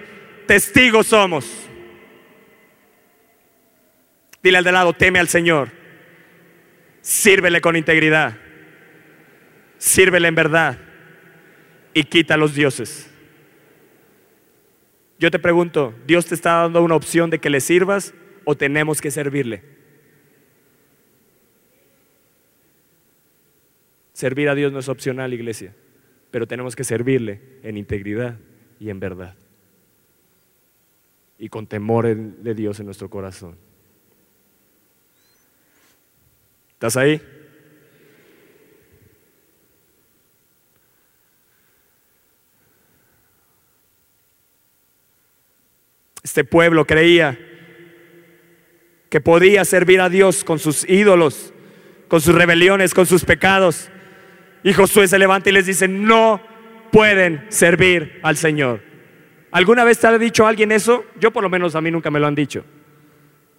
testigos 0.47 1.09
somos. 1.09 1.45
Dile 4.43 4.59
al 4.59 4.65
de 4.65 4.71
lado, 4.71 4.93
teme 4.93 5.19
al 5.19 5.27
Señor. 5.27 5.73
Sírvele 7.01 7.61
con 7.61 7.75
integridad. 7.75 8.37
Sírvele 9.79 10.29
en 10.29 10.35
verdad. 10.37 10.79
Y 11.95 12.05
quita 12.05 12.35
a 12.35 12.37
los 12.37 12.55
dioses. 12.55 13.11
Yo 15.19 15.31
te 15.31 15.39
pregunto, 15.39 15.95
¿Dios 16.07 16.27
te 16.27 16.35
está 16.35 16.63
dando 16.63 16.83
una 16.83 16.95
opción 16.95 17.31
de 17.31 17.39
que 17.39 17.51
le 17.51 17.61
sirvas 17.61 18.13
o 18.45 18.55
tenemos 18.55 19.01
que 19.01 19.11
servirle? 19.11 19.63
Servir 24.13 24.49
a 24.49 24.55
Dios 24.55 24.73
no 24.73 24.79
es 24.79 24.89
opcional, 24.89 25.33
iglesia, 25.33 25.75
pero 26.31 26.47
tenemos 26.47 26.77
que 26.77 26.85
servirle 26.85 27.41
en 27.63 27.77
integridad 27.77 28.39
y 28.79 28.91
en 28.91 29.01
verdad. 29.01 29.35
Y 31.39 31.49
con 31.49 31.67
temor 31.67 32.07
de 32.07 32.55
Dios 32.55 32.81
en 32.81 32.87
nuestro 32.87 33.11
corazón. 33.11 33.57
¿Estás 36.73 36.97
ahí? 36.97 37.23
Este 46.27 46.43
pueblo 46.43 46.89
creía 46.89 47.39
que 49.09 49.21
podía 49.21 49.65
servir 49.65 50.01
a 50.01 50.09
Dios 50.09 50.43
con 50.43 50.59
sus 50.59 50.83
ídolos, 50.91 51.55
con 52.09 52.21
sus 52.21 52.35
rebeliones, 52.35 52.95
con 52.95 53.07
sus 53.07 53.25
pecados. 53.25 53.91
Y 54.65 54.73
Josué 54.73 55.07
se 55.07 55.21
levanta 55.21 55.51
y 55.51 55.53
les 55.53 55.67
dice, 55.67 55.87
no 55.87 56.41
pueden 56.91 57.47
servir 57.49 58.19
al 58.25 58.37
Señor. 58.37 58.81
¿Alguna 59.53 59.85
vez 59.85 60.01
te 60.01 60.09
ha 60.09 60.19
dicho 60.19 60.49
alguien 60.49 60.73
eso? 60.73 61.05
Yo 61.21 61.31
por 61.31 61.45
lo 61.45 61.49
menos 61.49 61.77
a 61.77 61.81
mí 61.81 61.93
nunca 61.93 62.11
me 62.11 62.19
lo 62.19 62.27
han 62.27 62.35
dicho. 62.35 62.65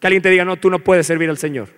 Que 0.01 0.07
alguien 0.07 0.21
te 0.21 0.29
diga, 0.29 0.43
no, 0.43 0.57
tú 0.57 0.69
no 0.69 0.79
puedes 0.79 1.07
servir 1.07 1.29
al 1.29 1.37
Señor. 1.37 1.69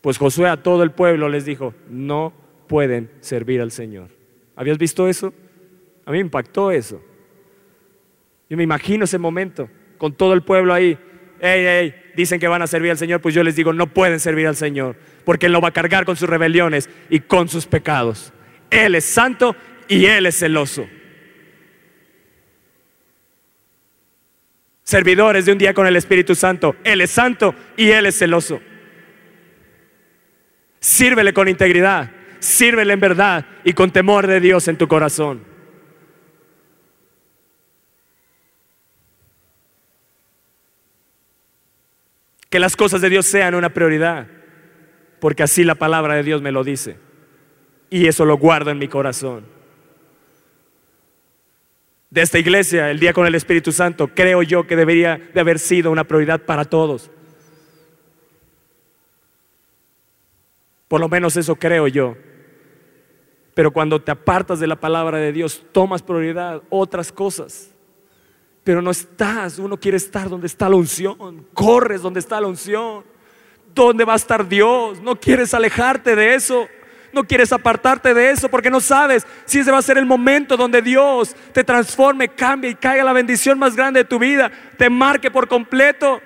Pues 0.00 0.16
Josué 0.16 0.48
a 0.48 0.62
todo 0.62 0.84
el 0.84 0.92
pueblo 0.92 1.28
les 1.28 1.44
dijo, 1.44 1.74
no 1.90 2.32
pueden 2.68 3.10
servir 3.18 3.62
al 3.62 3.72
Señor. 3.72 4.10
¿Habías 4.54 4.78
visto 4.78 5.08
eso? 5.08 5.34
A 6.06 6.12
mí 6.12 6.18
me 6.18 6.22
impactó 6.22 6.70
eso. 6.70 7.02
Yo 8.48 8.56
me 8.56 8.62
imagino 8.62 9.04
ese 9.04 9.18
momento 9.18 9.68
con 9.98 10.14
todo 10.14 10.32
el 10.32 10.42
pueblo 10.42 10.72
ahí. 10.72 10.98
Ey, 11.40 11.66
ey, 11.66 11.94
dicen 12.16 12.40
que 12.40 12.48
van 12.48 12.62
a 12.62 12.66
servir 12.66 12.90
al 12.90 12.98
Señor, 12.98 13.20
pues 13.20 13.34
yo 13.34 13.44
les 13.44 13.54
digo, 13.54 13.72
no 13.72 13.88
pueden 13.88 14.18
servir 14.18 14.46
al 14.46 14.56
Señor, 14.56 14.96
porque 15.24 15.46
Él 15.46 15.52
lo 15.52 15.60
va 15.60 15.68
a 15.68 15.72
cargar 15.72 16.04
con 16.04 16.16
sus 16.16 16.28
rebeliones 16.28 16.88
y 17.10 17.20
con 17.20 17.48
sus 17.48 17.66
pecados. 17.66 18.32
Él 18.70 18.94
es 18.94 19.04
santo 19.04 19.54
y 19.86 20.06
Él 20.06 20.26
es 20.26 20.38
celoso. 20.38 20.88
Servidores 24.82 25.44
de 25.44 25.52
un 25.52 25.58
día 25.58 25.74
con 25.74 25.86
el 25.86 25.96
Espíritu 25.96 26.34
Santo, 26.34 26.74
Él 26.82 27.02
es 27.02 27.10
santo 27.10 27.54
y 27.76 27.90
Él 27.90 28.06
es 28.06 28.18
celoso. 28.18 28.60
Sírvele 30.80 31.32
con 31.32 31.48
integridad, 31.48 32.10
sírvele 32.38 32.94
en 32.94 33.00
verdad 33.00 33.44
y 33.64 33.74
con 33.74 33.90
temor 33.90 34.26
de 34.26 34.40
Dios 34.40 34.66
en 34.66 34.78
tu 34.78 34.88
corazón. 34.88 35.47
Que 42.48 42.58
las 42.58 42.76
cosas 42.76 43.00
de 43.00 43.10
Dios 43.10 43.26
sean 43.26 43.54
una 43.54 43.70
prioridad, 43.70 44.26
porque 45.20 45.42
así 45.42 45.64
la 45.64 45.74
palabra 45.74 46.14
de 46.14 46.22
Dios 46.22 46.40
me 46.40 46.52
lo 46.52 46.64
dice. 46.64 46.96
Y 47.90 48.06
eso 48.06 48.24
lo 48.24 48.38
guardo 48.38 48.70
en 48.70 48.78
mi 48.78 48.88
corazón. 48.88 49.44
De 52.10 52.22
esta 52.22 52.38
iglesia, 52.38 52.90
el 52.90 53.00
día 53.00 53.12
con 53.12 53.26
el 53.26 53.34
Espíritu 53.34 53.70
Santo, 53.70 54.08
creo 54.08 54.42
yo 54.42 54.66
que 54.66 54.76
debería 54.76 55.18
de 55.34 55.40
haber 55.40 55.58
sido 55.58 55.90
una 55.90 56.04
prioridad 56.04 56.40
para 56.40 56.64
todos. 56.64 57.10
Por 60.88 61.00
lo 61.00 61.08
menos 61.08 61.36
eso 61.36 61.54
creo 61.56 61.86
yo. 61.86 62.16
Pero 63.52 63.72
cuando 63.72 64.00
te 64.00 64.10
apartas 64.10 64.58
de 64.58 64.66
la 64.66 64.76
palabra 64.76 65.18
de 65.18 65.32
Dios, 65.32 65.62
tomas 65.72 66.02
prioridad 66.02 66.62
otras 66.70 67.12
cosas 67.12 67.74
pero 68.68 68.82
no 68.82 68.90
estás. 68.90 69.58
Uno 69.58 69.80
quiere 69.80 69.96
estar 69.96 70.28
donde 70.28 70.46
está 70.46 70.68
la 70.68 70.76
unción. 70.76 71.46
Corres 71.54 72.02
donde 72.02 72.20
está 72.20 72.38
la 72.38 72.48
unción. 72.48 73.02
¿Dónde 73.74 74.04
va 74.04 74.12
a 74.12 74.16
estar 74.16 74.46
Dios? 74.46 75.00
No 75.00 75.18
quieres 75.18 75.54
alejarte 75.54 76.14
de 76.14 76.34
eso. 76.34 76.68
No 77.10 77.24
quieres 77.24 77.50
apartarte 77.50 78.12
de 78.12 78.30
eso 78.30 78.50
porque 78.50 78.68
no 78.68 78.80
sabes 78.80 79.26
si 79.46 79.60
ese 79.60 79.70
va 79.70 79.78
a 79.78 79.82
ser 79.82 79.96
el 79.96 80.04
momento 80.04 80.54
donde 80.54 80.82
Dios 80.82 81.34
te 81.54 81.64
transforme, 81.64 82.28
cambie 82.28 82.72
y 82.72 82.74
caiga 82.74 83.04
la 83.04 83.14
bendición 83.14 83.58
más 83.58 83.74
grande 83.74 84.00
de 84.00 84.04
tu 84.04 84.18
vida, 84.18 84.52
te 84.76 84.90
marque 84.90 85.30
por 85.30 85.48
completo 85.48 86.20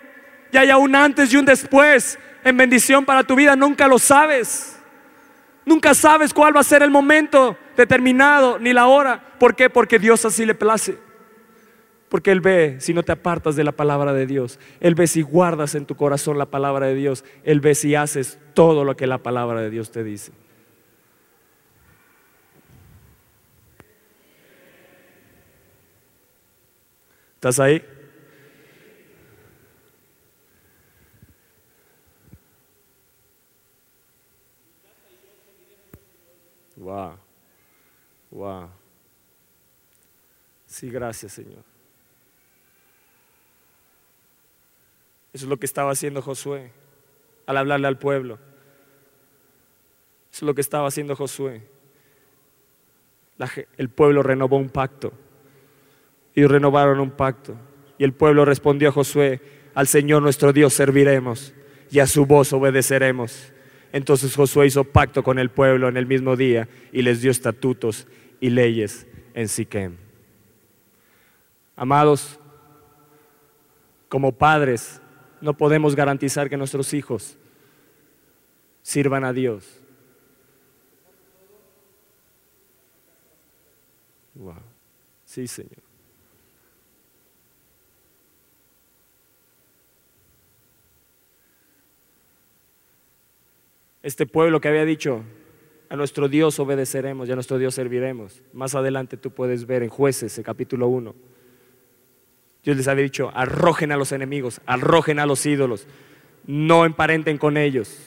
y 0.51 0.57
haya 0.57 0.79
un 0.79 0.97
antes 0.97 1.33
y 1.33 1.37
un 1.37 1.45
después 1.45 2.19
en 2.43 2.57
bendición 2.57 3.05
para 3.05 3.23
tu 3.23 3.37
vida. 3.37 3.55
Nunca 3.55 3.87
lo 3.87 4.01
sabes. 4.01 4.81
Nunca 5.65 5.95
sabes 5.95 6.35
cuál 6.35 6.57
va 6.57 6.61
a 6.63 6.65
ser 6.65 6.83
el 6.83 6.91
momento 6.91 7.57
determinado 7.77 8.59
ni 8.59 8.73
la 8.73 8.89
hora. 8.89 9.23
¿Por 9.39 9.55
qué? 9.55 9.71
Porque 9.71 10.01
Dios 10.01 10.25
así 10.25 10.45
le 10.45 10.57
place. 10.57 11.12
Porque 12.13 12.31
Él 12.31 12.43
ve 12.43 12.77
si 12.79 12.93
no 12.93 13.03
te 13.03 13.11
apartas 13.11 13.57
de 13.57 13.65
la 13.65 13.73
palabra 13.73 14.13
de 14.13 14.27
Dios. 14.27 14.59
Él 14.81 14.95
ve 14.95 15.07
si 15.07 15.23
guardas 15.23 15.75
en 15.75 15.87
tu 15.87 15.97
corazón 15.97 16.37
la 16.37 16.45
palabra 16.45 16.89
de 16.89 16.95
Dios. 16.95 17.25
Él 17.43 17.61
ve 17.61 17.75
si 17.75 17.95
haces 17.95 18.39
todo 18.53 18.85
lo 18.85 18.95
que 18.95 19.07
la 19.07 19.17
palabra 19.17 19.63
de 19.63 19.71
Dios 19.71 19.91
te 19.91 20.05
dice. 20.05 20.31
¿Estás 27.37 27.59
ahí? 27.59 27.83
Wow. 36.77 37.17
Wow. 38.31 38.69
Sí, 40.67 40.91
gracias, 40.91 41.33
Señor. 41.33 41.72
Eso 45.33 45.47
es 45.47 45.49
lo 45.49 45.57
que 45.59 45.67
estaba 45.67 45.91
haciendo 45.91 46.21
Josué 46.23 46.73
al 47.47 47.57
hablarle 47.57 47.89
al 47.89 47.99
pueblo. 47.99 48.35
Eso 50.33 50.39
es 50.39 50.43
lo 50.43 50.55
que 50.55 50.61
estaba 50.61 50.89
haciendo 50.89 51.17
Josué. 51.17 51.63
el 53.77 53.89
pueblo 53.89 54.23
renovó 54.23 54.57
un 54.57 54.69
pacto. 54.69 55.13
Y 56.35 56.47
renovaron 56.47 57.01
un 57.01 57.11
pacto. 57.11 57.57
Y 57.99 58.05
el 58.05 58.15
pueblo 58.15 58.45
respondió 58.45 58.89
a 58.89 58.93
Josué, 58.93 59.41
al 59.75 59.87
Señor 59.87 60.23
nuestro 60.23 60.53
Dios 60.53 60.73
serviremos 60.73 61.53
y 61.91 61.99
a 61.99 62.07
su 62.07 62.25
voz 62.25 62.53
obedeceremos. 62.53 63.53
Entonces 63.93 64.35
Josué 64.35 64.67
hizo 64.67 64.85
pacto 64.85 65.23
con 65.23 65.39
el 65.39 65.51
pueblo 65.51 65.89
en 65.89 65.99
el 65.99 66.07
mismo 66.07 66.37
día 66.37 66.69
y 66.93 67.03
les 67.03 67.21
dio 67.21 67.31
estatutos 67.31 68.07
y 68.41 68.49
leyes 68.49 69.07
en 69.35 69.49
Siquem. 69.49 69.97
Amados, 71.77 72.41
como 74.09 74.33
padres, 74.33 75.02
no 75.43 75.57
podemos 75.57 75.97
garantizar 75.97 76.49
que 76.49 76.57
nuestros 76.57 76.95
hijos 76.95 77.37
sirvan 78.81 79.25
a 79.25 79.33
Dios. 79.33 79.81
Wow. 84.35 84.55
Sí, 85.25 85.47
Señor. 85.49 85.83
Este 94.03 94.27
pueblo 94.27 94.61
que 94.61 94.69
había 94.69 94.85
dicho, 94.85 95.23
a 95.89 95.97
nuestro 95.97 96.29
Dios 96.29 96.59
obedeceremos 96.59 97.29
y 97.29 97.33
a 97.33 97.35
nuestro 97.35 97.59
Dios 97.59 97.75
serviremos. 97.75 98.43
Más 98.53 98.75
adelante 98.77 99.17
tú 99.17 99.33
puedes 99.33 99.67
ver 99.67 99.83
en 99.83 99.89
jueces, 99.91 100.39
el 100.39 100.45
capítulo 100.45 100.87
1 100.87 101.33
Dios 102.65 102.77
les 102.77 102.87
había 102.87 103.03
dicho, 103.03 103.33
arrojen 103.35 103.91
a 103.91 103.97
los 103.97 104.13
enemigos, 104.13 104.61
arrojen 104.67 105.19
a 105.19 105.27
los 105.27 105.45
ídolos, 105.47 105.87
no 106.47 106.85
emparenten 106.85 107.39
con 107.39 107.57
ellos. 107.57 107.99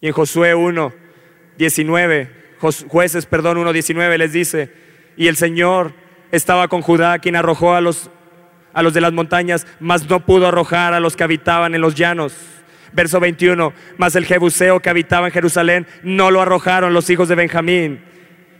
Y 0.00 0.06
en 0.06 0.12
Josué 0.12 0.54
1, 0.54 0.92
19, 1.58 2.30
jueces, 2.88 3.26
perdón, 3.26 3.58
1, 3.58 3.72
19 3.72 4.18
les 4.18 4.32
dice, 4.32 4.72
y 5.16 5.26
el 5.26 5.36
Señor 5.36 5.92
estaba 6.30 6.68
con 6.68 6.82
Judá, 6.82 7.18
quien 7.18 7.36
arrojó 7.36 7.74
a 7.74 7.80
los, 7.80 8.10
a 8.72 8.82
los 8.82 8.94
de 8.94 9.00
las 9.00 9.12
montañas, 9.12 9.66
mas 9.80 10.08
no 10.08 10.24
pudo 10.24 10.46
arrojar 10.46 10.94
a 10.94 11.00
los 11.00 11.16
que 11.16 11.24
habitaban 11.24 11.74
en 11.74 11.80
los 11.80 11.94
llanos. 11.94 12.34
Verso 12.92 13.20
21, 13.20 13.74
mas 13.98 14.16
el 14.16 14.24
Jebuseo 14.24 14.80
que 14.80 14.88
habitaba 14.88 15.26
en 15.26 15.32
Jerusalén 15.32 15.86
no 16.02 16.30
lo 16.30 16.40
arrojaron 16.40 16.94
los 16.94 17.10
hijos 17.10 17.28
de 17.28 17.34
Benjamín. 17.34 18.00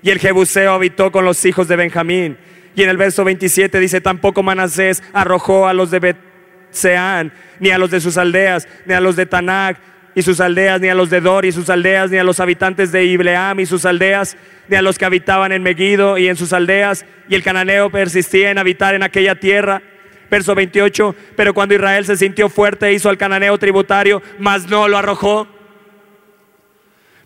Y 0.03 0.11
el 0.11 0.19
Jebuseo 0.19 0.73
habitó 0.73 1.11
con 1.11 1.25
los 1.25 1.45
hijos 1.45 1.67
de 1.67 1.77
Benjamín. 1.77 2.37
Y 2.75 2.83
en 2.83 2.91
el 2.91 2.97
verso 2.97 3.25
27 3.25 3.81
dice, 3.81 4.01
tampoco 4.01 4.43
Manasés 4.43 5.03
arrojó 5.13 5.67
a 5.67 5.75
los 5.75 5.91
de 5.91 5.99
Betseán, 5.99 7.33
ni 7.59 7.71
a 7.71 7.79
los 7.79 7.91
de 7.91 8.01
sus 8.01 8.17
aldeas, 8.17 8.69
ni 8.87 8.95
a 8.95 9.01
los 9.01 9.17
de 9.17 9.27
Tanac 9.27 9.79
y 10.15 10.23
sus 10.23 10.41
aldeas, 10.41 10.81
ni 10.81 10.89
a 10.89 10.95
los 10.95 11.11
de 11.11 11.21
Dor 11.21 11.45
y 11.45 11.53
sus 11.53 11.71
aldeas, 11.71 12.11
ni 12.11 12.19
a 12.19 12.25
los 12.25 12.41
habitantes 12.41 12.93
de 12.93 13.05
Ibleam 13.05 13.61
y 13.61 13.67
sus 13.67 13.85
aldeas, 13.85 14.37
ni 14.69 14.77
a 14.77 14.83
los 14.83 14.99
que 14.99 15.05
habitaban 15.05 15.53
en 15.53 15.63
Megiddo 15.63 16.19
y 16.19 16.29
en 16.29 16.37
sus 16.37 16.53
aldeas. 16.53 17.05
Y 17.29 17.35
el 17.35 17.43
cananeo 17.43 17.91
persistía 17.91 18.51
en 18.51 18.59
habitar 18.59 18.95
en 18.95 19.03
aquella 19.03 19.35
tierra. 19.37 19.83
Verso 20.31 20.55
28, 20.55 21.15
pero 21.37 21.55
cuando 21.55 21.75
Israel 21.75 22.05
se 22.05 22.17
sintió 22.17 22.49
fuerte, 22.49 22.93
hizo 22.93 23.09
al 23.09 23.17
cananeo 23.17 23.57
tributario, 23.59 24.23
mas 24.39 24.69
no 24.69 24.87
lo 24.87 24.99
arrojó. 24.99 25.58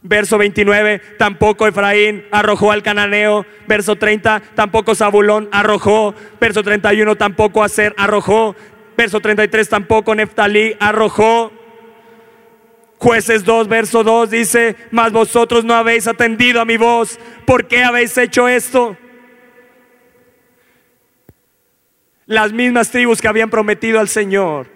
Verso 0.04 0.36
29, 0.36 1.00
tampoco 1.16 1.68
Efraín 1.68 2.24
arrojó 2.32 2.72
al 2.72 2.82
cananeo. 2.82 3.46
Verso 3.68 3.96
30, 3.96 4.42
tampoco 4.54 4.94
Zabulón 4.96 5.48
arrojó. 5.52 6.14
Verso 6.40 6.62
31, 6.62 7.14
tampoco 7.16 7.62
Aser 7.62 7.94
arrojó. 7.96 8.56
Verso 8.96 9.20
33, 9.20 9.68
tampoco 9.68 10.14
Neftalí 10.14 10.76
arrojó. 10.80 11.52
Jueces 12.98 13.44
2, 13.44 13.68
verso 13.68 14.04
2 14.04 14.30
dice, 14.30 14.76
mas 14.92 15.12
vosotros 15.12 15.64
no 15.64 15.74
habéis 15.74 16.06
atendido 16.06 16.60
a 16.60 16.64
mi 16.64 16.76
voz. 16.76 17.18
¿Por 17.44 17.66
qué 17.66 17.82
habéis 17.82 18.16
hecho 18.16 18.48
esto? 18.48 18.96
Las 22.26 22.52
mismas 22.52 22.90
tribus 22.90 23.20
que 23.20 23.28
habían 23.28 23.50
prometido 23.50 23.98
al 23.98 24.08
Señor 24.08 24.71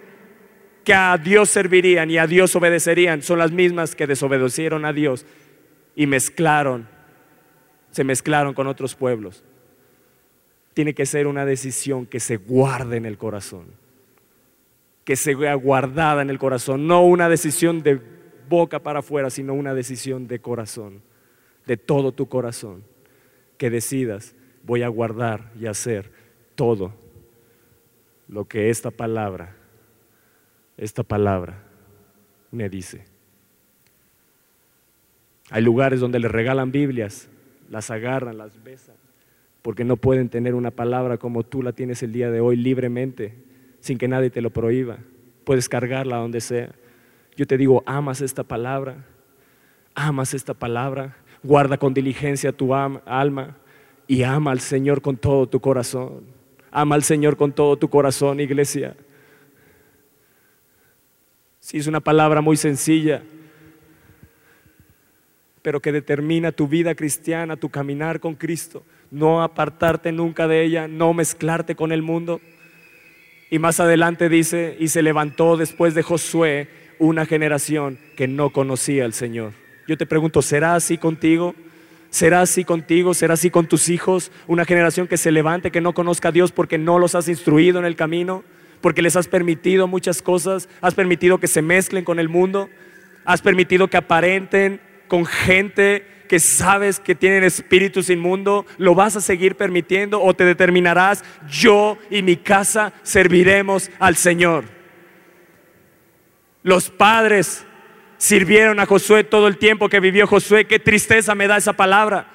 que 0.87 0.93
a 0.93 1.17
Dios 1.17 1.49
servirían 1.49 2.09
y 2.09 2.17
a 2.17 2.27
Dios 2.27 2.55
obedecerían 2.55 3.21
son 3.21 3.39
las 3.39 3.51
mismas 3.51 3.93
que 3.93 4.07
desobedecieron 4.07 4.85
a 4.85 4.93
Dios 4.93 5.25
y 5.97 6.07
mezclaron, 6.07 6.87
se 7.91 8.05
mezclaron 8.05 8.53
con 8.53 8.67
otros 8.67 8.95
pueblos. 8.95 9.43
tiene 10.73 10.93
que 10.93 11.05
ser 11.05 11.27
una 11.27 11.45
decisión 11.45 12.05
que 12.05 12.21
se 12.21 12.37
guarde 12.37 12.95
en 12.95 13.05
el 13.05 13.17
corazón, 13.17 13.65
que 15.03 15.17
se 15.17 15.35
vea 15.35 15.55
guardada 15.55 16.21
en 16.21 16.29
el 16.29 16.39
corazón, 16.39 16.87
no 16.87 17.03
una 17.03 17.27
decisión 17.27 17.83
de 17.83 17.99
boca 18.47 18.79
para 18.79 18.99
afuera, 18.99 19.29
sino 19.29 19.55
una 19.55 19.73
decisión 19.73 20.25
de 20.29 20.39
corazón, 20.39 21.01
de 21.65 21.75
todo 21.75 22.13
tu 22.13 22.29
corazón, 22.29 22.85
que 23.57 23.69
decidas, 23.69 24.35
voy 24.63 24.83
a 24.83 24.87
guardar 24.87 25.51
y 25.59 25.65
hacer 25.65 26.09
todo 26.55 26.93
lo 28.29 28.45
que 28.45 28.69
esta 28.69 28.89
palabra, 28.89 29.56
esta 30.77 31.03
palabra 31.03 31.63
me 32.51 32.69
dice. 32.69 33.05
Hay 35.49 35.61
lugares 35.63 35.99
donde 35.99 36.19
le 36.19 36.27
regalan 36.27 36.71
Biblias, 36.71 37.29
las 37.69 37.89
agarran, 37.89 38.37
las 38.37 38.63
besan, 38.63 38.95
porque 39.61 39.83
no 39.83 39.97
pueden 39.97 40.29
tener 40.29 40.55
una 40.55 40.71
palabra 40.71 41.17
como 41.17 41.43
tú 41.43 41.63
la 41.63 41.71
tienes 41.71 42.03
el 42.03 42.11
día 42.11 42.29
de 42.29 42.41
hoy 42.41 42.55
libremente, 42.55 43.33
sin 43.79 43.97
que 43.97 44.07
nadie 44.07 44.29
te 44.29 44.41
lo 44.41 44.49
prohíba. 44.49 44.97
Puedes 45.43 45.69
cargarla 45.69 46.17
donde 46.17 46.41
sea. 46.41 46.71
Yo 47.35 47.47
te 47.47 47.57
digo, 47.57 47.83
amas 47.85 48.21
esta 48.21 48.43
palabra, 48.43 49.05
amas 49.95 50.33
esta 50.33 50.53
palabra, 50.53 51.15
guarda 51.43 51.77
con 51.77 51.93
diligencia 51.93 52.51
tu 52.51 52.73
alma 52.73 53.57
y 54.07 54.23
ama 54.23 54.51
al 54.51 54.59
Señor 54.59 55.01
con 55.01 55.17
todo 55.17 55.47
tu 55.47 55.59
corazón. 55.59 56.23
Ama 56.71 56.95
al 56.95 57.03
Señor 57.03 57.37
con 57.37 57.53
todo 57.53 57.77
tu 57.77 57.89
corazón, 57.89 58.39
iglesia. 58.39 58.95
Si 61.67 61.77
es 61.79 61.87
una 61.87 61.99
palabra 61.99 62.39
muy 62.39 62.55
sencilla, 62.55 63.23
pero 65.61 65.81
que 65.81 65.91
determina 65.91 66.53
tu 66.53 66.69
vida 66.69 66.95
cristiana, 66.95 67.57
tu 67.57 67.67
caminar 67.67 68.21
con 68.21 68.35
Cristo, 68.35 68.85
no 69.11 69.43
apartarte 69.43 70.13
nunca 70.13 70.47
de 70.47 70.63
ella, 70.63 70.87
no 70.87 71.13
mezclarte 71.13 71.75
con 71.75 71.91
el 71.91 72.01
mundo. 72.01 72.39
Y 73.51 73.59
más 73.59 73.81
adelante 73.81 74.29
dice, 74.29 74.77
y 74.79 74.87
se 74.87 75.01
levantó 75.01 75.57
después 75.57 75.93
de 75.93 76.03
Josué 76.03 76.69
una 76.99 77.25
generación 77.25 77.99
que 78.15 78.29
no 78.29 78.51
conocía 78.51 79.03
al 79.03 79.11
Señor. 79.11 79.51
Yo 79.89 79.97
te 79.97 80.05
pregunto, 80.05 80.41
¿será 80.41 80.73
así 80.73 80.97
contigo? 80.97 81.53
¿Será 82.09 82.39
así 82.39 82.63
contigo? 82.63 83.13
¿Será 83.13 83.33
así 83.33 83.49
con 83.49 83.67
tus 83.67 83.89
hijos? 83.89 84.31
Una 84.47 84.63
generación 84.63 85.05
que 85.05 85.17
se 85.17 85.31
levante, 85.31 85.69
que 85.69 85.81
no 85.81 85.93
conozca 85.93 86.29
a 86.29 86.31
Dios 86.31 86.53
porque 86.53 86.77
no 86.77 86.97
los 86.97 87.13
has 87.13 87.27
instruido 87.27 87.77
en 87.77 87.83
el 87.83 87.97
camino, 87.97 88.45
porque 88.81 89.01
les 89.01 89.15
has 89.15 89.27
permitido 89.27 89.87
muchas 89.87 90.21
cosas, 90.21 90.69
has 90.81 90.93
permitido 90.93 91.39
que 91.39 91.47
se 91.47 91.61
mezclen 91.61 92.03
con 92.03 92.19
el 92.19 92.29
mundo, 92.29 92.69
has 93.25 93.41
permitido 93.41 93.87
que 93.87 93.97
aparenten 93.97 94.81
con 95.07 95.25
gente 95.25 96.05
que 96.27 96.39
sabes 96.39 96.99
que 96.99 97.15
tienen 97.15 97.43
espíritus 97.43 98.09
inmundo, 98.09 98.65
lo 98.77 98.93
vas 98.93 99.15
a 99.15 99.21
seguir 99.21 99.55
permitiendo 99.55 100.21
o 100.21 100.33
te 100.33 100.45
determinarás, 100.45 101.23
yo 101.49 101.97
y 102.09 102.21
mi 102.21 102.35
casa 102.35 102.93
serviremos 103.03 103.89
al 103.99 104.15
Señor. 104.15 104.65
Los 106.63 106.89
padres 106.89 107.65
sirvieron 108.17 108.79
a 108.79 108.85
Josué 108.85 109.23
todo 109.23 109.47
el 109.47 109.57
tiempo 109.57 109.89
que 109.89 109.99
vivió 109.99 110.27
Josué. 110.27 110.65
Qué 110.65 110.79
tristeza 110.79 111.33
me 111.33 111.47
da 111.47 111.57
esa 111.57 111.73
palabra. 111.73 112.27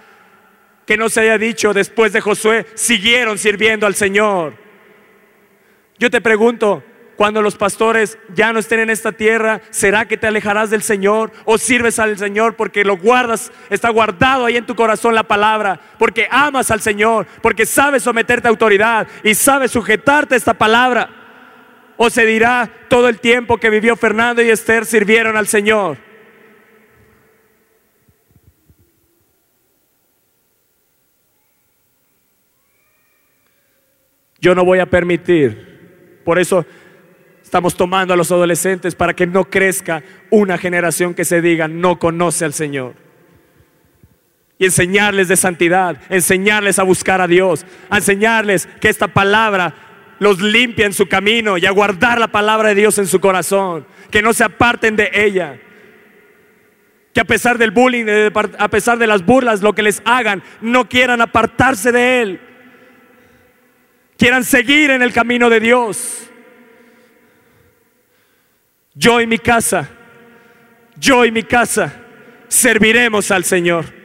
Que 0.87 0.97
no 0.97 1.09
se 1.09 1.21
haya 1.21 1.39
dicho 1.39 1.75
después 1.75 2.13
de 2.13 2.21
Josué, 2.21 2.67
siguieron 2.75 3.39
sirviendo 3.39 3.87
al 3.87 3.95
Señor. 3.95 4.62
Yo 6.03 6.11
te 6.11 6.21
pregunto, 6.21 6.83
cuando 7.15 7.41
los 7.43 7.55
pastores 7.55 8.19
ya 8.35 8.53
no 8.53 8.59
estén 8.59 8.81
en 8.81 8.91
esta 8.91 9.13
tierra, 9.13 9.61
¿será 9.71 10.05
que 10.09 10.17
te 10.17 10.27
alejarás 10.27 10.69
del 10.69 10.83
Señor 10.83 11.31
o 11.45 11.59
sirves 11.59 12.01
al 12.01 12.19
Señor 12.19 12.57
porque 12.57 12.83
lo 12.83 12.97
guardas, 12.97 13.53
está 13.71 13.89
guardado 13.91 14.45
ahí 14.45 14.57
en 14.57 14.67
tu 14.67 14.75
corazón 14.75 15.15
la 15.15 15.23
palabra, 15.23 15.79
porque 16.01 16.27
amas 16.29 16.73
al 16.73 16.81
Señor, 16.81 17.29
porque 17.41 17.67
sabes 17.67 18.03
someterte 18.03 18.49
a 18.49 18.51
autoridad 18.51 19.07
y 19.23 19.37
sabes 19.37 19.71
sujetarte 19.71 20.35
a 20.35 20.39
esta 20.39 20.55
palabra? 20.55 21.09
¿O 21.97 22.11
se 22.11 22.27
dirá 22.27 22.69
todo 22.89 23.09
el 23.09 23.21
tiempo 23.21 23.59
que 23.59 23.71
vivió 23.71 23.95
Fernando 23.95 24.43
y 24.43 24.51
Esther 24.51 24.85
sirvieron 24.85 25.37
al 25.37 25.47
Señor? 25.47 25.99
Yo 34.41 34.57
no 34.57 34.65
voy 34.65 34.81
a 34.81 34.87
permitir, 34.87 35.72
por 36.25 36.39
eso 36.39 36.65
Estamos 37.53 37.77
tomando 37.77 38.15
a 38.15 38.17
los 38.17 38.33
adolescentes 38.33 38.95
para 38.95 39.15
que 39.15 39.27
no 39.27 39.45
crezca 39.45 40.03
una 40.31 40.57
generación 40.57 41.13
que 41.13 41.27
se 41.27 41.43
diga 41.43 41.69
no 41.69 41.99
conoce 41.99 42.47
al 42.47 42.55
Señor. 42.55 42.95
Y 44.59 44.65
enseñarles 44.65 45.29
de 45.29 45.37
santidad, 45.37 45.99
enseñarles 46.09 46.79
a 46.79 46.85
buscar 46.85 47.21
a 47.21 47.27
Dios, 47.27 47.67
a 47.91 47.99
enseñarles 47.99 48.67
que 48.81 48.89
esta 48.89 49.09
palabra 49.09 49.75
los 50.19 50.41
limpia 50.41 50.87
en 50.87 50.95
su 50.95 51.09
camino 51.09 51.59
y 51.59 51.67
a 51.67 51.73
guardar 51.73 52.19
la 52.19 52.29
palabra 52.29 52.71
de 52.71 52.77
Dios 52.77 52.97
en 52.97 53.07
su 53.07 53.21
corazón, 53.21 53.87
que 54.11 54.23
no 54.23 54.33
se 54.33 54.45
aparten 54.45 54.97
de 54.97 55.11
ella. 55.13 55.61
Que 57.13 57.21
a 57.21 57.25
pesar 57.25 57.59
del 57.59 57.73
bullying, 57.73 58.07
a 58.59 58.69
pesar 58.69 58.99
de 58.99 59.07
las 59.07 59.27
burlas, 59.27 59.61
lo 59.61 59.75
que 59.75 59.83
les 59.83 60.01
hagan, 60.07 60.43
no 60.63 60.89
quieran 60.89 61.21
apartarse 61.21 61.93
de 61.93 62.23
Él. 62.23 62.41
Quieran 64.23 64.45
seguir 64.45 64.93
en 64.93 65.03
el 65.03 65.13
camino 65.13 65.51
de 65.51 65.59
Dios. 65.59 66.31
Yo 68.95 69.21
y 69.21 69.27
mi 69.27 69.37
casa, 69.37 69.89
yo 70.95 71.25
y 71.25 71.33
mi 71.33 71.43
casa 71.43 71.93
serviremos 72.47 73.33
al 73.33 73.43
Señor. 73.43 74.02